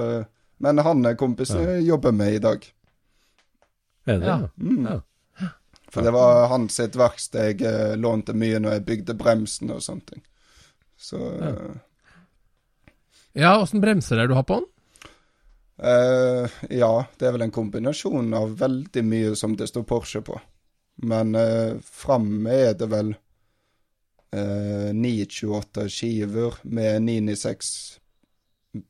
Men 0.58 0.78
han 0.78 1.16
kompisen 1.16 1.62
jeg 1.64 1.84
jobber 1.88 2.14
med 2.16 2.34
i 2.34 2.42
dag. 2.42 2.64
Er 4.06 4.18
det 4.18 4.26
Ja. 4.26 4.38
Mm. 4.56 4.86
Ja. 4.86 5.00
For 5.88 6.02
det 6.02 6.12
var 6.12 6.48
hans 6.50 6.78
verksted 6.80 7.60
jeg 7.60 7.66
eh, 7.66 7.96
lånte 7.96 8.34
mye 8.34 8.58
når 8.60 8.78
jeg 8.78 8.86
bygde 8.86 9.14
bremsen 9.18 9.70
og 9.72 9.82
sånne 9.84 10.12
ting. 10.12 10.22
Så 10.96 11.20
eh, 11.40 11.76
Ja, 13.36 13.58
åssen 13.60 13.80
bremser 13.80 14.16
er 14.16 14.26
det 14.26 14.34
du 14.34 14.38
har 14.38 14.48
på 14.48 14.60
den? 14.60 14.70
Uh, 15.76 16.48
Ja, 16.72 17.04
det 17.18 17.28
er 17.28 17.34
vel 17.36 17.46
en 17.46 17.54
kombinasjon 17.54 18.32
av 18.34 18.54
veldig 18.58 19.04
mye 19.04 19.34
som 19.36 19.56
det 19.56 19.68
står 19.68 19.84
Porsche 19.88 20.22
på. 20.24 20.38
Men 21.04 21.34
uh, 21.36 21.76
framme 21.84 22.54
er 22.54 22.78
det 22.80 22.88
vel 22.88 23.12
uh, 24.32 24.92
928 24.96 25.88
skiver 25.92 26.56
med 26.64 27.02
996 27.04 28.00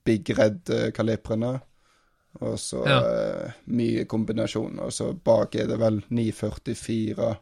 Big 0.04 0.30
Red-kaliprene. 0.38 1.60
Og 2.40 2.58
så 2.60 2.82
Ja. 2.86 3.00
uh, 3.00 3.50
mye 3.66 4.04
kombinasjon. 4.04 4.78
Og 4.84 4.92
så 4.92 5.12
bak 5.24 5.54
er 5.54 5.66
det 5.66 5.78
vel 5.80 6.02
944 6.10 7.36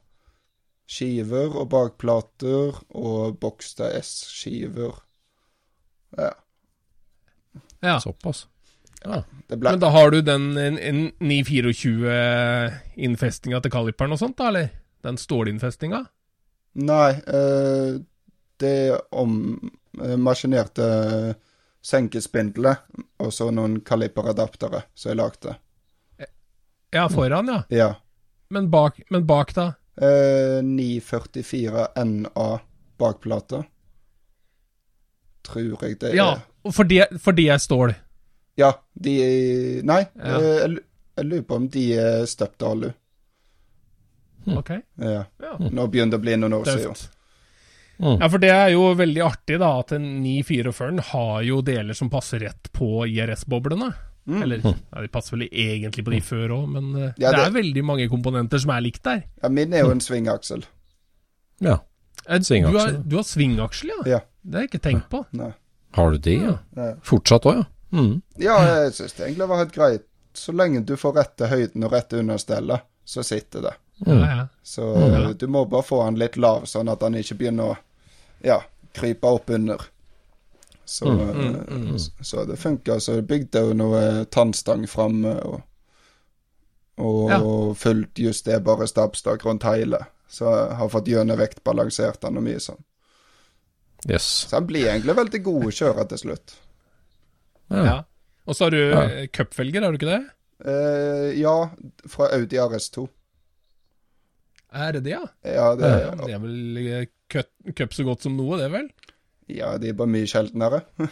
skiver 0.87 1.57
og 1.57 1.69
bakplater 1.73 2.75
og 2.95 3.39
Boxster 3.41 3.91
S-skiver. 4.01 4.93
Ja. 6.19 6.31
Ja. 7.83 7.99
Såpass. 8.01 8.47
Ja. 9.05 9.23
Det 9.49 9.59
ble 9.61 9.71
Men 9.71 9.81
da 9.81 9.91
har 9.93 10.11
du 10.11 10.21
den 10.25 10.57
en, 10.57 10.79
en 10.79 11.13
924-innfestinga 11.21 13.61
til 13.61 13.71
kaliperen 13.73 14.13
og 14.13 14.19
sånt, 14.21 14.39
da, 14.39 14.47
eller? 14.49 14.69
Den 15.05 15.17
stålinnfestinga? 15.21 16.05
Nei, 16.81 17.13
uh, 17.29 17.99
det 18.61 18.73
er 18.89 19.01
om 19.13 19.61
uh, 20.01 20.17
maskinerte 20.17 21.35
senkespindler 21.85 22.79
og 23.21 23.33
så 23.35 23.51
noen 23.53 23.79
kaliperadaptere 23.85 24.85
som 24.97 25.11
jeg 25.13 25.19
lagde. 25.21 25.57
Ja, 26.95 27.09
foran, 27.11 27.49
ja. 27.51 27.63
Ja. 27.75 27.89
Men 28.55 28.69
bak, 28.71 29.01
men 29.11 29.27
bak 29.27 29.53
da? 29.57 29.73
Eh, 29.99 30.61
944 30.63 31.89
NA 32.05 32.49
bakplate. 32.99 33.65
Tror 35.45 35.83
jeg 35.85 35.99
det 36.01 36.13
er. 36.13 36.17
Ja, 36.17 36.29
for 36.73 36.85
det, 36.89 37.09
for 37.21 37.37
det 37.37 37.49
er 37.53 37.59
stål. 37.63 37.95
Ja, 38.57 38.73
de 38.95 39.15
Nei, 39.85 40.05
Ja. 40.15 40.39
eh, 40.39 40.61
jeg, 40.63 40.79
jeg 41.19 41.27
lurer 41.27 41.43
på 41.51 41.57
om 41.59 41.67
de 41.69 41.85
er 41.99 42.25
støpt 42.31 42.63
alu. 42.63 42.93
Ok, 44.47 44.71
Ja. 45.01 45.25
ja. 45.43 45.53
Nå 45.59 45.87
begynner 45.91 46.15
det 46.15 46.21
å 46.21 46.25
bli 46.25 46.37
noen 46.37 46.53
år 46.61 46.65
siden. 46.69 46.95
Mm. 47.99 48.17
Ja, 48.21 48.29
for 48.29 48.43
det 48.43 48.51
er 48.51 48.69
jo 48.75 48.89
veldig 48.99 49.23
artig, 49.23 49.59
da, 49.63 49.69
at 49.81 49.93
en 49.95 50.07
944 50.25 51.01
har 51.13 51.43
jo 51.47 51.61
deler 51.63 51.95
som 51.95 52.11
passer 52.11 52.41
rett 52.43 52.71
på 52.75 53.05
IRS-boblene. 53.07 53.93
Mm. 54.27 54.39
Eller 54.43 54.63
ja, 54.65 54.73
de 55.05 55.09
passer 55.13 55.37
vel 55.37 55.45
egentlig 55.51 56.05
på 56.07 56.11
de 56.15 56.21
før 56.25 56.55
òg, 56.57 56.69
men 56.73 56.95
eh, 56.97 57.11
Ja, 57.21 57.31
det 57.31 57.37
det- 57.39 57.47
er 57.47 57.57
veldig 57.59 57.85
mange 57.85 58.09
komponenter 58.09 58.59
som 58.63 58.71
er 58.75 58.81
likt 58.81 59.03
der. 59.05 59.23
Ja, 59.43 59.49
min 59.53 59.73
er 59.75 59.85
jo 59.85 59.91
en 59.93 60.01
svingaksel. 60.01 60.65
Ja. 61.61 61.79
Svingaksel. 62.25 62.73
Du 62.73 62.79
har, 62.79 62.93
du 63.05 63.17
har 63.17 63.23
svingaksel, 63.29 63.91
ja? 63.93 64.01
Ja. 64.15 64.21
Det 64.43 64.55
har 64.59 64.65
jeg 64.67 64.71
ikke 64.73 64.83
tenkt 64.89 65.09
på. 65.13 65.25
Nei. 65.37 65.53
Har 65.95 66.11
du 66.11 66.19
det, 66.19 66.39
ja? 66.41 66.57
Nei. 66.75 66.95
Fortsatt 67.05 67.45
òg, 67.47 67.61
ja? 67.61 67.65
Mm. 67.95 68.23
Ja, 68.43 68.57
jeg 68.83 68.95
syns 68.97 69.13
det 69.15 69.27
egentlig 69.29 69.49
var 69.53 69.61
helt 69.63 69.75
greit. 69.77 70.07
Så 70.35 70.51
lenge 70.57 70.81
du 70.85 70.97
får 70.99 71.15
rette 71.21 71.47
høyden 71.47 71.85
og 71.87 71.93
rette 71.93 72.19
understellet, 72.19 72.81
så 73.07 73.23
sitter 73.23 73.63
det. 73.69 73.75
Ja, 74.07 74.15
ja. 74.37 74.47
Så 74.63 74.89
eh, 74.97 75.29
du 75.39 75.47
må 75.47 75.65
bare 75.71 75.83
få 75.87 76.03
han 76.05 76.17
litt 76.19 76.37
lav, 76.37 76.65
sånn 76.67 76.89
at 76.91 77.03
han 77.03 77.15
ikke 77.15 77.37
begynner 77.39 77.75
å 77.75 77.77
ja, 78.45 78.61
krype 78.93 79.25
opp 79.27 79.51
under. 79.51 79.81
Så, 80.85 81.07
mm, 81.09 81.95
s- 81.97 82.11
så 82.21 82.45
det 82.47 82.57
funker. 82.61 82.99
Så 83.01 83.15
jeg 83.21 83.27
bygde 83.27 83.63
jo 83.69 83.73
noe 83.75 84.25
tannstang 84.35 84.87
framme 84.91 85.37
og, 85.47 85.63
og 86.99 87.31
Ja. 87.31 87.39
fullt 87.75 88.15
justerbare 88.21 88.87
stabstak 88.91 89.45
rundt 89.47 89.63
hele. 89.65 90.03
Så 90.29 90.45
jeg 90.51 90.77
har 90.77 90.89
fått 90.93 91.07
gjennom 91.09 91.39
vektbalansert 91.39 92.21
den 92.21 92.37
og 92.37 92.43
mye 92.45 92.61
sånn. 92.61 92.83
Yes. 94.09 94.27
Så 94.51 94.57
han 94.59 94.67
blir 94.67 94.87
egentlig 94.91 95.17
veldig 95.17 95.43
god 95.47 95.65
å 95.65 95.73
kjøre 95.73 96.09
til 96.11 96.19
slutt. 96.19 96.55
Ja. 97.71 97.85
ja. 97.85 97.97
Og 98.47 98.55
så 98.59 98.65
har 98.67 98.71
du 98.75 98.91
Ja. 98.91 99.03
eh, 99.03 99.27
cupfelger, 99.33 99.83
har 99.83 99.93
du 99.93 99.99
ikke 99.99 100.11
det? 100.19 100.25
Eh, 100.67 101.41
ja, 101.41 101.71
fra 102.09 102.29
Audi 102.35 102.57
RS2. 102.61 103.09
Er 104.75 104.93
det 104.97 105.05
det, 105.07 105.13
ja? 105.15 105.23
Ja, 105.47 105.67
det, 105.79 105.91
Ja, 106.03 106.15
det 106.19 106.33
er 106.35 106.41
vel 106.43 106.79
eh, 106.83 107.07
cup, 107.31 107.93
så 107.95 108.05
godt 108.07 108.25
som 108.27 108.35
noe, 108.39 108.59
det 108.59 108.71
vel? 108.73 108.89
ja, 109.53 109.75
de 109.79 109.91
er 109.91 109.97
bare 109.99 110.09
mye 110.11 110.27
sjeldnere. 110.31 110.83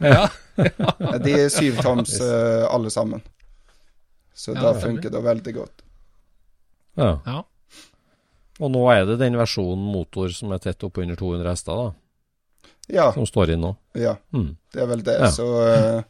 Ja. 0.00 0.24
Ja, 0.56 1.18
De 1.20 1.32
er 1.36 1.50
syvtoms 1.52 2.14
eh, 2.24 2.62
alle 2.72 2.88
sammen. 2.90 3.20
Så 4.32 4.54
Ja, 4.54 4.62
da 4.62 4.70
funker 4.80 5.12
det 5.12 5.20
veldig 5.24 5.52
godt. 5.58 5.82
ja. 6.96 7.10
ja. 7.26 7.42
Og 8.60 8.70
nå 8.72 8.80
er 8.92 9.04
det 9.08 9.18
den 9.20 9.36
versjonen 9.40 9.84
motor 9.92 10.28
som 10.36 10.52
er 10.52 10.58
tett 10.64 10.82
oppunder 10.84 11.16
200 11.16 11.48
hester, 11.48 11.76
da, 11.76 12.70
Ja, 12.92 13.06
som 13.14 13.24
står 13.28 13.52
inn 13.54 13.62
nå. 13.64 13.74
ja, 13.96 14.16
Mm. 14.32 14.56
det 14.72 14.82
er 14.82 14.86
vel 14.90 15.02
det. 15.04 15.18
Ja. 15.20 15.30
Så 15.32 15.46
uh, 15.60 16.02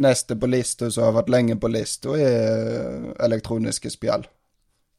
neste 0.00 0.36
på 0.40 0.48
lista 0.48 0.88
som 0.90 1.04
har 1.08 1.16
vært 1.22 1.32
lenge 1.32 1.56
på 1.60 1.68
lista, 1.72 2.14
er 2.16 3.10
elektroniske 3.24 3.90
spjeld. 3.92 4.28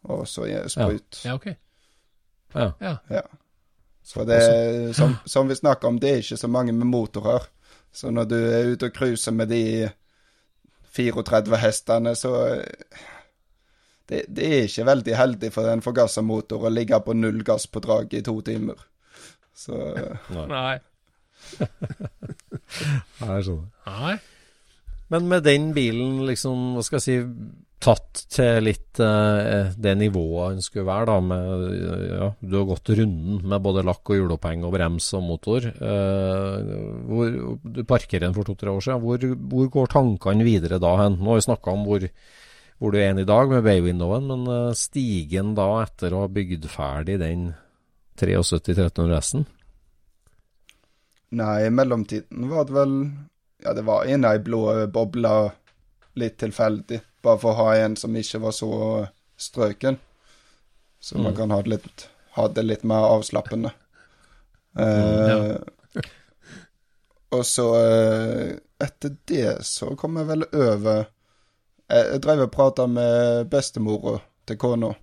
Og 0.03 0.27
så 0.27 0.45
sprut. 0.67 1.21
ja, 1.25 1.33
ok. 1.33 1.47
Ja. 2.55 2.71
Ja. 2.81 2.95
Ja. 3.09 3.21
For 4.13 4.27
det 4.27 4.35
er, 4.35 4.91
som, 4.93 5.15
som 5.25 5.47
vi 5.47 5.55
snakker 5.55 5.87
om, 5.87 5.99
det 5.99 6.09
er 6.11 6.21
ikke 6.21 6.37
så 6.37 6.47
mange 6.51 6.73
med 6.75 6.85
motorer. 6.91 7.45
Så 7.93 8.11
når 8.11 8.25
du 8.27 8.35
er 8.35 8.71
ute 8.73 8.89
og 8.89 8.95
cruiser 8.95 9.31
med 9.31 9.47
de 9.53 9.89
34 10.93 11.57
hestene, 11.61 12.15
så 12.15 12.33
det, 14.09 14.25
det 14.27 14.47
er 14.47 14.67
ikke 14.67 14.85
veldig 14.85 15.15
heldig 15.17 15.51
for 15.55 15.71
en 15.71 15.81
forgassermotor 15.85 16.67
å 16.67 16.73
ligge 16.73 16.99
på 17.05 17.15
null 17.15 17.43
gass 17.47 17.67
på 17.71 17.79
draget 17.83 18.19
i 18.19 18.25
to 18.25 18.35
timer. 18.45 18.81
Så 19.55 19.77
Nei. 20.33 20.47
Nei. 20.49 20.77
Nei. 23.87 24.13
Men 25.13 25.27
med 25.29 25.45
den 25.45 25.71
bilen 25.75 26.23
liksom, 26.27 26.73
hva 26.75 26.83
skal 26.85 26.99
jeg 26.99 27.05
si, 27.05 27.17
tatt 27.83 28.21
til 28.31 28.63
litt 28.63 28.99
eh, 29.03 29.73
det 29.75 29.93
nivået 29.99 30.55
en 30.55 30.63
skulle 30.63 30.87
være, 30.87 31.07
da, 31.09 31.15
med 31.23 31.63
ja, 32.07 32.29
Du 32.39 32.57
har 32.59 32.67
gått 32.69 32.91
runden 32.95 33.41
med 33.49 33.63
både 33.65 33.83
lakk 33.85 34.13
og 34.13 34.19
hjuloppheng 34.19 34.63
og 34.63 34.73
brems 34.75 35.09
og 35.17 35.25
motor. 35.27 35.67
Eh, 35.67 36.69
hvor, 37.09 37.33
du 37.63 37.81
parkerer 37.89 38.27
den 38.27 38.37
for 38.37 38.47
to-tre 38.47 38.71
år 38.71 38.85
siden. 38.85 39.03
Hvor, 39.03 39.27
hvor 39.51 39.71
går 39.75 39.91
tankene 39.95 40.47
videre 40.47 40.79
da 40.83 40.93
hen? 41.01 41.19
Nå 41.19 41.33
har 41.33 41.41
vi 41.41 41.47
snakka 41.47 41.73
om 41.73 41.83
hvor, 41.89 42.05
hvor 42.79 42.93
du 42.93 43.01
er 43.01 43.19
i 43.19 43.27
dag 43.27 43.51
med 43.51 43.65
Bay-windowen, 43.67 44.29
men 44.31 44.47
eh, 44.53 44.77
stigen 44.79 45.51
da 45.59 45.67
etter 45.83 46.15
å 46.15 46.23
ha 46.25 46.31
bygd 46.31 46.69
ferdig 46.71 47.19
den 47.23 47.51
73-1300 48.21 49.19
S-en? 49.19 49.49
Nei, 51.33 51.65
i 51.65 51.73
mellomtiden 51.73 52.47
var 52.51 52.69
det 52.69 52.75
vel 52.77 52.97
Ja, 53.63 53.71
det 53.73 53.85
var 53.87 54.05
en 54.05 54.25
ei 54.27 54.37
blå 54.43 54.67
boble 54.93 55.33
litt 56.15 56.37
tilfeldig. 56.41 57.01
Bare 57.23 57.39
for 57.41 57.53
å 57.53 57.59
ha 57.65 57.75
en 57.83 57.95
som 57.99 58.15
ikke 58.15 58.39
var 58.43 58.51
så 58.55 58.69
strøken. 59.39 59.97
Så 60.99 61.17
man 61.17 61.33
Mm. 61.33 61.37
kan 61.37 61.51
ha 61.51 61.61
det 61.61 61.69
litt, 61.69 62.07
ha 62.37 62.47
det 62.47 62.63
litt 62.63 62.83
mer 62.83 63.03
avslappende. 63.11 63.71
Eh, 64.79 65.57
Og 67.33 67.45
så 67.45 67.65
eh, 67.81 68.53
etter 68.83 69.15
det 69.25 69.63
så 69.65 69.95
kom 69.97 70.17
jeg 70.19 70.27
vel 70.29 70.43
over 70.53 71.05
Jeg, 71.89 72.05
jeg 72.13 72.21
drev 72.23 72.41
og 72.45 72.51
prata 72.53 72.85
med 72.87 73.49
bestemora 73.51 74.19
til 74.47 74.57
kona, 74.57 74.93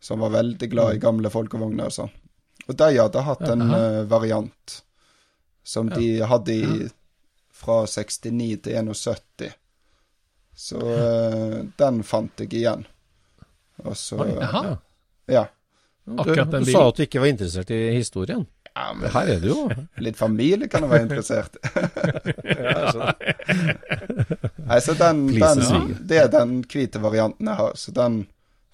som 0.00 0.20
var 0.24 0.30
veldig 0.34 0.68
glad 0.72 0.94
i 0.96 1.00
gamle 1.02 1.30
folkevogner 1.30 1.86
og 1.90 1.92
sånn. 1.94 2.10
Og 2.68 2.76
de 2.78 2.88
hadde 2.96 3.22
hatt 3.26 3.42
en 3.52 3.62
eh, 3.74 3.98
variant 4.10 4.78
som 5.62 5.90
de 5.92 6.06
hadde 6.26 6.54
i, 6.56 6.88
fra 7.54 7.82
69 7.86 8.56
til 8.64 8.78
71. 8.80 9.52
Så 10.54 10.80
eh, 10.80 11.58
den 11.78 12.02
fant 12.06 12.40
jeg 12.40 12.52
igjen. 12.52 12.86
Og 13.82 13.96
så 13.96 14.20
Oi, 14.24 14.32
Jaha. 14.36 14.76
Ja. 15.30 15.46
Du, 16.04 16.18
Akkurat 16.18 16.50
den 16.50 16.66
du 16.66 16.72
sa 16.72 16.88
at 16.88 16.98
du 16.98 17.04
ikke 17.04 17.22
var 17.22 17.30
interessert 17.30 17.70
i 17.70 17.80
historien. 17.94 18.44
ja 18.74 18.88
men 18.96 19.10
Her 19.14 19.28
er 19.36 19.40
det 19.42 19.48
jo. 19.52 19.70
litt 20.06 20.18
familie 20.18 20.68
kan 20.68 20.84
jeg 20.84 20.90
være 20.90 21.06
interessert. 21.06 21.56
Nei, 24.68 24.80
så 24.82 24.94
den, 24.98 25.26
den. 25.38 25.96
Det 26.08 26.18
er 26.24 26.30
den 26.32 26.60
hvite 26.66 27.02
varianten 27.02 27.48
jeg 27.48 27.60
har. 27.60 27.78
Så 27.78 27.94
den 27.94 28.24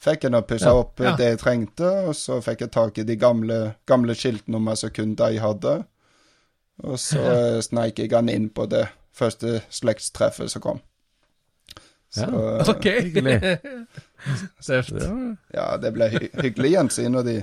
fikk 0.03 0.25
jeg 0.27 0.35
nå 0.35 0.43
pussa 0.49 0.73
opp 0.79 1.03
ja. 1.03 1.15
det 1.19 1.33
jeg 1.33 1.41
trengte, 1.43 1.93
og 2.09 2.17
så 2.17 2.41
fikk 2.45 2.67
jeg 2.67 2.75
tak 2.75 2.99
i 3.01 3.07
de 3.07 3.17
gamle, 3.19 3.59
gamle 3.89 4.17
skiltnummer 4.17 4.79
som 4.79 4.93
kun 4.95 5.17
de 5.19 5.39
hadde. 5.43 5.79
Og 6.87 7.01
så 7.03 7.23
eh, 7.33 7.61
sneik 7.65 7.99
jeg 7.99 8.13
den 8.15 8.31
inn 8.31 8.49
på 8.55 8.69
det 8.71 8.87
første 9.17 9.61
slektstreffet 9.75 10.53
som 10.53 10.63
kom. 10.63 10.85
Så 12.15 12.25
eh, 12.25 12.69
Ok. 12.73 12.87
Søft. 14.69 14.93
ja, 15.55 15.67
det 15.79 15.93
ble 15.95 16.09
hy 16.15 16.29
hyggelig 16.43 16.71
gjensyn 16.75 17.13
når 17.15 17.27
de, 17.29 17.37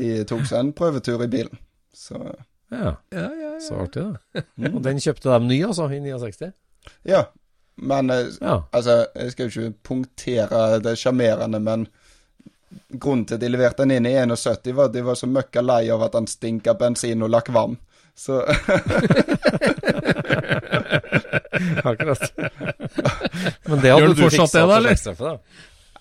de 0.00 0.10
tok 0.28 0.44
seg 0.48 0.58
en 0.62 0.72
prøvetur 0.76 1.22
i 1.24 1.30
bilen. 1.32 1.58
Så 1.94 2.16
Ja, 2.72 2.94
Ja, 3.12 3.26
ja, 3.28 3.28
ja. 3.36 3.50
så 3.60 3.82
artig, 3.84 4.02
da. 4.32 4.42
Og 4.72 4.80
den 4.86 5.00
kjøpte 5.04 5.28
de 5.34 5.38
ny, 5.50 5.58
altså, 5.66 5.90
i 5.92 6.00
69? 6.00 6.52
ja. 7.08 7.24
Men 7.76 8.10
eh, 8.12 8.26
Ja. 8.40 8.62
Altså, 8.72 9.06
jeg 9.16 9.32
skal 9.32 9.48
jo 9.48 9.50
ikke 9.66 9.78
punktere 9.90 10.78
det 10.84 10.92
sjarmerende, 11.00 11.58
men 11.60 11.86
grunnen 12.92 13.24
til 13.28 13.34
at 13.36 13.40
de 13.42 13.48
leverte 13.52 13.82
den 13.84 13.90
inn 13.96 14.06
i 14.08 14.12
71, 14.16 14.72
var 14.76 14.84
at 14.90 14.94
de 14.94 15.02
var 15.04 15.16
så 15.18 15.26
møkka 15.28 15.60
lei 15.64 15.88
av 15.92 16.02
at 16.06 16.14
han 16.16 16.26
stinka 16.28 16.74
bensin 16.78 17.22
og 17.24 17.32
lakk 17.32 17.48
vann. 17.52 17.76
Så 18.16 18.42
Akkurat. 21.90 22.22
Men 23.66 23.80
det 23.82 23.92
hadde 23.92 24.08
du 24.08 24.14
du 24.14 24.22
fortsatt 24.24 24.52
det, 24.52 24.64
da, 24.68 24.76
eller? 24.76 25.38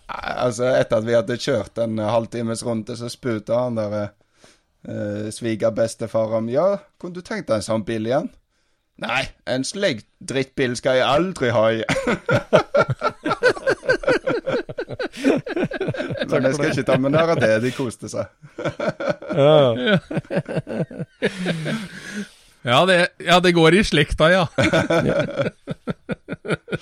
altså, 0.08 0.66
etter 0.76 0.98
at 0.98 1.08
vi 1.08 1.16
hadde 1.16 1.38
kjørt 1.40 1.82
en 1.84 2.02
halvtimes 2.04 2.66
runde, 2.68 2.98
så 2.98 3.10
spurte 3.12 3.56
han 3.58 3.80
der 3.80 3.98
uh, 4.02 5.30
svigerbestefaren 5.34 6.50
Ja, 6.52 6.68
kunne 7.02 7.16
du 7.18 7.22
tenkt 7.26 7.48
deg 7.50 7.56
en 7.60 7.68
sånn 7.70 7.88
bil 7.88 8.06
igjen? 8.10 8.30
Nei, 9.02 9.24
en 9.50 9.64
slik 9.66 10.04
drittbil 10.20 10.76
skal 10.78 11.00
jeg 11.00 11.08
aldri 11.08 11.50
ha 11.56 11.64
igjen. 11.74 11.96
Men 16.32 16.46
jeg 16.46 16.54
skal 16.56 16.70
ikke 16.70 16.86
ta 16.88 16.96
med 17.02 17.12
nær 17.16 17.34
av 17.34 17.40
det, 17.42 17.50
de 17.64 17.72
koste 17.74 18.08
seg. 18.12 18.26
Ja. 19.36 19.98
Ja, 22.62 22.86
det, 22.86 23.08
ja, 23.18 23.40
det 23.40 23.52
går 23.52 23.74
i 23.74 23.84
slekta, 23.84 24.30
ja. 24.32 24.48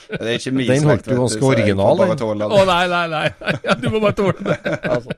Det 0.09 0.25
er 0.25 0.35
ikke 0.35 0.51
min 0.51 0.67
Den 0.67 0.83
holdt 0.87 1.05
slekt, 1.05 1.11
jo 1.11 1.15
du, 1.15 1.21
ganske 1.21 1.45
original, 1.45 2.01
den. 2.01 2.23
Å 2.43 2.47
oh, 2.49 2.65
nei, 2.67 2.85
nei, 2.91 3.05
nei. 3.11 3.27
Ja, 3.67 3.75
du 3.79 3.87
må 3.93 4.01
bare 4.03 4.15
tåle 4.17 4.39
det. 4.43 4.57
Altså. 4.93 5.11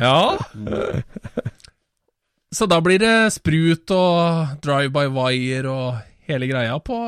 Ja. 0.00 0.36
Så 2.52 2.66
da 2.70 2.80
blir 2.84 3.00
det 3.00 3.32
sprut 3.34 3.90
og 3.94 4.60
drive 4.64 4.92
by 4.94 5.06
wire 5.14 5.70
og 5.72 5.98
hele 6.28 6.46
greia 6.50 6.76
på, 6.84 6.98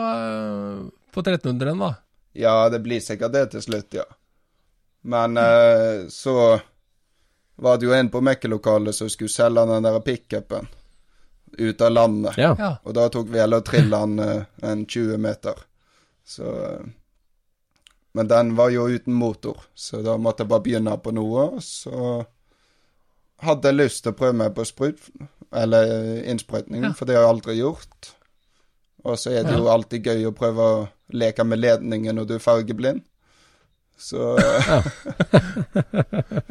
på 1.12 1.24
1300-en, 1.24 1.82
da. 1.82 1.92
Ja, 2.38 2.56
det 2.72 2.80
blir 2.84 3.00
sikkert 3.04 3.34
det 3.34 3.46
til 3.52 3.64
slutt, 3.64 3.90
ja. 4.00 4.06
Men 5.02 5.36
uh, 5.36 6.08
så 6.12 6.60
var 7.56 7.76
det 7.78 7.86
jo 7.86 7.92
en 7.92 8.08
på 8.10 8.20
mekkelokalet 8.24 8.94
som 8.94 9.10
skulle 9.10 9.30
selge 9.30 9.66
den 9.68 9.82
der 9.84 10.00
pickupen. 10.00 10.68
ut 11.58 11.80
av 11.80 11.90
landet. 11.92 12.38
Ja. 12.38 12.54
Ja. 12.58 12.76
Og 12.84 12.94
da 12.94 13.08
tok 13.12 13.28
vi 13.28 13.38
heller 13.38 13.60
trille 13.60 13.98
den 13.98 14.18
eh, 14.18 14.44
en 14.62 14.86
20 14.86 15.18
meter. 15.20 15.54
Så 16.24 16.44
eh, 16.64 16.86
Men 18.14 18.28
den 18.28 18.54
var 18.56 18.70
jo 18.70 18.86
uten 18.88 19.12
motor, 19.14 19.56
så 19.74 20.00
da 20.02 20.16
måtte 20.16 20.42
jeg 20.42 20.48
bare 20.48 20.60
begynne 20.64 20.96
på 21.00 21.12
noe. 21.12 21.44
Og 21.56 21.62
så 21.62 22.24
hadde 23.42 23.68
jeg 23.68 23.76
lyst 23.78 24.02
til 24.04 24.12
å 24.12 24.16
prøve 24.16 24.36
meg 24.36 24.54
på 24.56 24.64
sprut, 24.68 25.00
eller 25.52 26.22
innsprøytning, 26.24 26.84
Ja. 26.84 26.92
for 26.92 27.04
det 27.06 27.16
har 27.16 27.22
jeg 27.24 27.30
aldri 27.34 27.54
gjort. 27.58 28.12
Og 29.04 29.16
så 29.18 29.30
er 29.32 29.44
det 29.44 29.56
jo 29.58 29.68
alltid 29.68 30.04
gøy 30.06 30.26
å 30.28 30.34
prøve 30.36 30.62
å 30.62 30.88
leke 31.12 31.44
med 31.44 31.58
ledningen 31.58 32.16
når 32.16 32.28
du 32.28 32.34
er 32.34 32.44
fargeblind. 32.44 33.02
Så, 33.98 34.36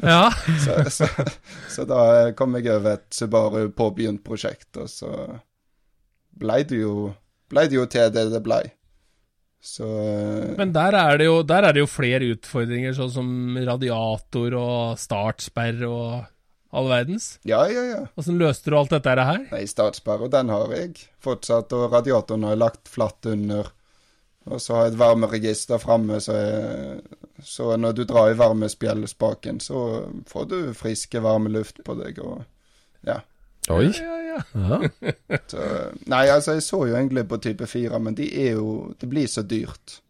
ja. 0.02 0.32
så, 0.66 0.90
så, 0.90 1.08
så 1.70 1.86
da 1.90 2.32
kom 2.38 2.56
jeg 2.58 2.70
over 2.72 2.96
et 2.98 3.08
Subaru 3.16 3.70
påbegynt 3.76 4.24
prosjekt, 4.26 4.76
og 4.80 4.90
så 4.92 5.12
blei 6.42 6.62
det 6.68 6.82
jo 6.84 7.12
ble 7.52 7.66
det 7.68 7.76
jo 7.76 7.86
til 7.92 8.12
det 8.16 8.30
det 8.32 8.40
blei. 8.46 8.62
Så 9.62 9.86
Men 10.58 10.72
der 10.74 10.96
er, 10.98 11.18
det 11.20 11.26
jo, 11.28 11.42
der 11.46 11.68
er 11.68 11.76
det 11.76 11.84
jo 11.84 11.90
flere 11.92 12.32
utfordringer, 12.34 12.96
sånn 12.98 13.12
som 13.14 13.28
radiator 13.68 14.56
og 14.58 14.96
startsperre 14.98 15.90
og 15.92 16.24
all 16.72 16.88
verdens. 16.90 17.36
Ja, 17.46 17.60
ja, 17.70 17.84
ja. 17.92 18.00
Åssen 18.18 18.40
løste 18.42 18.72
du 18.72 18.78
alt 18.80 18.96
dette 18.96 19.14
her? 19.28 19.44
Nei, 19.52 19.66
startsperre, 19.70 20.32
den 20.34 20.50
har 20.50 20.72
jeg 20.74 20.96
fortsatt, 21.22 21.76
og 21.78 21.92
radiatoren 21.94 22.48
har 22.48 22.56
jeg 22.56 22.64
lagt 22.64 22.90
flatt 22.90 23.28
under. 23.30 23.70
Og 24.50 24.58
så 24.64 24.80
har 24.80 24.88
jeg 24.88 24.96
et 24.96 25.02
varmeregister 25.04 25.84
framme, 25.84 26.18
så, 26.24 26.40
jeg- 26.40 27.21
så 27.44 27.78
når 27.78 27.94
du 27.98 28.04
drar 28.04 28.32
i 28.32 28.38
varmespjeldspaken, 28.40 29.60
så 29.60 29.82
får 30.28 30.46
du 30.46 30.58
friske, 30.78 31.20
varme 31.24 31.50
luft 31.50 31.84
på 31.86 31.96
deg, 32.00 32.20
og 32.20 32.44
ja. 33.08 33.22
Oi. 33.70 33.92
Ja, 33.94 34.18
ja. 34.22 34.40
Ja. 34.54 35.12
Så, 35.48 35.66
nei, 36.10 36.24
altså, 36.30 36.56
jeg 36.58 36.64
så 36.66 36.80
jo 36.88 36.96
egentlig 36.96 37.28
på 37.30 37.38
type 37.44 37.68
4, 37.70 38.00
men 38.02 38.16
de 38.18 38.26
er 38.48 38.56
jo 38.56 38.94
Det 39.00 39.10
blir 39.10 39.28
så 39.28 39.44
dyrt. 39.46 40.02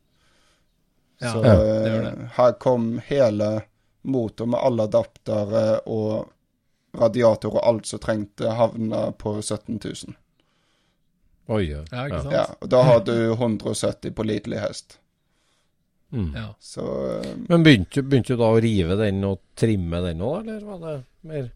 Ja, 1.21 1.33
så 1.33 1.41
det 1.43 1.51
eh, 1.51 1.87
gjør 1.89 2.05
det. 2.05 2.29
her 2.37 2.53
kom 2.63 2.85
hele 3.05 3.49
motor 4.01 4.47
med 4.49 4.59
alle 4.59 4.87
adaptere 4.87 5.65
og 5.85 6.31
radiator 6.97 7.53
og 7.59 7.67
alt 7.67 7.91
som 7.91 8.01
trengte, 8.01 8.49
havna 8.57 9.11
på 9.11 9.35
17 9.41 9.79
000. 9.83 10.15
Oi, 11.51 11.65
ja. 11.69 11.83
Ja, 11.91 12.07
ikke 12.07 12.23
sant? 12.23 12.33
Ja, 12.33 12.45
og 12.57 12.71
da 12.71 12.81
har 12.87 13.03
du 13.05 13.15
170 13.33 14.15
pålitelig 14.17 14.63
hest. 14.63 14.97
Mm. 16.11 16.33
Ja. 16.35 16.55
Så 16.59 16.83
eh, 17.21 17.31
Men 17.47 17.63
begynte, 17.63 18.03
begynte 18.03 18.35
du 18.35 18.41
da 18.41 18.51
å 18.51 18.59
rive 18.61 18.97
den 18.99 19.23
og 19.23 19.39
trimme 19.55 20.01
den 20.03 20.23
òg, 20.25 20.43
eller 20.43 20.63
var 20.67 20.81
det 20.83 20.95
mer 21.27 21.49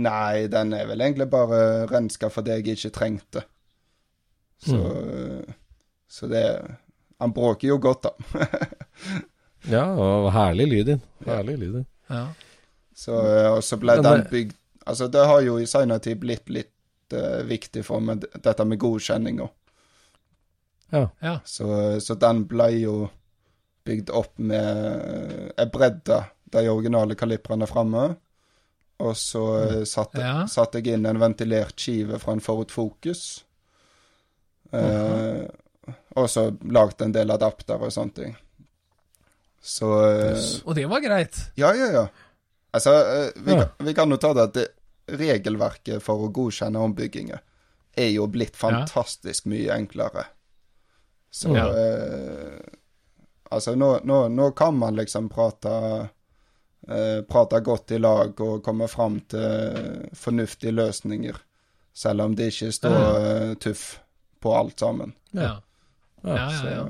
Nei, 0.00 0.46
den 0.50 0.74
er 0.74 0.86
vel 0.86 1.02
egentlig 1.02 1.26
bare 1.30 1.86
renska 1.90 2.28
for 2.30 2.46
det 2.46 2.60
jeg 2.60 2.76
ikke 2.76 2.92
trengte. 2.94 3.40
Så, 4.62 4.76
mm. 4.76 5.56
så 6.06 6.28
det 6.30 6.44
Han 7.18 7.34
bråker 7.34 7.72
jo 7.72 7.78
godt, 7.82 8.06
da. 8.06 8.44
Ja, 9.74 9.82
og 9.92 10.30
herlig 10.32 10.68
lyd 10.70 10.92
inn. 10.94 11.02
Herlig 11.26 11.58
lyd 11.60 11.80
inn. 11.82 11.88
Ja. 12.08 12.22
Så, 12.96 13.18
eh, 13.18 13.48
og 13.50 13.64
så 13.66 13.76
ble 13.80 13.98
Men 13.98 14.06
den 14.06 14.26
bygd 14.30 14.56
Altså, 14.88 15.10
det 15.12 15.26
har 15.28 15.42
jo 15.44 15.58
i 15.60 15.66
senere 15.68 16.00
tid 16.02 16.16
blitt 16.22 16.48
litt 16.50 17.14
uh, 17.14 17.42
viktig 17.46 17.82
for 17.84 18.02
meg, 18.02 18.24
dette 18.42 18.64
med 18.66 18.80
godkjenninga. 18.80 19.44
Ja. 20.90 21.02
ja. 21.20 21.34
Så, 21.44 21.68
så 22.00 22.16
den 22.18 22.46
ble 22.50 22.70
jo 22.80 22.94
bygd 23.84 24.10
opp 24.10 24.38
med 24.38 25.52
ei 25.58 25.66
bredde 25.72 26.24
de 26.50 26.64
originale 26.68 27.14
kalibrene 27.14 27.66
framme. 27.70 28.16
Og 29.00 29.14
så 29.16 29.42
satt 29.88 29.88
satte 29.88 30.20
Ja. 30.20 30.46
satt 30.46 30.74
jeg 30.74 30.86
inn 30.92 31.06
en 31.06 31.18
ventilert 31.18 31.76
skive 31.80 32.18
fra 32.20 32.32
en 32.32 32.40
Forut 32.44 32.70
Focus. 32.70 33.44
Eh, 34.72 35.46
og 36.16 36.28
så 36.30 36.44
lagd 36.70 37.00
en 37.02 37.12
del 37.14 37.30
adapter 37.32 37.80
og 37.80 37.90
sånne 37.94 38.14
ting. 38.14 38.36
Så 39.60 39.88
eh, 40.04 40.42
Og 40.64 40.74
det 40.76 40.86
var 40.88 41.00
greit. 41.04 41.36
Ja, 41.56 41.72
ja, 41.76 41.88
ja. 41.92 42.04
Altså, 42.72 42.92
eh, 42.92 43.30
vi, 43.36 43.52
Ja. 43.52 43.64
kan- 43.64 43.86
vi 43.86 43.94
kan 43.94 44.10
jo 44.10 44.16
ta 44.16 44.32
det 44.34 44.42
at 44.42 44.52
det, 44.54 44.68
regelverket 45.10 46.02
for 46.02 46.28
å 46.28 46.30
godkjenne 46.32 46.78
ombygginger 46.78 47.40
er 47.98 48.10
jo 48.12 48.28
blitt 48.28 48.54
fantastisk 48.56 49.46
mye 49.46 49.72
enklere. 49.74 50.26
Så 51.32 51.50
Ja. 51.56 51.66
eh, 51.72 52.60
Altså, 53.50 53.74
nå, 53.74 53.98
nå, 54.06 54.28
nå 54.30 54.50
kan 54.58 54.76
man 54.78 54.94
liksom 54.98 55.28
prate 55.32 55.70
eh, 56.88 57.22
Prate 57.28 57.60
godt 57.66 57.90
i 57.96 57.98
lag 57.98 58.40
og 58.40 58.60
komme 58.64 58.86
fram 58.88 59.18
til 59.30 60.10
fornuftige 60.16 60.72
løsninger, 60.76 61.38
selv 61.92 62.22
om 62.28 62.36
det 62.38 62.52
ikke 62.52 62.70
står 62.72 62.98
eh, 63.18 63.54
tuff 63.62 63.88
på 64.40 64.54
alt 64.56 64.78
sammen. 64.80 65.14
Ja. 65.36 65.56
Ja, 66.22 66.36
ja, 66.36 66.50
Så, 66.52 66.68
ja. 66.68 66.84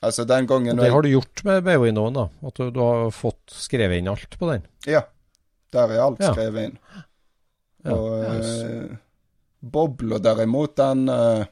altså, 0.00 0.24
den 0.24 0.46
gangen 0.48 0.78
Og 0.78 0.84
det 0.84 0.92
har 0.92 1.02
du 1.04 1.10
gjort 1.12 1.44
med 1.44 1.62
BH-innoen, 1.66 2.16
da? 2.16 2.26
At 2.48 2.56
du, 2.58 2.70
du 2.72 2.80
har 2.80 3.10
fått 3.12 3.52
skrevet 3.52 4.00
inn 4.00 4.08
alt 4.08 4.38
på 4.40 4.48
den? 4.50 4.64
Ja, 4.88 5.02
der 5.74 5.92
er 5.94 6.02
alt 6.06 6.22
Ja. 6.24 6.32
skrevet 6.32 6.70
inn. 6.70 6.78
Ja, 7.84 7.94
Og 7.94 8.24
yes. 8.24 8.54
eh, 8.64 10.18
derimot, 10.24 10.74
den 10.76 11.08
eh, 11.12 11.44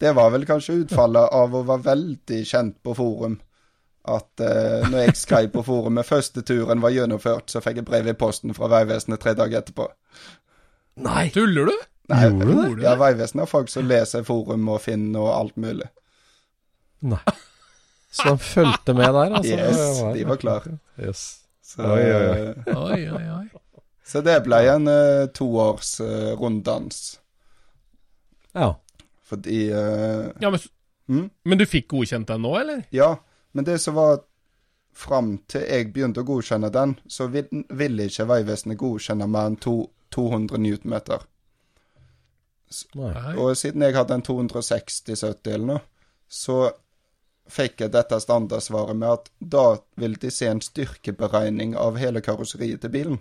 Det 0.00 0.12
var 0.16 0.30
vel 0.34 0.44
kanskje 0.48 0.82
utfallet 0.82 1.32
av 1.32 1.54
å 1.56 1.62
være 1.64 1.84
veldig 1.86 2.40
kjent 2.46 2.76
på 2.84 2.94
forum. 2.98 3.38
At 4.06 4.40
eh, 4.44 4.84
når 4.90 5.06
jeg 5.06 5.16
skrev 5.18 5.48
på 5.54 5.62
forumet 5.66 6.06
første 6.06 6.42
turen 6.46 6.82
var 6.84 6.92
gjennomført, 6.94 7.48
så 7.50 7.62
fikk 7.64 7.80
jeg 7.80 7.86
brev 7.88 8.10
i 8.12 8.14
posten 8.18 8.52
fra 8.54 8.68
Vegvesenet 8.70 9.22
tre 9.24 9.32
dager 9.38 9.62
etterpå. 9.62 9.88
Nei! 11.06 11.26
Tuller 11.34 11.72
du? 11.72 11.74
Nei, 12.12 12.20
Gjorde 12.28 12.46
du 12.46 12.76
det? 12.76 12.84
Ja, 12.86 12.92
Vegvesenet 13.00 13.42
har 13.46 13.50
folk 13.50 13.72
som 13.72 13.88
leser 13.90 14.22
forum 14.28 14.68
og 14.70 14.78
finner 14.84 15.24
og 15.24 15.32
alt 15.40 15.56
mulig. 15.58 15.88
Nei. 17.06 17.18
Så 18.16 18.30
de 18.30 18.38
fulgte 18.40 18.94
med 18.96 19.10
der, 19.12 19.34
altså? 19.40 19.56
Yes, 19.58 19.98
Ja, 20.00 20.12
de 20.14 20.22
var 20.28 20.38
klare. 20.40 20.76
Yes. 21.02 21.24
Så, 21.66 21.82
Oi, 21.82 22.04
oi, 22.06 22.22
oi. 22.30 22.46
eh, 22.46 22.78
Oi, 22.78 23.00
oi, 23.10 23.24
oi. 23.40 23.80
så 24.06 24.22
det 24.24 24.36
ble 24.46 24.60
en 24.70 24.86
uh, 24.88 25.26
toårs 25.34 25.96
uh, 26.00 26.30
runddans. 26.38 27.00
Ja. 28.54 28.70
Fordi 29.26 29.60
uh, 29.74 30.30
Ja, 30.40 30.50
men, 30.50 30.60
mm? 31.06 31.28
men 31.44 31.58
du 31.58 31.66
fikk 31.66 31.90
godkjent 31.94 32.28
den 32.30 32.44
nå, 32.46 32.54
eller? 32.60 32.82
Ja, 32.94 33.16
men 33.56 33.66
det 33.66 33.80
som 33.82 33.98
var 33.98 34.20
fram 34.96 35.36
til 35.50 35.64
jeg 35.66 35.90
begynte 35.92 36.22
å 36.22 36.28
godkjenne 36.28 36.70
den, 36.72 36.96
så 37.06 37.28
vil, 37.32 37.48
ville 37.68 38.08
ikke 38.08 38.28
Vegvesenet 38.30 38.78
godkjenne 38.80 39.28
mer 39.28 39.50
enn 39.50 39.58
to, 39.60 39.78
200 40.14 40.62
newtonmeter. 40.62 41.26
Og 43.36 43.52
siden 43.58 43.84
jeg 43.84 43.94
hadde 43.94 44.16
en 44.16 44.24
260-70 44.26 45.52
eller 45.52 45.66
noe, 45.68 45.82
så 46.26 46.70
fikk 47.46 47.84
jeg 47.84 47.92
dette 47.94 48.18
standardsvaret 48.22 48.98
med 48.98 49.12
at 49.12 49.28
da 49.38 49.66
vil 50.00 50.16
de 50.22 50.32
se 50.34 50.48
en 50.50 50.62
styrkeberegning 50.64 51.76
av 51.78 51.98
hele 52.00 52.22
karosseriet 52.24 52.82
til 52.82 52.94
bilen. 52.94 53.20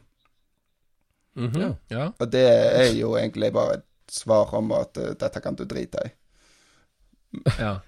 Mhm. 1.36 1.60
Ja. 1.62 1.70
ja. 1.92 2.06
Og 2.20 2.32
det 2.32 2.46
er 2.48 2.92
jo 2.96 3.14
egentlig 3.20 3.52
bare 3.54 3.82
svar 4.12 4.54
om 4.58 4.72
at 4.76 4.98
uh, 4.98 5.14
dette 5.20 5.42
kan 5.44 5.56
du 5.56 5.66
drite 5.70 6.04
i. 6.06 6.12
ja. 7.60 7.80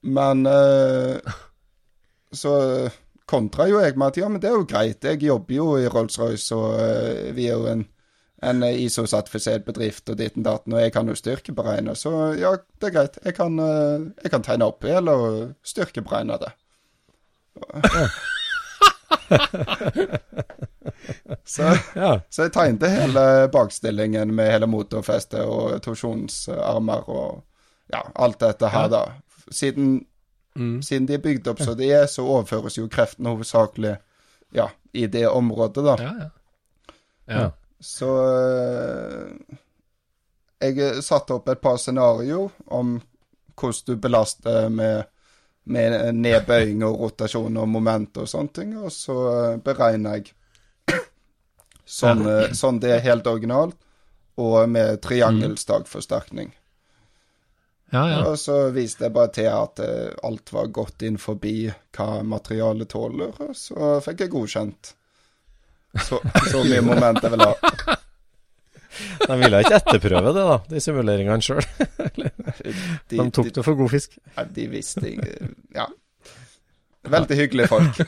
Men 0.00 0.46
uh, 0.46 1.34
så 2.32 2.54
kontra 3.26 3.66
jo 3.70 3.80
jeg 3.82 3.96
med 3.98 4.12
at 4.12 4.20
ja, 4.20 4.30
men 4.30 4.42
det 4.42 4.50
er 4.50 4.56
jo 4.58 4.68
greit. 4.68 5.04
Jeg 5.04 5.22
jobber 5.22 5.54
jo 5.54 5.68
i 5.80 5.88
Rolls-Royce, 5.90 6.54
og 6.54 6.76
eh, 6.78 7.30
vi 7.34 7.48
er 7.50 7.56
jo 7.56 7.66
en, 7.70 7.82
en 8.46 8.62
ISO-sertifisert 8.66 9.66
bedrift 9.66 10.12
og 10.12 10.20
ditten 10.20 10.44
og 10.44 10.50
datten, 10.50 10.76
og 10.76 10.84
jeg 10.84 10.94
kan 10.94 11.10
jo 11.10 11.16
styrkeberegne. 11.18 11.96
Så 11.98 12.12
ja, 12.38 12.52
det 12.78 12.90
er 12.90 12.94
greit. 12.94 13.18
Jeg 13.24 13.34
kan, 13.34 13.58
jeg 13.58 14.30
kan 14.30 14.46
tegne 14.46 14.70
opp 14.70 14.86
eller 14.86 15.52
styrkeberegne 15.66 16.38
det. 16.44 16.54
så, 21.44 21.62
Ja. 21.94 22.20
så 22.30 22.42
jeg 22.46 22.52
tegnet 22.54 22.90
hele 22.90 23.48
bakstillingen 23.52 24.34
med 24.34 24.50
hele 24.52 24.66
motorfestet 24.70 25.40
og 25.44 25.80
torsjonsarmer 25.84 27.08
og 27.10 27.42
ja, 27.92 28.00
alt 28.14 28.40
dette 28.42 28.68
her, 28.72 28.82
Ja. 28.82 28.88
da. 28.88 29.04
Siden 29.50 30.06
Mm. 30.56 30.82
siden 30.82 31.06
de 31.06 31.14
er 31.14 31.18
bygd 31.20 31.46
opp 31.48 31.58
så 31.60 31.74
de 31.76 31.90
er, 31.92 32.06
så 32.06 32.22
overføres 32.24 32.78
jo 32.78 32.88
kreften 32.88 33.26
hovedsakelig 33.26 33.96
ja, 34.54 34.66
i 34.94 35.06
det 35.06 35.28
området, 35.28 35.84
da. 35.84 35.96
Ja, 36.00 36.12
ja. 36.22 36.28
Ja. 37.40 37.48
Så 37.80 38.06
øh, 38.08 39.30
jeg 40.62 41.02
satte 41.04 41.34
opp 41.34 41.48
et 41.48 41.58
par 41.60 41.76
scenarioer 41.76 42.48
om 42.66 43.02
hvordan 43.60 43.82
du 43.86 43.96
belaster 43.96 44.68
med, 44.68 45.02
med 45.66 46.14
nedbøying 46.14 46.84
og 46.86 47.00
rotasjon 47.00 47.56
og 47.58 47.68
moment 47.68 48.20
og 48.22 48.28
sånne 48.30 48.54
ting, 48.54 48.76
og 48.78 48.92
så 48.94 49.16
øh, 49.30 49.56
beregner 49.64 50.20
jeg 50.20 51.00
sånn, 51.82 52.22
øh, 52.26 52.52
sånn 52.54 52.78
det 52.82 52.92
er 52.94 53.04
helt 53.06 53.26
originalt, 53.26 53.78
og 54.36 54.68
med 54.68 55.00
triangelstagforsterkning. 55.02 56.52
ja, 57.90 58.02
ja. 58.10 58.22
Og 58.28 58.38
så 58.38 58.68
viste 58.74 59.06
jeg 59.06 59.16
bare 59.16 59.32
til 59.34 59.50
at 59.50 59.82
eh, 59.82 60.12
alt 60.28 60.52
var 60.52 60.70
gått 60.74 61.02
inn 61.08 61.18
forbi 61.18 61.70
hva 61.96 62.22
materialet 62.22 62.92
tåler, 62.92 63.34
og 63.42 63.56
så 63.56 63.96
fikk 64.04 64.26
jeg 64.26 64.34
godkjent. 64.36 64.94
Så, 65.96 66.20
så 66.50 66.62
mye 66.66 66.84
moment 66.92 67.22
jeg 67.24 67.32
vil 67.34 67.46
ha. 67.46 67.96
De 69.26 69.36
ville 69.40 69.60
ikke 69.62 69.78
etterprøve 69.80 70.32
det, 70.36 70.44
da, 70.48 70.56
de 70.70 70.80
simuleringene 70.82 71.42
sjøl. 71.44 71.62
De, 73.10 73.16
De 73.18 73.26
tok 73.34 73.50
det 73.54 73.62
for 73.66 73.76
god 73.78 73.90
fisk. 73.92 74.18
ja, 74.36 74.44
de 74.56 74.66
visste 74.72 75.12
Ja. 75.74 75.86
Veldig 77.06 77.36
hyggelige 77.38 77.68
folk. 77.70 77.98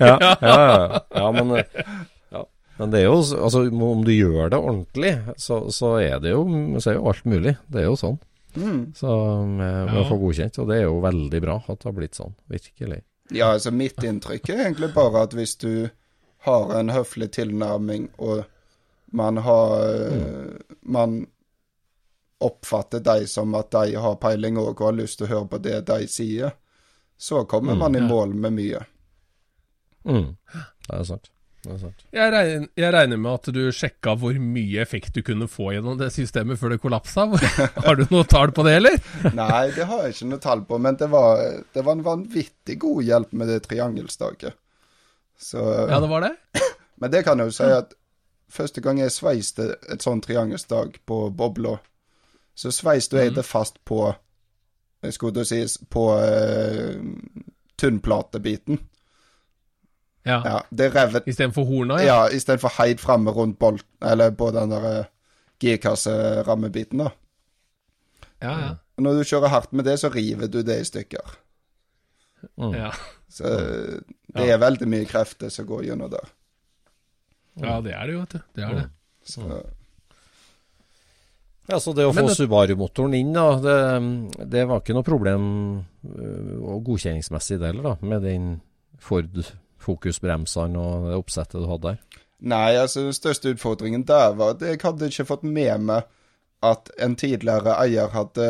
Ja, 0.00 0.14
ja, 0.16 0.36
ja, 0.40 1.00
ja 1.12 1.24
men, 1.36 1.50
ja. 2.32 2.44
men 2.78 2.92
det 2.94 3.02
er 3.02 3.08
jo 3.10 3.18
Altså, 3.20 3.66
om 3.68 4.04
du 4.06 4.12
gjør 4.14 4.48
det 4.54 4.60
ordentlig, 4.60 5.10
så, 5.36 5.58
så, 5.74 5.90
er 6.00 6.22
det 6.24 6.32
jo, 6.32 6.44
så 6.80 6.92
er 6.94 6.96
jo 6.96 7.08
alt 7.12 7.26
mulig. 7.28 7.56
Det 7.68 7.82
er 7.82 7.90
jo 7.90 7.98
sånn. 8.00 8.16
Mm. 8.56 8.80
Så 8.96 9.12
med, 9.44 9.58
med 9.90 9.92
Ja. 9.98 10.04
å 10.04 10.08
få 10.08 10.16
godkjent. 10.22 10.58
Og 10.62 10.70
det 10.72 10.78
er 10.80 10.86
jo 10.86 11.02
veldig 11.04 11.42
bra 11.44 11.58
at 11.66 11.78
det 11.82 11.90
har 11.90 11.98
blitt 11.98 12.16
sånn. 12.16 12.32
Virkelig. 12.52 13.02
Ja, 13.32 13.52
altså 13.58 13.70
mitt 13.76 14.00
inntrykk 14.04 14.48
er 14.54 14.64
egentlig 14.66 14.92
bare 14.96 15.26
at 15.28 15.36
hvis 15.36 15.54
du 15.60 15.90
har 16.48 16.72
en 16.74 16.90
høflig 16.96 17.28
tilnærming, 17.36 18.08
og 18.18 18.42
man 19.12 19.38
har 19.44 19.84
Man 20.82 21.20
oppfatter 22.42 23.02
deg 23.04 23.28
som 23.30 23.54
at 23.54 23.70
de 23.70 23.96
har 24.02 24.16
peiling 24.22 24.58
òg, 24.58 24.74
og 24.74 24.88
har 24.88 24.96
lyst 24.98 25.20
til 25.20 25.28
å 25.28 25.32
høre 25.34 25.50
på 25.52 25.60
det 25.62 25.76
de 25.86 26.08
sier, 26.10 26.56
så 27.16 27.44
kommer 27.46 27.78
man 27.78 27.94
i 27.94 28.02
ja. 28.02 28.08
mål 28.08 28.34
med 28.34 28.56
mye. 28.56 28.80
Mm. 30.08 30.32
Det 30.88 30.96
er 30.96 31.04
sant. 31.06 31.30
Det 31.62 31.70
er 31.70 31.78
sant. 31.78 32.00
Jeg 32.10 32.32
regner, 32.34 32.64
jeg 32.74 32.92
regner 32.96 33.20
med 33.22 33.36
at 33.38 33.52
du 33.54 33.60
sjekka 33.70 34.16
hvor 34.18 34.34
mye 34.42 34.82
effekt 34.82 35.14
du 35.14 35.22
kunne 35.22 35.46
få 35.50 35.70
gjennom 35.76 35.94
det 36.00 36.10
systemet 36.10 36.58
før 36.58 36.74
det 36.74 36.80
kollapsa. 36.82 37.28
Har 37.86 38.00
du 38.00 38.02
noe 38.10 38.26
tall 38.26 38.50
på 38.56 38.66
det, 38.66 38.74
eller? 38.80 38.98
Nei, 39.30 39.68
det 39.76 39.86
har 39.86 40.08
jeg 40.08 40.16
ikke 40.16 40.30
noe 40.32 40.42
tall 40.42 40.66
på, 40.66 40.80
men 40.82 40.98
det 40.98 41.06
var, 41.12 41.44
det 41.70 41.86
var 41.86 41.94
en 41.94 42.06
vanvittig 42.08 42.80
god 42.82 43.06
hjelp 43.06 43.38
med 43.38 43.52
det 43.54 43.62
triangelstaket. 43.68 44.58
Så 45.38 45.62
Ja, 45.62 46.02
det 46.02 46.10
var 46.10 46.26
det? 46.26 46.34
Men 47.02 47.10
det 47.10 47.24
kan 47.26 47.40
jeg 47.40 47.50
jo 47.50 47.54
si 47.56 47.66
at 47.66 47.96
første 48.52 48.82
gang 48.84 49.00
jeg 49.00 49.14
sveiste 49.14 49.72
et 49.90 50.04
sånt 50.04 50.26
triangelstag 50.26 51.00
på 51.08 51.24
bobla, 51.36 51.78
så 52.54 52.70
sveiste 52.74 53.18
jeg 53.18 53.34
det 53.36 53.46
fast 53.48 53.80
på 53.88 54.10
jeg 55.02 55.16
skulle 55.16 55.34
til 55.34 55.42
å 55.42 55.48
si 55.48 55.86
på 55.90 56.02
uh, 56.14 56.98
tunnplatebiten. 57.80 58.78
Ja. 60.22 60.36
Ja, 60.46 60.58
det 60.70 60.92
revet 60.94 61.26
Istedenfor 61.26 61.66
horna? 61.66 61.96
Ja. 61.98 62.06
Ja, 62.06 62.28
istedenfor 62.30 62.70
heid 62.76 63.02
framme 63.02 63.34
rundt 63.34 63.58
bolt, 63.58 63.86
eller 63.98 64.30
på 64.38 64.52
den 64.54 64.70
der 64.70 64.86
uh, 64.86 65.10
girkasserammebiten, 65.62 67.02
da. 67.02 67.10
Ja, 68.42 68.52
ja. 68.60 68.70
Og 68.96 69.02
Når 69.06 69.18
du 69.18 69.24
kjører 69.24 69.50
hardt 69.50 69.72
med 69.72 69.86
det, 69.88 69.96
så 69.98 70.10
river 70.12 70.46
du 70.46 70.60
det 70.62 70.80
i 70.80 70.86
stykker. 70.86 71.34
Mm. 72.58 72.74
ja. 72.74 72.92
Så 73.30 73.48
eh, 73.48 73.98
det 74.34 74.48
er 74.50 74.58
veldig 74.60 74.88
mye 74.90 75.06
krefter 75.08 75.50
som 75.52 75.66
går 75.66 75.86
gjennom 75.86 76.10
der. 76.12 76.32
Ja 77.60 77.78
det 77.84 77.94
er 77.94 78.08
det 78.08 78.16
jo, 78.16 78.24
vet 78.24 78.34
du. 78.36 78.44
Det 78.56 78.66
er 78.66 78.76
det. 78.80 78.88
Så, 79.28 79.46
Ja, 81.70 81.78
så 81.78 81.92
det 81.94 82.04
å 82.08 82.14
få 82.14 82.26
Subaru-motoren 82.34 83.14
inn, 83.14 83.32
da, 83.36 83.46
det, 83.62 84.46
det 84.50 84.64
var 84.68 84.82
ikke 84.82 84.96
noe 84.96 85.06
problem 85.06 85.44
øh, 85.78 86.56
og 86.58 86.82
godkjenningsmessig 86.88 87.60
det 87.60 87.70
heller, 87.70 87.92
da, 87.92 88.08
med 88.08 88.26
den 88.26 88.48
Ford 89.02 89.30
Focus-bremsene 89.82 90.78
og 90.78 91.06
det 91.08 91.20
oppsettet 91.20 91.62
du 91.62 91.68
hadde 91.70 91.92
der? 91.92 92.24
Nei, 92.42 92.74
altså 92.74 93.06
den 93.06 93.14
største 93.14 93.54
utfordringen 93.54 94.02
der 94.06 94.34
var 94.38 94.56
at 94.56 94.64
jeg 94.66 94.80
hadde 94.82 95.10
ikke 95.12 95.28
fått 95.28 95.46
med 95.46 95.86
meg 95.86 96.10
at 96.66 96.90
en 97.02 97.14
tidligere 97.18 97.76
eier 97.82 98.10
hadde 98.14 98.48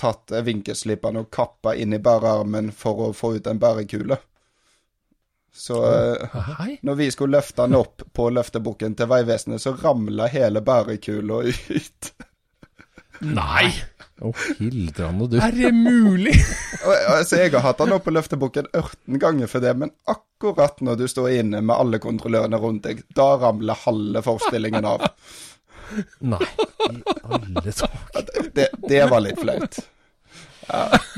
tatt 0.00 0.32
vinkelslippene 0.44 1.24
og 1.24 1.32
kappa 1.32 1.74
inn 1.78 1.96
i 1.96 2.02
bærearmen 2.02 2.72
for 2.76 3.08
å 3.08 3.10
få 3.16 3.34
ut 3.38 3.48
en 3.48 3.60
bærekule. 3.62 4.18
Så 5.54 5.78
uh, 5.86 6.68
når 6.82 6.94
vi 6.98 7.10
skulle 7.14 7.38
løfte 7.38 7.62
han 7.62 7.76
opp 7.78 8.02
på 8.12 8.28
løftebukken 8.34 8.96
til 8.98 9.10
Vegvesenet, 9.10 9.62
så 9.62 9.76
ramla 9.78 10.26
hele 10.32 10.64
bærekula 10.66 11.44
ut. 11.46 12.14
Nei! 13.22 13.68
Å, 14.22 14.30
hildrande 14.58 15.26
du. 15.30 15.38
Er 15.42 15.54
det 15.54 15.70
mulig? 15.74 16.34
Altså, 16.84 17.38
jeg 17.40 17.50
har 17.54 17.64
hatt 17.64 17.80
han 17.82 17.94
opp 17.96 18.04
på 18.06 18.12
løftebukken 18.14 18.68
18 18.70 19.18
ganger 19.22 19.50
for 19.50 19.64
det, 19.64 19.72
men 19.78 19.90
akkurat 20.10 20.78
når 20.84 21.00
du 21.00 21.06
står 21.10 21.30
inne 21.40 21.62
med 21.62 21.74
alle 21.74 22.02
kontrollørene 22.02 22.60
rundt 22.62 22.86
deg, 22.86 23.02
da 23.14 23.34
ramler 23.42 23.78
halve 23.86 24.22
forestillingen 24.26 24.86
av. 24.86 25.06
Nei, 26.34 26.46
i 26.90 27.00
alle 27.22 27.74
saker. 27.74 28.30
Det, 28.54 28.68
det 28.88 29.02
var 29.10 29.22
litt 29.24 29.42
flaut. 29.42 29.82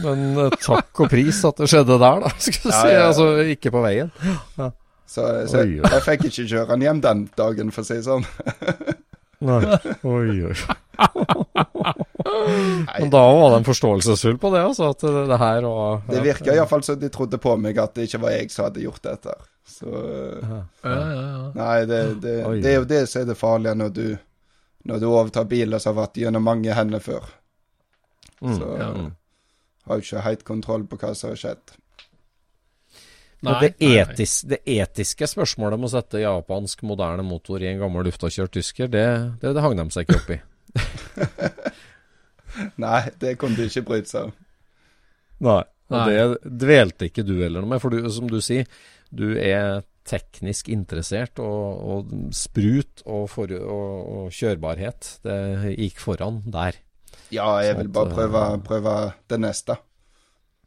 Men 0.04 0.24
eh, 0.46 0.56
takk 0.62 1.00
og 1.04 1.10
pris 1.12 1.38
at 1.48 1.56
det 1.62 1.68
skjedde 1.70 1.96
der, 2.02 2.20
da, 2.26 2.32
skal 2.38 2.62
du 2.64 2.72
Ja, 2.72 2.80
si. 2.80 2.88
ja, 2.90 2.98
ja. 2.98 3.06
Altså, 3.10 3.28
ikke 3.54 3.72
på 3.74 3.82
veien. 3.84 4.10
Så, 5.06 5.22
så 5.46 5.60
Oi, 5.62 5.76
oi. 5.78 5.90
jeg 5.92 6.02
fikk 6.02 6.24
ikke 6.30 6.46
kjøre 6.50 6.68
han 6.74 6.82
hjem 6.82 7.00
den 7.04 7.20
dagen, 7.38 7.68
for 7.74 7.84
å 7.84 7.88
si 7.88 7.94
det 8.00 8.06
sånn. 8.08 8.24
Nei. 9.46 9.60
Oi, 10.02 10.50
oi. 10.50 10.56
Men 12.98 13.10
da 13.12 13.20
var 13.36 13.50
det 13.52 13.56
en 13.60 13.66
forståelsesfull 13.68 14.38
på 14.42 14.50
det, 14.54 14.62
altså, 14.66 14.90
at 14.94 15.02
det, 15.04 15.12
det 15.30 15.38
her 15.40 15.60
ja. 15.66 15.74
Det 16.08 16.22
virka 16.24 16.54
iallfall 16.56 16.82
som 16.86 16.98
de 17.00 17.10
trodde 17.12 17.38
på 17.42 17.54
meg 17.60 17.78
at 17.82 17.94
det 17.96 18.06
ikke 18.08 18.20
var 18.24 18.34
jeg 18.36 18.50
som 18.54 18.66
hadde 18.68 18.82
gjort 18.84 19.02
dette. 19.06 19.34
Så 19.66 19.90
Ja, 19.92 20.60
ja, 20.86 20.94
ja. 21.10 21.50
Nei, 21.56 21.78
det, 21.90 22.00
det, 22.22 22.34
Oi. 22.48 22.56
det 22.64 22.72
er 22.72 22.78
jo 22.80 22.88
det 22.88 23.02
som 23.10 23.22
er 23.22 23.28
det 23.30 23.38
farlige 23.40 23.74
når 23.78 23.94
du, 23.96 24.04
når 24.90 25.02
du 25.02 25.06
overtar 25.10 25.48
biler 25.50 25.82
som 25.82 25.94
har 25.94 26.06
vært 26.06 26.20
gjennom 26.22 26.44
mange 26.46 26.74
hender 26.76 27.02
før. 27.04 27.24
Mm, 28.40 28.56
Så 28.58 28.72
ja. 28.80 28.90
Har 29.86 30.02
ikke 30.02 30.24
helt 30.26 30.46
kontroll 30.46 30.86
på 30.88 30.98
hva 31.00 31.12
som 31.16 31.32
har 31.32 31.40
skjedd. 31.40 31.76
Nei, 33.46 33.56
det, 33.60 33.70
etis, 33.84 34.40
det 34.48 34.62
etiske 34.64 35.28
spørsmålet 35.28 35.76
om 35.76 35.86
å 35.86 35.92
sette 35.92 36.22
japansk 36.22 36.82
moderne 36.88 37.22
motor 37.26 37.62
i 37.62 37.68
en 37.68 37.82
gammel 37.82 38.08
luftavkjørt 38.08 38.54
tysker, 38.56 38.90
det, 38.90 39.06
det, 39.42 39.52
det 39.54 39.62
hang 39.62 39.76
de 39.78 39.86
seg 39.94 40.06
ikke 40.06 40.20
opp 40.22 40.32
i. 40.34 40.38
Nei, 42.86 43.00
det 43.20 43.36
kunne 43.40 43.58
de 43.58 43.68
ikke 43.68 43.84
brydd 43.90 44.08
seg 44.10 44.30
om. 44.30 44.36
Nei. 45.44 45.62
Og 45.92 46.08
det 46.10 46.54
dvelte 46.64 47.10
ikke 47.10 47.22
du 47.26 47.36
heller 47.38 47.62
noe 47.62 47.76
med, 47.76 47.82
for 47.82 47.94
du, 47.94 48.00
som 48.10 48.26
du 48.30 48.40
sier, 48.42 48.66
du 49.14 49.36
er 49.38 49.84
teknisk 50.06 50.70
interessert, 50.72 51.38
og, 51.42 51.76
og 51.76 52.34
sprut 52.34 53.04
og, 53.04 53.28
for, 53.30 53.52
og, 53.52 53.94
og 54.16 54.34
kjørbarhet, 54.34 55.12
det 55.26 55.38
gikk 55.76 56.02
foran 56.02 56.40
der. 56.50 56.80
Ja, 57.34 57.48
jeg 57.64 57.76
vil 57.78 57.88
bare 57.88 58.10
prøve, 58.14 58.42
eh, 58.52 58.58
prøve 58.62 58.96
det 59.28 59.40
neste. 59.40 59.76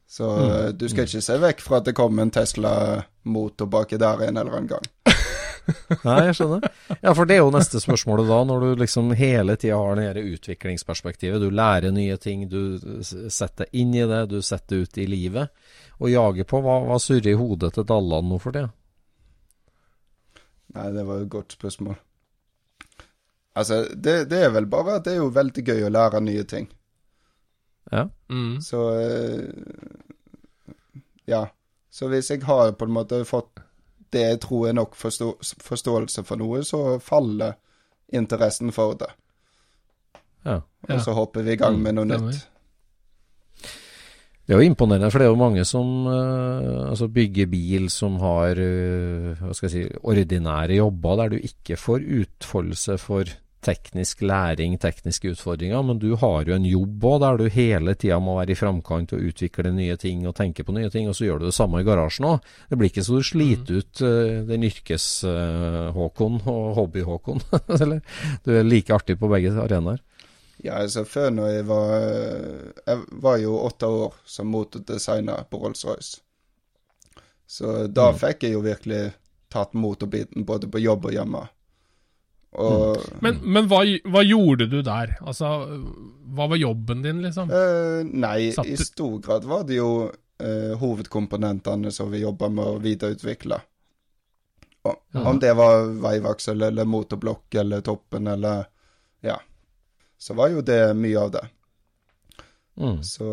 Så 0.09 0.25
Mm. 0.25 0.49
eh, 0.51 0.71
du 0.71 0.87
skal 0.89 1.05
ikke 1.05 1.21
se 1.21 1.37
vekk 1.37 1.59
fra 1.61 1.77
at 1.77 1.85
det 1.85 1.93
kommer 1.95 2.21
en 2.25 2.31
Tesla-motor 2.31 3.67
baki 3.69 3.97
der 3.97 4.23
en 4.27 4.37
eller 4.37 4.51
annen 4.57 4.67
gang. 4.67 4.85
Nei, 6.03 6.25
jeg 6.25 6.33
skjønner. 6.39 6.63
Ja, 7.03 7.13
for 7.13 7.25
det 7.29 7.35
er 7.35 7.43
jo 7.43 7.51
neste 7.53 7.77
spørsmålet 7.79 8.25
da, 8.27 8.39
når 8.43 8.59
du 8.63 8.75
liksom 8.81 9.11
hele 9.15 9.55
tida 9.55 9.77
har 9.77 9.95
det 9.99 10.07
dette 10.15 10.31
utviklingsperspektivet. 10.33 11.39
Du 11.43 11.51
lærer 11.53 11.91
nye 11.93 12.17
ting, 12.17 12.47
du 12.49 12.79
setter 13.03 13.65
deg 13.67 13.69
inn 13.83 13.93
i 13.93 14.01
det, 14.09 14.23
du 14.31 14.41
setter 14.41 14.75
det 14.79 14.81
ut 14.89 14.97
i 14.97 15.05
livet. 15.05 15.49
Og 16.01 16.09
jager 16.09 16.43
på 16.49 16.61
hva, 16.65 16.79
hva 16.89 16.97
surrer 16.99 17.29
i 17.35 17.37
hodet 17.37 17.73
til 17.75 17.85
Dalland 17.85 18.29
nå 18.33 18.39
for 18.41 18.51
det? 18.51 18.65
Nei, 20.73 20.89
det 20.93 21.05
var 21.05 21.19
jo 21.21 21.25
et 21.27 21.33
godt 21.33 21.53
spørsmål. 21.57 21.95
Altså, 23.57 23.87
det, 23.95 24.29
det 24.29 24.43
er 24.45 24.51
vel 24.53 24.67
bare 24.69 24.99
at 24.99 25.05
det 25.05 25.13
er 25.15 25.23
jo 25.23 25.31
veldig 25.35 25.63
gøy 25.65 25.87
å 25.87 25.93
lære 25.93 26.21
nye 26.21 26.43
ting. 26.47 26.69
Ja. 27.91 28.09
Mm. 28.29 28.59
Så 28.61 28.83
eh, 28.99 29.49
Ja. 31.25 31.47
Så 31.89 32.07
hvis 32.07 32.29
jeg 32.29 32.43
har 32.45 32.71
på 32.77 32.85
en 32.85 32.93
måte 32.93 33.23
fått 33.25 33.63
det 34.13 34.21
jeg 34.21 34.39
tror 34.41 34.67
er 34.69 34.75
nok 34.77 34.95
forstå 34.97 35.31
forståelse 35.65 36.23
for 36.25 36.41
noe, 36.41 36.61
så 36.65 36.99
faller 37.01 37.57
interessen 38.13 38.71
for 38.73 38.93
det. 38.97 39.09
ja. 40.45 40.95
Og 40.95 41.01
så 41.01 41.13
hopper 41.13 41.45
vi 41.45 41.53
i 41.53 41.59
gang 41.61 41.81
med 41.81 41.97
noe 41.97 42.05
stemmer. 42.05 42.33
nytt. 42.33 42.47
Det 44.49 44.55
er 44.55 44.63
jo 44.63 44.65
imponerende, 44.71 45.11
for 45.13 45.21
det 45.21 45.27
er 45.27 45.29
jo 45.29 45.37
mange 45.37 45.63
som 45.69 45.89
eh, 46.09 46.87
altså 46.89 47.05
bygger 47.13 47.45
bil 47.51 47.83
som 47.93 48.15
har 48.17 48.57
eh, 48.57 49.35
hva 49.37 49.53
skal 49.53 49.67
jeg 49.67 49.75
si, 49.75 49.99
ordinære 50.09 50.79
jobber 50.79 51.19
der 51.19 51.35
du 51.35 51.37
ikke 51.37 51.77
får 51.77 52.07
utfoldelse 52.23 52.97
for 52.97 53.29
teknisk 53.61 54.23
læring, 54.25 54.73
tekniske 54.81 55.35
utfordringer, 55.35 55.83
men 55.85 55.99
du 56.01 56.15
har 56.17 56.49
jo 56.49 56.55
en 56.55 56.65
jobb 56.65 57.05
òg 57.11 57.21
der 57.21 57.37
du 57.37 57.45
hele 57.53 57.93
tida 57.93 58.17
må 58.23 58.39
være 58.39 58.55
i 58.55 58.57
framkant 58.57 59.13
og 59.13 59.29
utvikle 59.29 59.69
nye 59.75 59.99
ting 60.01 60.25
og 60.25 60.33
tenke 60.39 60.65
på 60.65 60.73
nye 60.73 60.89
ting, 60.89 61.05
og 61.11 61.17
så 61.19 61.27
gjør 61.27 61.43
du 61.43 61.49
det 61.51 61.57
samme 61.59 61.83
i 61.83 61.85
garasjen 61.85 62.31
òg. 62.31 62.51
Det 62.71 62.79
blir 62.79 62.89
ikke 62.89 63.05
så 63.05 63.19
du 63.19 63.29
sliter 63.29 63.83
ut 63.83 64.01
uh, 64.01 64.41
den 64.49 64.65
yrkes-Håkon 64.65 66.41
og 66.49 66.63
hobby-Håkon. 66.79 67.45
Du 68.45 68.55
er 68.55 68.65
like 68.65 68.95
artig 68.95 69.19
på 69.19 69.29
begge 69.29 69.53
arenaer. 69.59 69.99
Ja, 70.63 70.81
altså 70.81 71.05
før 71.07 71.29
når 71.31 71.51
jeg 71.53 71.65
var 71.69 71.93
Jeg 72.83 73.03
var 73.23 73.37
jo 73.39 73.53
åtte 73.63 73.87
år 73.87 74.17
som 74.27 74.49
motordesigner 74.51 75.45
på 75.49 75.61
Rolls-Royce. 75.61 76.19
Så 77.49 77.87
da 77.87 78.11
fikk 78.13 78.43
jeg 78.45 78.57
jo 78.57 78.65
virkelig 78.65 79.13
tatt 79.49 79.73
motorbiten 79.73 80.45
både 80.45 80.67
på 80.69 80.81
jobb 80.83 81.07
og 81.09 81.15
hjemme. 81.15 81.47
Og 82.51 82.97
Men, 83.21 83.39
men 83.41 83.69
hva, 83.69 83.81
hva 84.09 84.21
gjorde 84.25 84.67
du 84.69 84.79
der? 84.85 85.15
Altså, 85.21 85.49
hva 86.33 86.49
var 86.49 86.57
jobben 86.61 87.03
din, 87.05 87.21
liksom? 87.25 87.49
Uh, 87.49 88.05
Nei, 88.05 88.51
Satt 88.53 88.69
i 88.69 88.77
stor 88.77 89.19
grad 89.25 89.45
var 89.49 89.65
det 89.69 89.79
jo 89.79 89.91
uh, 90.09 90.73
hovedkomponentene 90.81 91.93
som 91.93 92.09
vi 92.13 92.23
jobba 92.23 92.49
med 92.53 92.65
å 92.65 92.79
videreutvikle. 92.83 93.61
Om, 94.89 94.95
om 95.27 95.39
det 95.41 95.51
var 95.59 95.89
veivaksel 96.01 96.61
eller 96.69 96.87
motorblokk 96.87 97.55
eller 97.61 97.81
toppen 97.85 98.27
eller 98.31 98.69
Ja. 99.25 99.35
Så 100.19 100.35
var 100.35 100.51
jo 100.51 100.61
det 100.65 100.81
mye 100.99 101.19
av 101.19 101.31
det. 101.37 101.45
Mm. 102.79 102.97
Så 103.03 103.27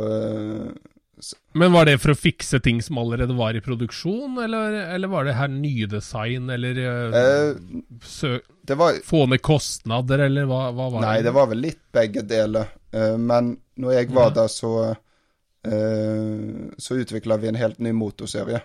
så, 1.19 1.37
Men 1.53 1.73
var 1.73 1.87
det 1.89 1.97
for 2.03 2.13
å 2.13 2.19
fikse 2.19 2.59
ting 2.61 2.83
som 2.85 2.99
allerede 3.01 3.33
var 3.37 3.57
i 3.57 3.63
produksjon, 3.65 4.37
eller, 4.43 4.75
eller 4.95 5.09
var 5.09 5.25
det 5.25 5.37
her 5.39 5.49
nydesign, 5.49 6.51
eller 6.53 6.81
eh, 6.83 7.17
eh, 7.21 7.61
sø 8.05 8.35
Det 8.67 8.77
var 8.77 8.99
få 9.05 9.23
ned 9.31 9.41
kostnader, 9.45 10.27
eller 10.27 10.45
hva, 10.51 10.67
hva 10.77 10.91
var 10.93 11.07
Nei, 11.07 11.17
det? 11.19 11.31
det 11.31 11.35
var 11.39 11.49
vel 11.53 11.65
litt 11.65 11.81
begge 11.97 12.25
deler. 12.29 12.69
Eh, 12.93 13.17
men 13.17 13.55
når 13.81 13.97
jeg 13.97 14.13
var 14.13 14.29
Ja. 14.29 14.37
der, 14.43 14.53
så 14.53 14.73
uh, 14.93 16.71
Så 16.79 17.01
utvikla 17.01 17.41
vi 17.41 17.49
en 17.49 17.59
helt 17.59 17.81
ny 17.81 17.93
motorserie. 17.97 18.61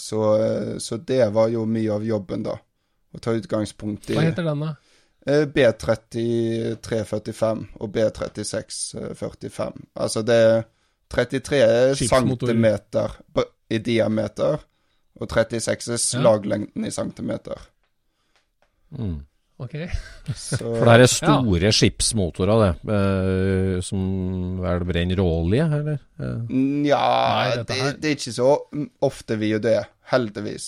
Så, 0.00 0.20
eh, 0.42 0.78
så 0.78 0.96
det 0.96 1.32
var 1.34 1.50
jo 1.52 1.66
mye 1.68 1.92
av 1.92 2.06
jobben, 2.06 2.42
da. 2.46 2.56
Å 3.10 3.18
ta 3.22 3.34
utgangspunkt 3.34 4.10
i 4.10 4.16
Hva 4.16 4.24
heter 4.24 4.46
den, 4.46 4.62
da? 4.64 4.74
Eh, 5.26 5.46
B3345 5.56 7.66
og 7.80 7.96
B3645. 7.96 9.72
Altså 9.96 10.22
det 10.26 10.34
er 10.34 10.62
33 11.10 11.94
cm 11.96 12.06
centimeter 12.06 13.08
i 13.70 13.78
diameter, 13.78 14.56
og 15.20 15.30
36 15.30 15.92
er 15.94 15.98
slaglengden 16.00 16.84
i 16.86 16.90
centimeter. 16.94 17.58
Mm. 18.90 19.20
Ok. 19.60 19.74
Så 20.34 20.58
For 20.78 20.88
det 20.88 20.94
er 20.94 21.06
store 21.12 21.72
skipsmotorer, 21.76 22.62
det. 22.64 22.74
Eh, 22.96 23.76
som 23.84 24.00
vel 24.62 24.86
brenner 24.88 25.20
råolje, 25.20 25.66
eller? 25.80 25.98
Eh, 26.20 26.54
Nja, 26.54 27.02
det, 27.68 27.80
det 28.00 28.06
er 28.12 28.16
ikke 28.16 28.38
så 28.38 28.54
ofte 29.04 29.36
vi 29.40 29.52
gjør 29.52 29.66
det, 29.66 29.76
heldigvis. 30.14 30.66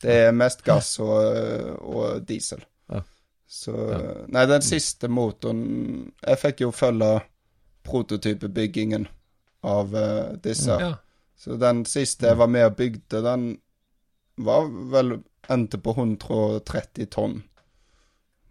Det 0.00 0.14
er 0.24 0.32
mest 0.32 0.64
gass 0.64 0.94
og, 1.04 1.20
og 1.84 2.24
diesel. 2.24 2.62
Ja. 3.50 3.98
Nei, 4.30 4.44
den 4.46 4.62
siste 4.62 5.08
motoren 5.10 6.12
Jeg 6.22 6.38
fikk 6.38 6.60
jo 6.62 6.68
følge 6.70 7.20
prototypebyggingen 7.82 9.08
av 9.66 9.94
uh, 9.94 10.36
disse. 10.44 10.76
Ja. 10.80 10.92
Så 11.40 11.56
den 11.58 11.84
siste 11.88 12.28
jeg 12.30 12.38
var 12.38 12.46
med 12.52 12.66
og 12.68 12.76
bygde, 12.78 13.22
den 13.24 13.46
var 14.40 14.68
vel 14.92 15.16
endte 15.50 15.80
på 15.82 15.94
130 15.96 17.08
tonn. 17.10 17.40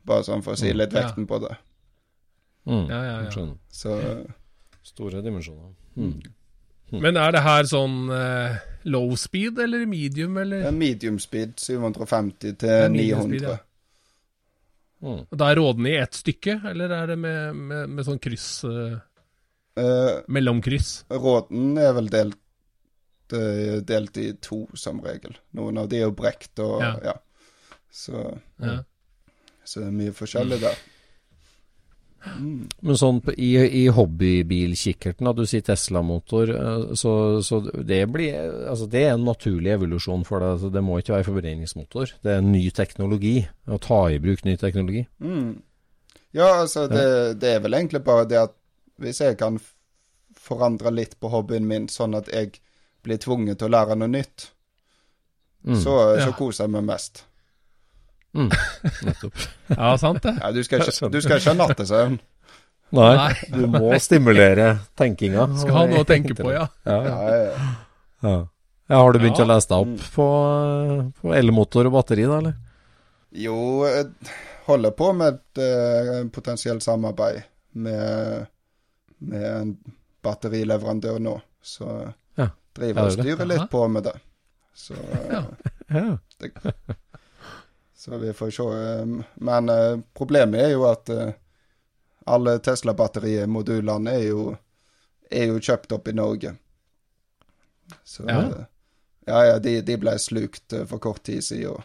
Bare 0.09 0.25
sånn 0.25 0.43
for 0.43 0.57
å 0.57 0.59
si 0.59 0.73
litt 0.73 0.93
Ja. 0.93 1.05
vekten 1.05 1.27
på 1.29 1.39
det. 1.45 1.55
mm. 2.65 2.85
Ja, 2.89 2.99
ja, 3.05 3.15
ja. 3.29 3.47
Så 3.69 3.95
Store 4.83 5.21
dimensjoner. 5.21 5.73
Mm. 5.95 6.19
Men 6.91 7.17
er 7.17 7.31
det 7.35 7.41
her 7.45 7.63
sånn 7.69 8.09
uh, 8.09 8.57
low 8.89 9.15
speed 9.15 9.59
eller 9.61 9.85
medium, 9.85 10.37
eller? 10.41 10.65
en 10.67 10.77
medium 10.79 11.19
speed 11.21 11.59
750 11.61 12.47
er 12.49 12.55
til 12.57 12.91
medium 12.91 13.19
900. 13.19 13.27
speed, 13.29 13.43
ja. 13.49 13.57
Mm. 15.01 15.21
Da 15.31 15.47
er 15.51 15.59
rådene 15.61 15.93
i 15.93 15.99
ett 16.01 16.17
stykke, 16.17 16.57
eller 16.71 16.91
er 16.91 17.07
det 17.13 17.15
med, 17.19 17.55
med, 17.55 17.89
med 17.95 18.07
sånn 18.07 18.19
kryss 18.19 18.47
uh, 18.67 18.97
uh, 19.79 20.13
Mellomkryss? 20.27 21.05
Råden 21.13 21.77
er 21.79 21.93
vel 21.95 22.09
delt, 22.11 22.39
eh, 23.31 23.79
delt 23.87 24.19
i 24.19 24.33
to, 24.43 24.65
som 24.75 24.99
regel. 25.05 25.37
Noen 25.55 25.79
av 25.79 25.87
de 25.91 26.01
er 26.01 26.07
jo 26.09 26.15
brekt 26.17 26.59
og 26.65 26.81
Ja. 26.83 26.93
ja. 27.11 27.17
Så, 27.89 28.19
Ja. 28.61 28.83
så 29.65 29.79
det 29.81 29.87
er 29.87 29.95
mye 29.97 30.13
forskjellig 30.13 30.59
der. 30.61 30.75
Men 32.27 32.97
sånn 32.99 33.21
i, 33.37 33.51
i 33.81 33.85
hobbybilkikkerten, 33.95 35.23
da 35.27 35.31
du 35.37 35.45
sier 35.47 35.63
Tesla-motor, 35.63 36.49
eh, 36.55 36.83
så, 36.99 37.13
så 37.45 37.61
det 37.63 38.01
blir 38.11 38.35
Altså 38.69 38.87
det 38.91 39.03
er 39.05 39.13
en 39.15 39.23
naturlig 39.27 39.71
evolusjon 39.77 40.25
for 40.27 40.43
deg. 40.43 40.55
Altså, 40.57 40.69
det 40.75 40.83
må 40.83 40.99
ikke 40.99 41.15
være 41.15 41.27
forbrenningsmotor. 41.29 42.13
Det 42.25 42.35
er 42.35 42.41
ny 42.45 42.65
teknologi. 42.75 43.37
Å 43.71 43.79
ta 43.81 44.01
i 44.11 44.19
bruk 44.19 44.43
ny 44.45 44.57
teknologi. 44.59 45.05
Mm. 45.23 45.61
Ja, 46.35 46.49
altså, 46.61 46.87
det, 46.91 47.39
det 47.41 47.55
er 47.55 47.63
vel 47.63 47.73
egentlig 47.79 48.03
bare 48.05 48.27
det 48.29 48.41
at 48.43 48.55
hvis 48.99 49.21
jeg 49.23 49.37
kan 49.39 49.57
forandre 50.39 50.91
litt 50.91 51.15
på 51.19 51.31
hobbyen 51.31 51.65
min, 51.67 51.87
sånn 51.91 52.15
at 52.19 52.27
jeg 52.33 52.59
blir 53.05 53.17
tvunget 53.21 53.59
til 53.61 53.69
å 53.71 53.75
lære 53.77 53.95
noe 53.99 54.11
nytt, 54.11 54.51
Mm. 55.59 55.75
så, 55.75 55.93
Ja. 56.15 56.23
så 56.23 56.31
koser 56.37 56.63
jeg 56.63 56.71
meg 56.71 56.85
mest. 56.87 57.25
Mm. 58.37 58.49
Nettopp. 59.07 59.33
Ja, 59.73 59.93
sant 59.97 60.21
det. 60.23 60.35
Ja, 60.41 60.51
du 60.53 60.59
skal 60.63 60.83
ikke, 60.83 61.09
du 61.09 61.19
skal 61.21 61.39
ikke 61.41 61.53
ha 61.53 61.57
nattesøvn. 61.63 62.19
Nei, 62.97 63.09
Nei. 63.17 63.33
du 63.53 63.65
må 63.69 63.91
stimulere 64.01 64.67
tenkinga. 64.97 65.47
Skal 65.61 65.75
ha 65.75 65.83
noe 65.89 66.01
å 66.03 66.07
tenke 66.09 66.33
på, 66.37 66.49
ja. 66.53 66.63
Ja, 66.89 66.97
Ja, 67.05 67.17
ja. 67.29 67.67
ja. 68.25 68.33
ja, 68.89 68.95
har 69.01 69.13
du 69.13 69.19
begynt 69.21 69.37
Ja. 69.41 69.45
å 69.45 69.49
lese 69.51 69.69
deg 69.69 69.77
opp 69.85 70.07
på, 70.15 70.27
på 71.21 71.33
elmotor 71.37 71.89
og 71.89 71.93
batteri, 71.99 72.25
da, 72.29 72.39
eller? 72.41 72.55
Jo, 73.37 73.57
jeg 73.85 74.07
holder 74.65 74.95
på 74.97 75.11
med 75.17 75.37
et 75.37 75.61
uh, 75.61 76.23
potensielt 76.33 76.81
samarbeid 76.85 77.43
med, 77.77 78.47
med 79.21 79.45
en 79.51 79.75
batterileverandør 80.25 81.21
nå. 81.21 81.35
Så 81.61 81.85
Ja. 82.39 82.49
driver 82.77 83.03
og 83.03 83.11
det 83.11 83.13
er 83.13 83.21
det. 83.21 83.25
styrer 83.27 83.51
litt 83.53 83.69
på 83.69 83.85
med 83.89 84.03
det. 84.09 84.15
Så, 84.73 84.95
eh, 84.95 85.45
Ja. 85.93 86.17
Så 87.99 88.17
vi 88.21 88.31
får 88.33 88.51
se. 88.55 88.63
eh, 88.63 89.05
Men 89.35 89.69
eh, 89.69 89.99
problemet 90.15 90.61
er 90.63 90.69
jo 90.71 90.85
at 90.87 91.09
eh, 91.11 91.33
alle 92.29 92.53
Tesla-batterimodulene 92.63 94.13
er 94.15 94.27
jo, 94.29 94.43
er 95.31 95.49
jo 95.51 95.59
kjøpt 95.59 95.91
opp 95.97 96.07
i 96.07 96.15
Norge. 96.15 96.53
Så 98.03 98.23
Ja. 98.29 98.39
eh, 98.45 98.65
ja, 99.27 99.41
ja 99.45 99.59
de, 99.59 99.81
de 99.81 99.97
ble 100.01 100.15
slukt 100.19 100.73
for 100.87 100.97
kort 101.03 101.23
tid 101.27 101.43
siden 101.43 101.83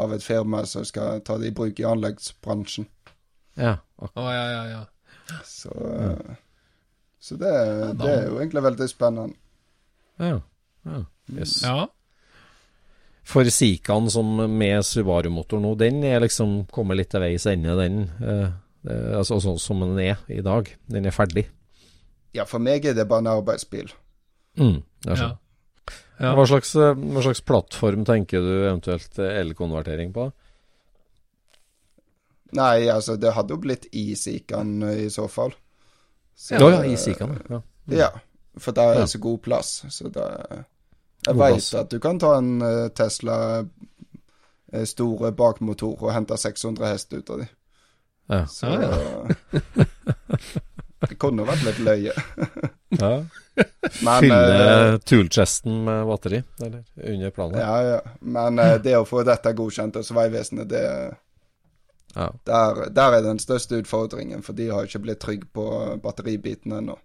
av 0.00 0.12
et 0.14 0.22
firma 0.22 0.62
som 0.70 0.84
skal 0.86 1.20
ta 1.26 1.36
det 1.38 1.50
i 1.50 1.54
bruk 1.56 1.80
i 1.80 1.84
anleggsbransjen. 1.84 2.86
ja. 3.56 3.76
Oh, 4.00 4.30
ja, 4.32 4.46
ja, 4.52 4.62
ja. 4.70 4.84
Så, 5.44 5.68
ja. 5.76 6.34
så 7.20 7.36
det, 7.36 7.50
det 8.00 8.08
er 8.08 8.28
jo 8.30 8.38
egentlig 8.38 8.62
veldig 8.64 8.88
spennende. 8.88 9.34
ja. 10.18 10.38
ja. 10.84 11.02
Yes. 11.30 11.62
ja. 11.62 11.88
For 13.26 13.46
Sikan 13.52 14.08
som 14.10 14.32
med 14.58 14.84
Subaru-motor 14.86 15.60
nå, 15.62 15.74
den 15.78 16.02
er 16.06 16.22
liksom 16.24 16.64
kommet 16.72 16.98
litt 16.98 17.10
til 17.12 17.22
veis 17.22 17.46
ende, 17.50 17.76
den. 17.78 18.02
Eh, 18.24 18.48
eh, 18.88 19.10
altså 19.18 19.38
sånn 19.42 19.60
som 19.60 19.84
den 19.84 20.00
er 20.02 20.20
i 20.32 20.40
dag. 20.44 20.70
Den 20.90 21.06
er 21.06 21.14
ferdig. 21.14 21.46
Ja, 22.36 22.46
for 22.46 22.62
meg 22.62 22.86
er 22.86 22.96
det 22.96 23.08
bare 23.10 23.24
en 23.24 23.32
arbeidsbil. 23.32 23.90
Mm, 24.58 24.80
er 25.06 25.22
ja. 25.22 25.30
ja. 26.18 26.34
Hva, 26.34 26.46
slags, 26.48 26.74
eh, 26.78 26.94
hva 26.94 27.24
slags 27.26 27.42
plattform 27.46 28.06
tenker 28.08 28.42
du 28.44 28.52
eventuelt 28.58 29.18
eh, 29.20 29.38
elkonvertering 29.42 30.14
på? 30.16 30.30
Nei, 32.58 32.88
altså, 32.90 33.14
det 33.20 33.36
hadde 33.36 33.54
jo 33.54 33.62
blitt 33.62 33.86
i 33.94 34.08
Sikan 34.18 34.80
i 34.90 35.06
så 35.12 35.28
fall. 35.30 35.54
Så, 36.34 36.56
Ja, 36.56 36.70
ja, 36.72 36.82
i 36.88 36.96
Sikan. 36.98 37.36
Ja. 37.50 37.60
Ja, 37.90 38.10
for 38.58 38.74
der 38.74 38.94
er 38.94 39.04
det 39.04 39.10
så 39.12 39.20
god 39.22 39.38
plass. 39.44 39.84
Så 39.92 40.10
da 40.10 40.26
Jeg 41.26 41.36
veit 41.36 41.74
at 41.76 41.90
du 41.92 41.98
kan 42.00 42.18
ta 42.20 42.34
en 42.38 42.62
eh, 42.64 42.88
Tesla 42.96 43.36
eh, 44.72 44.84
store 44.88 45.32
bakmotor 45.36 46.00
og 46.00 46.12
hente 46.14 46.36
600 46.38 46.86
hest 46.88 47.12
ut 47.12 47.30
av 47.30 47.42
de. 47.42 47.48
Ja. 48.30 48.44
Så 48.46 48.66
Ja, 48.66 48.90
Det 51.00 51.16
kunne 51.16 51.46
vært 51.48 51.62
litt 51.64 51.78
løye. 51.80 52.12
ja. 53.02 53.12
Men 54.04 54.20
Fylle 54.20 54.66
uh, 54.68 54.96
toolchesten 55.00 55.78
med 55.86 56.02
batteri, 56.08 56.42
eller 56.60 56.82
under 57.14 57.32
planen. 57.32 57.56
Ja, 57.60 57.76
ja. 57.94 58.00
Men 58.20 58.60
uh, 58.60 58.74
det 58.84 58.98
å 58.98 59.06
få 59.08 59.22
dette 59.24 59.54
godkjent 59.56 59.96
hos 59.96 60.12
Vegvesenet, 60.16 60.68
det 60.68 60.84
Ja. 62.16 62.26
der, 62.44 62.90
der 62.90 63.16
er 63.16 63.22
den 63.22 63.38
største 63.38 63.80
utfordringen, 63.80 64.42
for 64.42 64.52
de 64.52 64.68
har 64.68 64.84
ikke 64.84 65.02
blitt 65.06 65.20
trygge 65.24 65.48
på 65.54 65.64
batteribiten 66.02 66.72
ennå. 66.76 66.98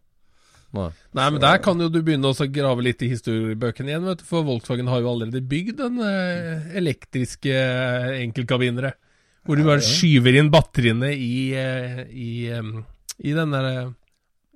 Nei. 0.76 0.90
Nei, 1.16 1.26
men 1.32 1.42
der 1.44 1.62
kan 1.64 1.80
jo 1.80 1.88
du 1.92 2.02
begynne 2.04 2.28
også 2.32 2.48
å 2.48 2.52
grave 2.52 2.84
litt 2.84 3.04
i 3.06 3.10
historiebøkene 3.12 3.94
igjen, 3.94 4.08
vet 4.10 4.24
du. 4.24 4.28
For 4.28 4.46
Volkswagen 4.48 4.90
har 4.92 5.04
jo 5.04 5.12
allerede 5.14 5.44
bygd 5.48 5.84
en 5.86 6.02
eh, 6.04 6.66
elektriske 6.82 7.54
eh, 7.56 8.16
enkeltkabinere. 8.26 8.96
Hvor 9.46 9.60
du 9.60 9.64
bare 9.68 9.84
skyver 9.86 10.40
inn 10.40 10.50
batteriene 10.54 11.12
i, 11.14 11.36
eh, 11.56 12.02
i, 12.10 12.30
i 12.50 13.36
den 13.38 13.54
der 13.54 13.70
kjesten 13.70 13.94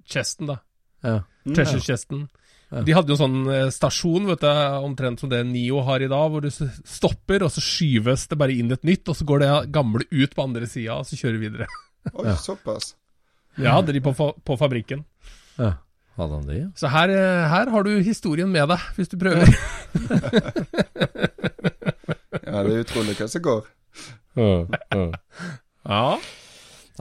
chesten, 0.10 0.50
da. 0.50 0.60
Ja. 1.06 1.20
Treasure 1.54 1.84
chesten. 1.86 2.24
Ja. 2.70 2.82
De 2.86 2.94
hadde 2.94 3.14
jo 3.14 3.18
sånn 3.18 3.38
stasjon, 3.74 4.26
vet 4.30 4.42
du, 4.44 4.50
omtrent 4.86 5.22
som 5.22 5.30
det 5.32 5.40
Nio 5.48 5.84
har 5.86 6.02
i 6.06 6.10
dag, 6.10 6.30
hvor 6.34 6.44
du 6.46 6.50
stopper, 6.52 7.46
og 7.46 7.54
så 7.54 7.62
skyves 7.64 8.28
det 8.30 8.38
bare 8.42 8.58
inn 8.58 8.74
et 8.74 8.84
nytt, 8.86 9.08
og 9.10 9.18
så 9.18 9.26
går 9.30 9.42
det 9.46 9.52
gamle 9.74 10.06
ut 10.10 10.36
på 10.36 10.46
andre 10.46 10.70
sida, 10.70 11.00
og 11.00 11.08
så 11.10 11.18
kjører 11.18 11.38
du 11.38 11.46
videre. 11.46 11.70
Oi, 12.14 12.28
Ja. 12.28 12.36
såpass. 12.38 12.96
Det 13.60 13.70
hadde 13.70 13.94
de 13.94 14.02
på, 14.02 14.14
fa 14.16 14.32
på 14.34 14.58
fabrikken. 14.58 15.06
ja. 15.58 15.74
Hadde 16.20 16.36
han 16.36 16.48
det, 16.50 16.58
ja? 16.60 16.68
Så 16.76 16.90
her, 16.92 17.12
eh, 17.16 17.46
her 17.48 17.70
har 17.72 17.86
du 17.88 17.94
historien 18.04 18.50
med 18.52 18.68
deg, 18.74 18.88
hvis 18.98 19.08
du 19.12 19.16
prøver. 19.22 19.48
Ja, 22.44 22.64
det 22.66 22.74
er 22.76 22.84
utrolig 22.84 23.16
hva 23.20 23.28
som 23.32 23.46
går. 23.46 23.70
Ja, 24.40 24.50
ja. 24.92 24.98
Ja. 25.00 25.08
Ja, 25.90 26.18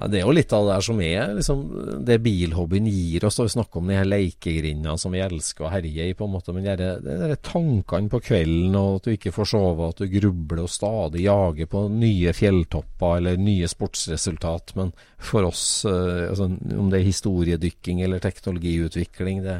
det 0.06 0.20
er 0.20 0.28
jo 0.28 0.34
litt 0.34 0.52
av 0.54 0.66
det 0.66 0.74
der 0.76 0.84
som 0.86 1.00
er 1.02 1.32
liksom, 1.34 1.62
det 2.06 2.20
bilhobbyen 2.22 2.86
gir 2.86 3.24
oss. 3.26 3.40
Vi 3.40 3.48
snakker 3.50 3.80
om 3.80 3.88
de 3.90 3.96
her 3.98 4.06
lekegrindene 4.06 4.94
som 5.00 5.14
vi 5.14 5.22
elsker 5.24 5.66
å 5.66 5.70
herje 5.72 6.06
i, 6.06 6.14
på 6.14 6.28
en 6.28 6.34
måte. 6.36 6.54
Men 6.54 6.68
det 6.68 6.86
er 7.26 7.34
tankene 7.42 8.12
på 8.12 8.20
kvelden, 8.28 8.76
og 8.78 9.00
at 9.00 9.08
du 9.08 9.16
ikke 9.16 9.32
får 9.34 9.50
sove, 9.50 9.88
at 9.90 9.98
du 9.98 10.06
grubler 10.12 10.62
og 10.62 10.70
stadig 10.70 11.24
jager 11.24 11.70
på 11.72 11.82
nye 11.90 12.34
fjelltopper 12.36 13.18
eller 13.18 13.40
nye 13.42 13.70
sportsresultat. 13.70 14.76
Men 14.78 14.92
for 15.18 15.48
oss, 15.48 15.64
eh, 15.88 16.28
altså, 16.28 16.46
om 16.46 16.92
det 16.92 17.00
er 17.00 17.08
historiedykking 17.08 18.04
eller 18.06 18.22
teknologiutvikling, 18.22 19.42
det, 19.48 19.58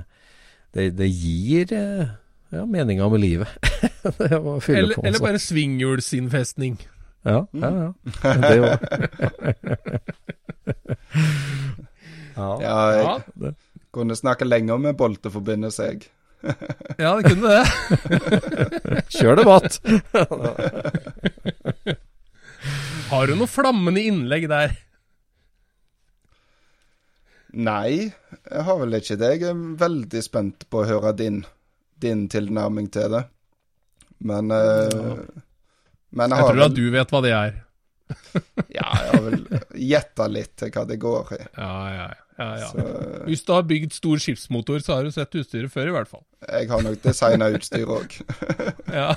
det, 0.76 0.92
det 1.00 1.10
gir 1.10 1.74
eh, 1.74 2.14
ja, 2.54 2.62
meninga 2.62 3.10
med 3.10 3.24
livet. 3.24 3.58
eller, 4.22 4.94
eller 5.02 5.18
bare 5.24 5.42
svinghjulsinnfestning. 5.42 6.78
Ja, 7.26 7.46
ja, 7.52 7.70
ja. 7.82 7.92
Det 8.42 8.60
òg. 8.62 8.78
ja, 12.38 12.50
ja, 12.62 12.76
jeg 13.42 13.54
kunne 13.94 14.16
snakke 14.16 14.46
lenger 14.46 14.78
med 14.82 14.96
bolteforbindelse, 15.00 15.82
jeg. 15.90 16.08
ja, 16.98 17.16
det 17.18 17.24
kunne 17.32 17.48
det. 17.56 17.64
Kjør 19.16 19.40
debatt. 19.40 19.80
Har 23.08 23.26
du 23.26 23.34
noe 23.40 23.50
flammende 23.50 24.04
innlegg 24.04 24.46
der? 24.52 24.76
Nei, 27.58 28.12
jeg 28.12 28.64
har 28.68 28.78
vel 28.82 28.98
ikke 29.00 29.16
det. 29.18 29.32
Jeg 29.40 29.50
er 29.50 29.60
veldig 29.80 30.22
spent 30.22 30.66
på 30.70 30.82
å 30.82 30.88
høre 30.88 31.14
din, 31.16 31.42
din 31.98 32.26
tilnærming 32.30 32.90
til 32.92 33.08
det. 33.16 33.24
Men 34.28 34.52
uh, 34.52 35.24
men 36.10 36.32
jeg, 36.32 36.38
jeg 36.38 36.46
tror 36.46 36.56
vel... 36.56 36.66
at 36.66 36.78
du 36.78 36.86
vet 36.94 37.14
hva 37.14 37.20
det 37.24 37.34
er. 37.36 37.58
ja, 38.78 38.88
jeg 39.04 39.12
har 39.12 39.24
vel 39.24 39.42
gjetta 39.74 40.26
litt 40.32 40.54
til 40.60 40.72
hva 40.74 40.84
det 40.88 40.98
går 41.02 41.32
i. 41.36 41.40
Ja, 41.58 41.72
ja, 41.92 42.08
ja, 42.38 42.48
ja. 42.62 42.68
Så... 42.72 42.84
Hvis 43.26 43.44
du 43.44 43.52
har 43.52 43.66
bygd 43.68 43.96
stor 43.96 44.22
skipsmotor, 44.22 44.78
så 44.84 44.98
har 44.98 45.08
du 45.08 45.14
sett 45.14 45.38
utstyret 45.38 45.72
før, 45.72 45.90
i 45.90 45.96
hvert 45.96 46.10
fall. 46.10 46.24
Jeg 46.46 46.70
har 46.70 46.84
nok 46.86 47.02
designa 47.04 47.50
utstyr 47.54 47.94
òg. 47.98 48.18
ja. 49.00 49.08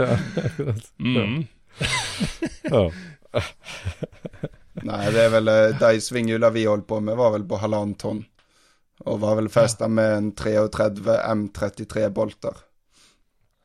ja, 0.00 0.10
akkurat. 0.44 0.84
Mm. 0.98 1.46
Nei, 4.88 5.04
det 5.14 5.22
er 5.22 5.30
vel 5.32 5.50
eh, 5.52 5.76
de 5.78 6.00
svinghjula 6.02 6.50
vi 6.54 6.66
holdt 6.68 6.86
på 6.90 7.00
med, 7.02 7.16
var 7.18 7.32
vel 7.34 7.46
på 7.48 7.60
halvannen 7.62 7.96
tonn. 7.98 8.24
Og 9.06 9.20
var 9.22 9.36
vel 9.38 9.50
festa 9.52 9.88
med 9.90 10.16
en 10.16 10.32
33 10.34 11.14
M33-bolter. 11.22 12.54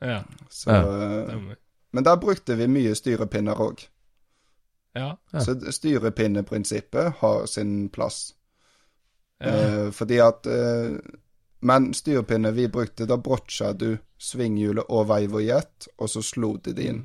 Ja. 0.04 0.20
Så, 0.50 0.70
ja. 0.70 1.56
Men 1.94 2.04
der 2.04 2.18
brukte 2.20 2.56
vi 2.60 2.68
mye 2.68 2.96
styrepinner 2.96 3.60
òg. 3.62 3.86
Ja. 4.94 5.18
Så 5.32 5.56
styrepinneprinsippet 5.72 7.14
har 7.22 7.46
sin 7.46 7.90
plass. 7.90 8.34
Eh, 9.40 9.92
fordi 9.92 10.20
at 10.22 10.46
eh, 10.46 10.92
Men 11.60 11.94
styrepinne 11.94 12.52
vi 12.52 12.68
brukte, 12.68 13.06
da 13.06 13.18
brotcha 13.18 13.72
du 13.74 13.98
svinghjulet 14.20 14.84
og 14.90 15.08
veiv 15.08 15.38
og 15.40 15.44
jet, 15.44 15.88
og 15.98 16.10
så 16.12 16.22
slo 16.22 16.58
du 16.58 16.74
det 16.76 16.88
inn. 16.92 17.00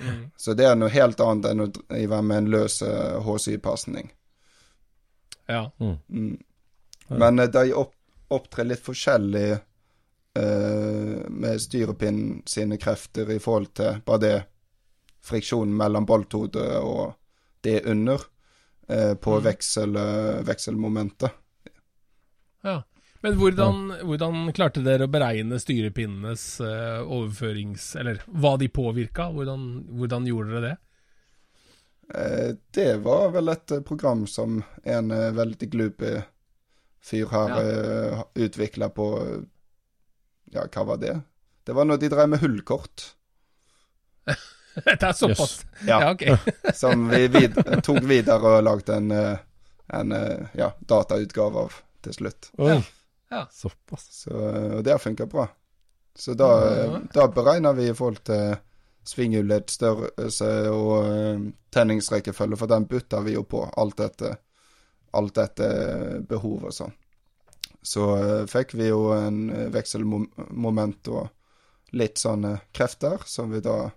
Mm. 0.00 0.26
Så 0.36 0.52
det 0.52 0.66
er 0.68 0.76
noe 0.76 0.92
helt 0.92 1.20
annet 1.24 1.48
enn 1.48 1.64
å 1.64 1.70
drive 1.72 2.18
med 2.22 2.42
en 2.42 2.50
løs 2.52 2.82
HSY-pasning. 3.24 4.10
Ja. 5.46 5.70
Mm. 5.80 5.96
Mm. 6.08 6.36
Men 7.08 7.38
eh, 7.38 7.48
de 7.48 7.72
opp, 7.72 7.94
opptrer 8.28 8.68
litt 8.68 8.84
forskjellig 8.84 9.48
med 10.34 11.60
styrepinnen 11.62 12.40
sine 12.50 12.74
krefter 12.82 13.28
i 13.30 13.36
forhold 13.38 13.68
til 13.78 14.00
bare 14.02 14.22
det 14.22 14.38
friksjonen 15.24 15.76
mellom 15.76 16.06
bolthodet 16.08 16.70
og 16.82 17.14
det 17.64 17.84
under 17.88 18.20
uh, 18.90 19.14
på 19.14 19.38
mm. 19.38 19.44
veksel, 19.44 19.96
uh, 19.96 20.42
vekselmomentet. 20.46 21.30
Ja. 22.64 22.82
Men 23.24 23.38
hvordan, 23.40 23.78
ja. 23.94 24.04
hvordan, 24.04 24.40
klarte 24.52 24.82
dere 24.84 25.06
å 25.06 25.12
beregne 25.12 25.56
styrepinnenes 25.60 26.42
overførings... 26.60 27.94
Eller 27.96 28.18
hva 28.28 28.58
de 28.60 28.68
påvirka? 28.68 29.30
Hvordan, 29.32 29.62
hvordan 29.96 30.26
gjorde 30.28 30.52
dere 30.52 30.66
det? 30.66 30.74
Det 32.76 32.90
var 33.00 33.30
vel 33.32 33.48
et 33.48 33.72
program 33.88 34.26
som 34.28 34.58
en 34.84 35.08
veldig 35.08 35.70
glupig 35.72 36.18
fyr 37.00 37.32
har 37.32 37.54
ja. 37.56 38.26
utvikla 38.44 38.90
på 38.92 39.08
ja, 40.54 40.64
hva 40.70 40.84
var 40.84 41.00
det? 41.02 41.14
Det 41.64 41.72
var 41.72 41.84
når 41.88 42.00
de 42.02 42.10
drev 42.12 42.28
med 42.28 42.42
hullkort. 42.42 43.04
det 44.84 45.02
er 45.02 45.12
såpass? 45.12 45.64
Yes. 45.64 45.86
Ja, 45.86 46.00
ja 46.00 46.12
ok. 46.12 46.22
som 46.74 47.08
vi 47.08 47.28
vid 47.28 47.58
tok 47.84 48.02
videre 48.08 48.58
og 48.58 48.64
lagde 48.66 48.98
en, 48.98 49.10
eh, 49.10 49.42
en 49.98 50.12
eh, 50.12 50.54
ja, 50.58 50.70
datautgave 50.80 51.66
av 51.66 51.80
til 52.04 52.18
slutt. 52.18 52.50
Ja. 52.60 52.78
ja. 53.32 53.46
Såpass. 53.52 54.08
Så, 54.24 54.34
og 54.78 54.84
det 54.84 54.94
har 54.94 55.02
funka 55.02 55.26
bra. 55.26 55.48
Så 56.16 56.36
da, 56.38 56.50
ja. 56.78 57.00
da 57.14 57.28
beregner 57.32 57.74
vi 57.74 57.88
i 57.90 57.94
forhold 57.96 58.22
til 58.28 58.54
størrelse 59.04 60.50
og 60.72 61.48
tenningsrekkefølge, 61.74 62.56
for 62.56 62.70
den 62.70 62.86
bytter 62.88 63.24
vi 63.26 63.34
jo 63.34 63.42
på 63.44 63.64
alt 63.76 63.98
dette, 63.98 64.30
alt 65.18 65.34
dette 65.36 65.66
behovet 66.28 66.70
og 66.70 66.76
sånn 66.76 66.94
så 67.84 68.04
uh, 68.16 68.46
fikk 68.48 68.72
vi 68.78 68.88
jo 68.88 69.10
en 69.12 69.50
uh, 69.52 69.66
vekselmoment 69.72 71.10
og 71.12 71.28
litt 71.94 72.18
sånne 72.18 72.56
krefter, 72.74 73.20
som 73.28 73.52
vi 73.52 73.60
da 73.64 73.90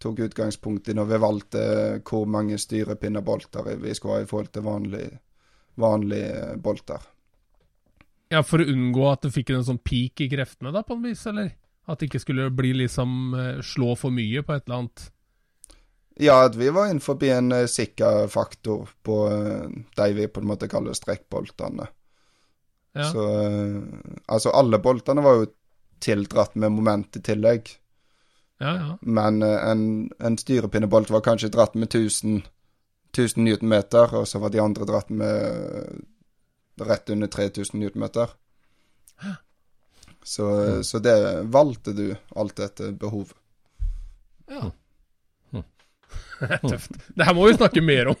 tok 0.00 0.22
utgangspunkt 0.24 0.88
i 0.88 0.94
når 0.96 1.08
vi 1.10 1.18
valgte 1.20 1.64
hvor 2.06 2.24
mange 2.30 2.56
styrepinnebolter 2.58 3.74
vi 3.82 3.92
skulle 3.94 4.20
ha 4.20 4.24
i 4.24 4.30
forhold 4.30 4.54
til 4.54 4.64
vanlige 4.64 5.18
vanlig 5.80 6.22
eh, 6.22 6.54
bolter. 6.60 7.04
Ja, 8.30 8.42
For 8.46 8.62
å 8.62 8.68
unngå 8.68 9.04
at 9.10 9.24
du 9.24 9.30
fikk 9.34 9.52
en 9.52 9.66
sånn 9.66 9.82
peak 9.82 10.22
i 10.24 10.28
kreftene, 10.30 10.72
da, 10.74 10.84
på 10.86 10.96
en 10.96 11.04
vis, 11.04 11.22
eller? 11.28 11.54
At 11.90 12.00
det 12.00 12.10
ikke 12.10 12.22
skulle 12.22 12.50
bli 12.54 12.72
liksom 12.84 13.34
slå 13.64 13.94
for 13.98 14.14
mye 14.14 14.44
på 14.46 14.54
et 14.54 14.66
eller 14.66 14.82
annet? 14.82 15.06
Ja, 16.20 16.36
at 16.46 16.58
vi 16.58 16.68
var 16.70 16.90
innenfor 16.90 17.18
en 17.26 17.54
sikker 17.70 18.28
faktor 18.30 18.92
på 19.02 19.16
de 19.96 20.08
vi 20.14 20.28
på 20.28 20.42
en 20.42 20.50
måte 20.52 20.68
kaller 20.70 20.94
strekkboltene. 20.94 21.88
Ja. 22.92 23.06
Så 23.12 23.24
uh, 23.24 23.82
Altså, 24.26 24.50
alle 24.50 24.78
boltene 24.78 25.22
var 25.22 25.40
jo 25.40 25.50
tildratt 26.00 26.54
med 26.54 26.72
moment 26.72 27.16
i 27.16 27.22
tillegg. 27.22 27.68
Ja, 28.60 28.74
ja. 28.76 28.96
Men 29.00 29.42
uh, 29.42 29.56
en, 29.70 29.84
en 30.18 30.38
styrepinnebolt 30.38 31.10
var 31.10 31.24
kanskje 31.24 31.52
dratt 31.52 31.74
med 31.74 31.88
1000, 31.94 32.42
1000 33.12 33.44
newtonmeter, 33.44 34.14
og 34.16 34.28
så 34.28 34.40
var 34.42 34.54
de 34.54 34.62
andre 34.62 34.88
dratt 34.88 35.10
med 35.10 35.44
uh, 35.44 36.86
rett 36.86 37.10
under 37.10 37.28
3000 37.28 37.80
newtonmeter. 37.80 38.36
Så, 40.24 40.46
så 40.84 40.98
det 41.00 41.14
valgte 41.48 41.92
du 41.96 42.10
alt 42.36 42.60
etter 42.60 42.92
behov. 42.92 43.32
Ja. 44.48 44.68
Tøft. 46.70 46.90
Det 47.14 47.24
her 47.24 47.34
må 47.36 47.46
vi 47.48 47.54
snakke 47.54 47.82
mer 47.84 48.12
om. 48.12 48.16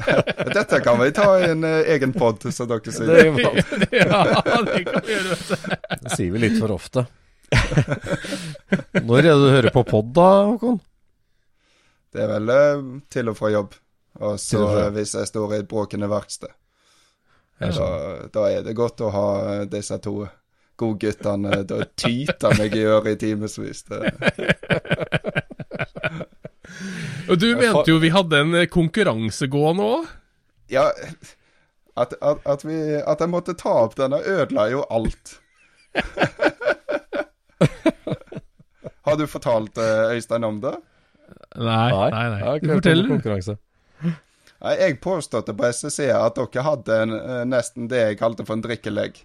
Dette 0.56 0.80
kan 0.84 0.98
vi 1.00 1.10
ta 1.14 1.28
i 1.40 1.50
en 1.50 1.66
uh, 1.66 1.82
egen 1.94 2.14
pod, 2.14 2.44
som 2.54 2.70
dere 2.70 2.94
sier. 2.94 3.32
Det, 3.34 3.88
ja, 4.04 4.22
det 4.68 4.84
kan 4.88 5.06
vi 5.06 5.16
gjøre. 5.16 5.38
Det 6.04 6.14
sier 6.14 6.34
vi 6.34 6.42
litt 6.46 6.58
for 6.60 6.74
ofte. 6.76 7.06
Når 9.02 9.18
er 9.18 9.30
det 9.30 9.38
du 9.42 9.48
hører 9.50 9.74
på 9.74 9.84
pod, 9.88 10.12
da, 10.16 10.28
Håkon? 10.52 10.78
Det 12.14 12.22
er 12.22 12.30
vel 12.36 12.54
uh, 12.54 12.84
til 13.10 13.32
og 13.32 13.38
fra 13.38 13.50
jobb. 13.54 13.74
Og 14.22 14.38
så 14.38 14.62
uh, 14.62 14.92
hvis 14.94 15.16
jeg 15.18 15.32
står 15.32 15.56
i 15.56 15.60
et 15.64 15.70
bråkende 15.70 16.10
verksted. 16.10 16.54
Da, 17.58 17.90
da, 18.34 18.48
er 18.50 18.64
det 18.66 18.74
godt 18.76 19.00
å 19.06 19.12
ha 19.14 19.28
disse 19.70 19.96
to 20.02 20.24
godguttene. 20.76 21.62
Da 21.66 21.84
tyter 21.96 22.58
meg 22.58 22.74
i 22.76 22.82
øret 22.90 23.14
i 23.14 23.30
timevis. 23.30 23.84
Og 27.28 27.40
du 27.40 27.48
mente 27.56 27.88
jo 27.90 27.98
vi 28.02 28.10
hadde 28.12 28.40
en 28.42 28.52
konkurransegående 28.52 28.70
konkurranse 28.74 29.46
gående 29.52 29.82
òg? 29.82 30.04
Ja, 30.72 30.84
at, 31.96 32.14
at, 32.20 32.38
at, 32.44 32.64
vi, 32.66 32.78
at 32.98 33.20
jeg 33.20 33.30
måtte 33.30 33.54
ta 33.58 33.72
opp 33.84 33.94
denne, 33.98 34.18
ødela 34.18 34.66
jo 34.72 34.82
alt. 34.90 35.36
Har 39.04 39.16
du 39.20 39.26
fortalt 39.30 39.78
uh, 39.78 40.10
Øystein 40.14 40.44
om 40.44 40.60
det? 40.62 40.74
Nei, 41.54 41.90
nei, 41.92 42.10
nei. 42.10 42.40
nei. 42.40 42.58
Du 42.58 42.68
forteller. 42.72 43.58
Nei, 44.64 44.74
jeg 44.80 45.00
påståtte 45.04 45.54
på 45.54 45.68
SSC 45.68 46.08
at 46.16 46.38
dere 46.40 46.64
hadde 46.66 46.92
en, 47.04 47.12
uh, 47.14 47.42
nesten 47.46 47.88
det 47.90 48.00
jeg 48.00 48.18
kalte 48.20 48.46
for 48.48 48.56
en 48.56 48.64
drikkelegg. 48.64 49.20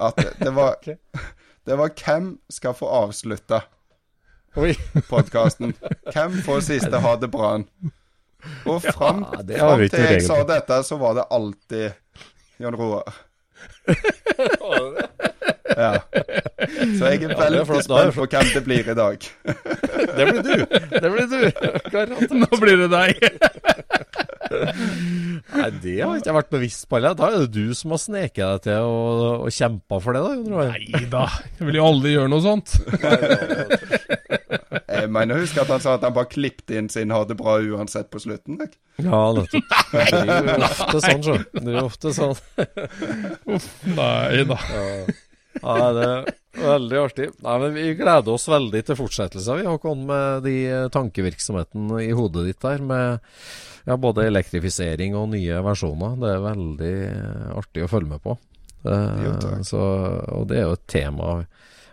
At 0.00 0.16
det 0.40 0.52
var, 0.56 0.78
det 1.68 1.78
var 1.80 1.92
hvem 2.00 2.38
skal 2.52 2.72
få 2.78 2.86
avslutta 3.02 3.64
podkasten. 5.10 5.74
Hvem 6.12 6.40
får 6.46 6.64
siste 6.68 7.00
ha 7.04 7.14
det 7.20 7.30
bra? 7.32 7.56
Og 8.68 8.82
fram, 8.84 9.24
ja, 9.48 9.58
fram 9.58 9.84
til 9.88 10.04
jeg 10.04 10.24
sa 10.26 10.42
dette, 10.48 10.82
så 10.84 10.98
var 11.00 11.16
det 11.18 11.28
alltid 11.32 11.86
Jon 12.62 12.76
Roar. 12.78 13.14
Ja. 15.74 15.96
Så 16.98 17.08
jeg 17.08 17.24
er 17.24 17.32
veldig 17.38 17.60
er 17.62 17.80
spent 17.82 18.14
på 18.14 18.26
hvem 18.28 18.50
det 18.54 18.62
blir 18.66 18.90
i 18.92 18.94
dag. 18.94 19.26
Det 20.14 20.26
blir 20.28 20.42
du! 20.44 20.64
Det 20.68 21.10
blir 21.10 21.26
du! 21.30 21.40
Garantert. 21.90 22.34
Nå 22.38 22.58
blir 22.60 22.76
det 22.84 22.88
deg. 22.92 23.10
Nei, 25.54 25.70
det 25.82 25.94
har 26.02 26.18
ikke 26.18 26.28
jeg 26.28 26.36
vært 26.36 26.52
bevisst 26.52 26.86
på. 26.90 27.00
Da 27.02 27.10
er 27.26 27.38
det 27.40 27.50
du 27.56 27.74
som 27.74 27.94
har 27.94 28.02
sneket 28.02 28.44
deg 28.44 28.62
til 28.68 28.86
og, 28.86 29.46
og 29.48 29.54
kjempa 29.54 29.98
for 30.04 30.14
det, 30.14 30.22
da. 30.22 30.62
Nei 30.68 31.02
da, 31.10 31.24
jeg 31.58 31.68
vil 31.70 31.80
jo 31.80 31.88
aldri 31.88 32.14
gjøre 32.14 32.30
noe 32.30 32.44
sånt. 32.44 32.76
Jeg 35.04 35.12
mener, 35.14 35.40
husker 35.44 35.62
at 35.64 35.72
han 35.74 35.82
sa 35.84 35.94
at 35.98 36.04
han 36.06 36.14
bare 36.16 36.30
klippet 36.32 36.74
inn 36.78 36.88
sin 36.92 37.10
'ha 37.14 37.22
det 37.28 37.36
bra 37.38 37.58
uansett' 37.60 38.10
på 38.12 38.20
slutten. 38.22 38.56
Ikke? 38.64 38.78
Ja, 39.04 39.20
nettopp. 39.36 39.68
Det 39.92 40.08
er 40.14 40.58
jo 40.58 40.64
ofte 40.68 41.00
sånn, 41.04 41.22
sjø. 41.26 41.36
Det 41.54 41.68
er 41.68 41.76
jo 41.78 41.86
ofte 41.90 42.12
sånn. 42.16 42.36
Nei 43.96 44.44
da. 44.48 44.58
Ja, 45.62 45.92
det 45.94 46.06
er 46.06 46.32
veldig 46.58 46.98
artig. 46.98 47.28
Nei, 47.44 47.58
men 47.62 47.76
Vi 47.76 47.84
gleder 47.98 48.32
oss 48.34 48.48
veldig 48.50 48.80
til 48.88 48.98
fortsettelsen, 48.98 49.60
vi, 49.60 49.68
Håkon, 49.68 50.02
med 50.08 50.42
de 50.46 50.56
tankevirksomheten 50.94 51.92
i 52.02 52.10
hodet 52.16 52.46
ditt 52.48 52.60
der. 52.64 52.82
Med 52.82 53.20
ja, 53.86 53.96
både 54.00 54.26
elektrifisering 54.30 55.14
og 55.18 55.30
nye 55.34 55.60
versjoner. 55.64 56.16
Det 56.20 56.32
er 56.32 56.42
veldig 56.48 56.94
artig 57.60 57.84
å 57.86 57.90
følge 57.92 58.14
med 58.16 58.24
på. 58.24 58.36
Det, 58.84 58.96
Jo, 59.24 59.36
takk. 59.40 59.62
så, 59.64 59.82
og 60.36 60.48
det 60.50 60.58
er 60.60 60.66
jo 60.68 60.74
et 60.76 60.86
tema 60.90 61.28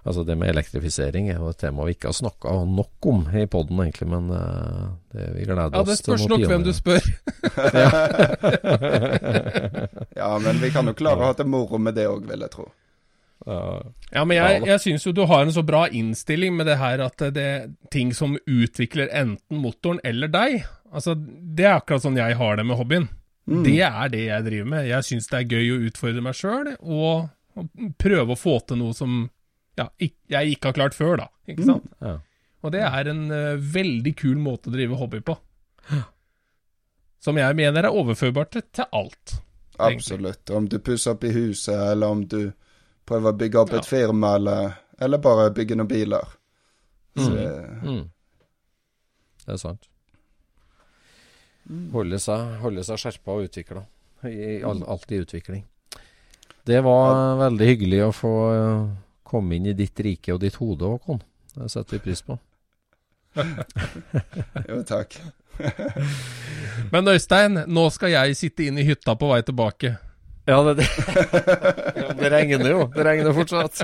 Altså 0.02 0.24
Det 0.26 0.34
med 0.38 0.49
elektrifisering 0.49 1.28
er 1.30 1.38
jo 1.38 1.52
et 1.52 1.60
tema 1.62 1.84
vi 1.86 1.93
ikke 1.93 2.10
har 2.10 2.16
snakka 2.18 2.54
nok 2.66 3.06
om 3.12 3.20
i 3.38 3.45
poden, 3.45 3.78
egentlig. 3.84 4.08
Men 4.10 4.32
eh, 4.34 4.88
det, 5.14 5.28
vi 5.36 5.45
gleder 5.45 5.70
Ja, 5.70 5.84
det 5.86 5.93
oss 5.93 6.02
til 6.02 6.16
spørs 6.16 6.24
noen 6.26 6.41
nok 6.41 6.49
hvem 6.49 6.64
du 6.66 6.74
spør. 6.74 7.04
Ja, 10.22 10.39
men 10.39 10.58
vi 10.62 10.72
kan 10.74 10.88
jo 10.89 10.93
klare 10.97 11.22
å 11.22 11.30
ha 11.30 11.34
det 11.38 11.45
moro 11.49 11.78
med 11.82 11.95
det 11.97 12.08
òg, 12.10 12.26
vil 12.30 12.45
jeg 12.45 12.54
tro. 12.54 12.68
Ja, 13.45 13.82
Ja, 14.12 14.26
men 14.28 14.38
jeg, 14.38 14.66
jeg 14.68 14.82
syns 14.84 15.06
jo 15.08 15.14
du 15.16 15.24
har 15.30 15.45
en 15.45 15.54
så 15.54 15.64
bra 15.66 15.86
innstilling 15.88 16.54
med 16.58 16.68
det 16.70 16.76
her 16.82 17.02
at 17.06 17.22
det 17.34 17.45
er 17.45 17.70
ting 17.93 18.12
som 18.14 18.36
utvikler 18.45 19.10
enten 19.10 19.62
motoren 19.64 20.02
eller 20.04 20.30
deg. 20.30 20.66
Altså, 20.91 21.16
Det 21.16 21.66
er 21.66 21.78
akkurat 21.80 22.04
sånn 22.04 22.20
jeg 22.20 22.38
har 22.38 22.60
det 22.60 22.66
med 22.68 22.78
hobbyen. 22.78 23.08
Det 23.52 23.80
er 23.82 24.10
det 24.14 24.26
jeg 24.28 24.45
driver 24.45 24.68
med. 24.70 24.89
Jeg 24.89 25.08
syns 25.08 25.28
det 25.32 25.39
er 25.39 25.49
gøy 25.56 25.72
å 25.74 25.80
utfordre 25.88 26.22
meg 26.24 26.36
sjøl, 26.38 26.74
og, 26.82 27.30
og 27.58 27.64
prøve 27.99 28.36
å 28.36 28.39
få 28.39 28.60
til 28.68 28.78
noe 28.84 28.93
som 28.95 29.24
ja, 29.80 29.88
jeg 29.99 30.55
ikke 30.55 30.72
har 30.72 30.78
klart 30.78 30.97
før, 30.97 31.15
da. 31.24 31.28
Ikke 31.51 31.67
sant? 31.67 31.88
ja. 32.01 32.17
Og 32.61 32.69
det 32.76 32.82
er 32.86 33.07
en 33.09 33.22
uh, 33.34 33.57
veldig 33.74 34.11
kul 34.19 34.36
måte 34.38 34.69
å 34.69 34.74
drive 34.76 34.97
hobby 34.99 35.22
på. 35.26 35.34
Som 37.22 37.38
jeg 37.41 37.55
mener 37.57 37.88
er 37.88 37.95
overførbart 37.97 38.51
til, 38.53 38.63
til 38.69 38.86
alt. 38.93 39.38
Egentlig. 39.80 39.95
Absolutt. 39.97 40.51
Om 40.53 40.67
du 40.69 40.78
pusser 40.80 41.15
opp 41.15 41.26
i 41.26 41.32
huset, 41.34 41.74
eller 41.74 42.13
om 42.13 42.22
du 42.30 42.51
prøver 43.09 43.34
å 43.34 43.38
bygge 43.39 43.63
opp 43.63 43.74
et 43.80 43.89
firma, 43.89 44.36
eller, 44.38 44.76
eller 45.01 45.22
bare 45.22 45.49
bygge 45.57 45.78
noen 45.80 45.89
biler. 45.89 46.36
Så, 47.17 47.32
Mm. 47.82 48.03
Det 49.41 49.55
er 49.55 49.57
sant. 49.57 49.88
Holde 51.91 52.19
seg, 52.22 52.57
holde 52.61 52.84
seg 52.86 52.99
skjerpa 53.01 53.34
og 53.39 53.47
utvikla. 53.49 53.82
Alltid 54.22 55.17
i 55.17 55.22
utvikling. 55.26 55.63
Det 56.69 56.78
var 56.86 57.39
veldig 57.39 57.67
hyggelig 57.72 58.03
å 58.05 58.11
få 58.13 58.34
eh, 58.53 58.84
komme 59.32 59.57
inn 59.57 59.71
i 59.71 59.75
ditt 59.77 59.99
rike 60.03 60.36
og 60.36 60.41
ditt 60.43 60.59
hode, 60.61 60.88
Håkon. 60.88 61.21
Det 61.55 61.69
setter 61.71 61.97
vi 61.97 62.05
pris 62.09 62.23
på. 62.27 62.39
Jo, 64.67 64.82
takk. 64.84 65.15
Men 66.93 67.07
Øystein, 67.07 67.63
nå 67.67 67.89
skal 67.95 68.11
jeg 68.11 68.36
sitte 68.39 68.67
inn 68.67 68.79
i 68.82 68.88
hytta 68.88 69.15
på 69.19 69.29
vei 69.32 69.41
tilbake. 69.47 69.95
Ja, 70.49 70.57
det, 70.65 70.82
det. 70.82 70.88
det 72.19 72.32
regner 72.34 72.71
jo. 72.71 72.86
Det 72.91 73.05
regner 73.05 73.36
fortsatt. 73.36 73.84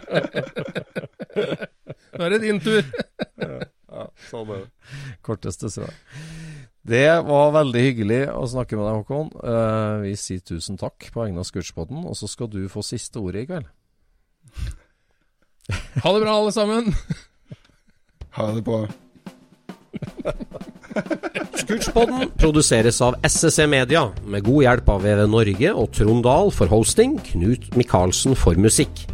Nå 2.18 2.26
er 2.26 2.34
det 2.34 2.42
din 2.44 2.60
tur. 2.64 2.82
Ja, 3.38 4.08
sånn 4.28 4.52
er 4.56 4.66
det. 4.66 4.96
Korteste 5.26 5.72
svar. 5.72 5.94
Det 6.88 7.06
var 7.28 7.52
veldig 7.52 7.84
hyggelig 7.84 8.22
å 8.32 8.46
snakke 8.48 8.78
med 8.80 8.88
deg, 8.88 9.00
Håkon. 9.02 9.32
Eh, 9.44 9.96
vi 10.06 10.14
sier 10.20 10.44
tusen 10.48 10.80
takk 10.80 11.10
på 11.12 11.20
vegne 11.20 11.44
av 11.44 11.48
Scootspodden, 11.50 12.06
og 12.08 12.16
så 12.16 12.30
skal 12.32 12.48
du 12.52 12.62
få 12.72 12.84
siste 12.86 13.20
ordet 13.20 13.44
i 13.44 13.50
kveld. 13.50 13.68
Ha 16.04 16.14
det 16.14 16.22
bra, 16.24 16.32
alle 16.32 16.52
sammen. 16.56 16.94
Ha 18.38 18.48
det 18.56 18.64
bra. 18.64 18.86
Scootspodden 21.58 22.32
produseres 22.40 23.02
av 23.04 23.18
SSE 23.28 23.68
Media, 23.68 24.08
med 24.26 24.46
god 24.48 24.64
hjelp 24.64 24.90
av 24.94 25.04
VV 25.04 25.24
Norge 25.30 25.74
og 25.74 25.92
Trond 25.96 26.24
Dahl 26.26 26.52
for 26.56 26.72
hosting, 26.72 27.18
Knut 27.32 27.70
Micaelsen 27.78 28.38
for 28.40 28.60
musikk. 28.62 29.06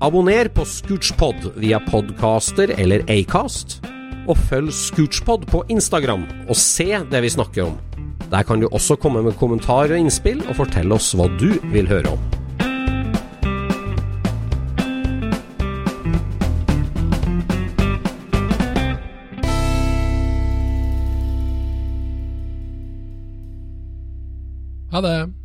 Abonner 0.00 0.48
på 0.52 0.64
Scootspod 0.64 1.52
via 1.60 1.80
podcaster 1.88 2.72
eller 2.80 3.04
Acast, 3.12 3.80
og 4.28 4.36
følg 4.48 4.72
Scootspod 4.74 5.46
på 5.50 5.62
Instagram 5.72 6.26
og 6.46 6.56
se 6.56 6.90
det 7.10 7.24
vi 7.24 7.32
snakker 7.32 7.68
om. 7.68 7.78
Der 8.30 8.46
kan 8.46 8.60
du 8.62 8.68
også 8.70 8.96
komme 9.00 9.24
med 9.26 9.38
kommentarer 9.40 9.96
og 9.96 10.04
innspill, 10.04 10.44
og 10.46 10.60
fortelle 10.60 10.94
oss 10.94 11.14
hva 11.18 11.26
du 11.40 11.50
vil 11.72 11.88
høre 11.90 12.14
om. 12.14 12.39
Ha 24.90 25.00
det. 25.00 25.39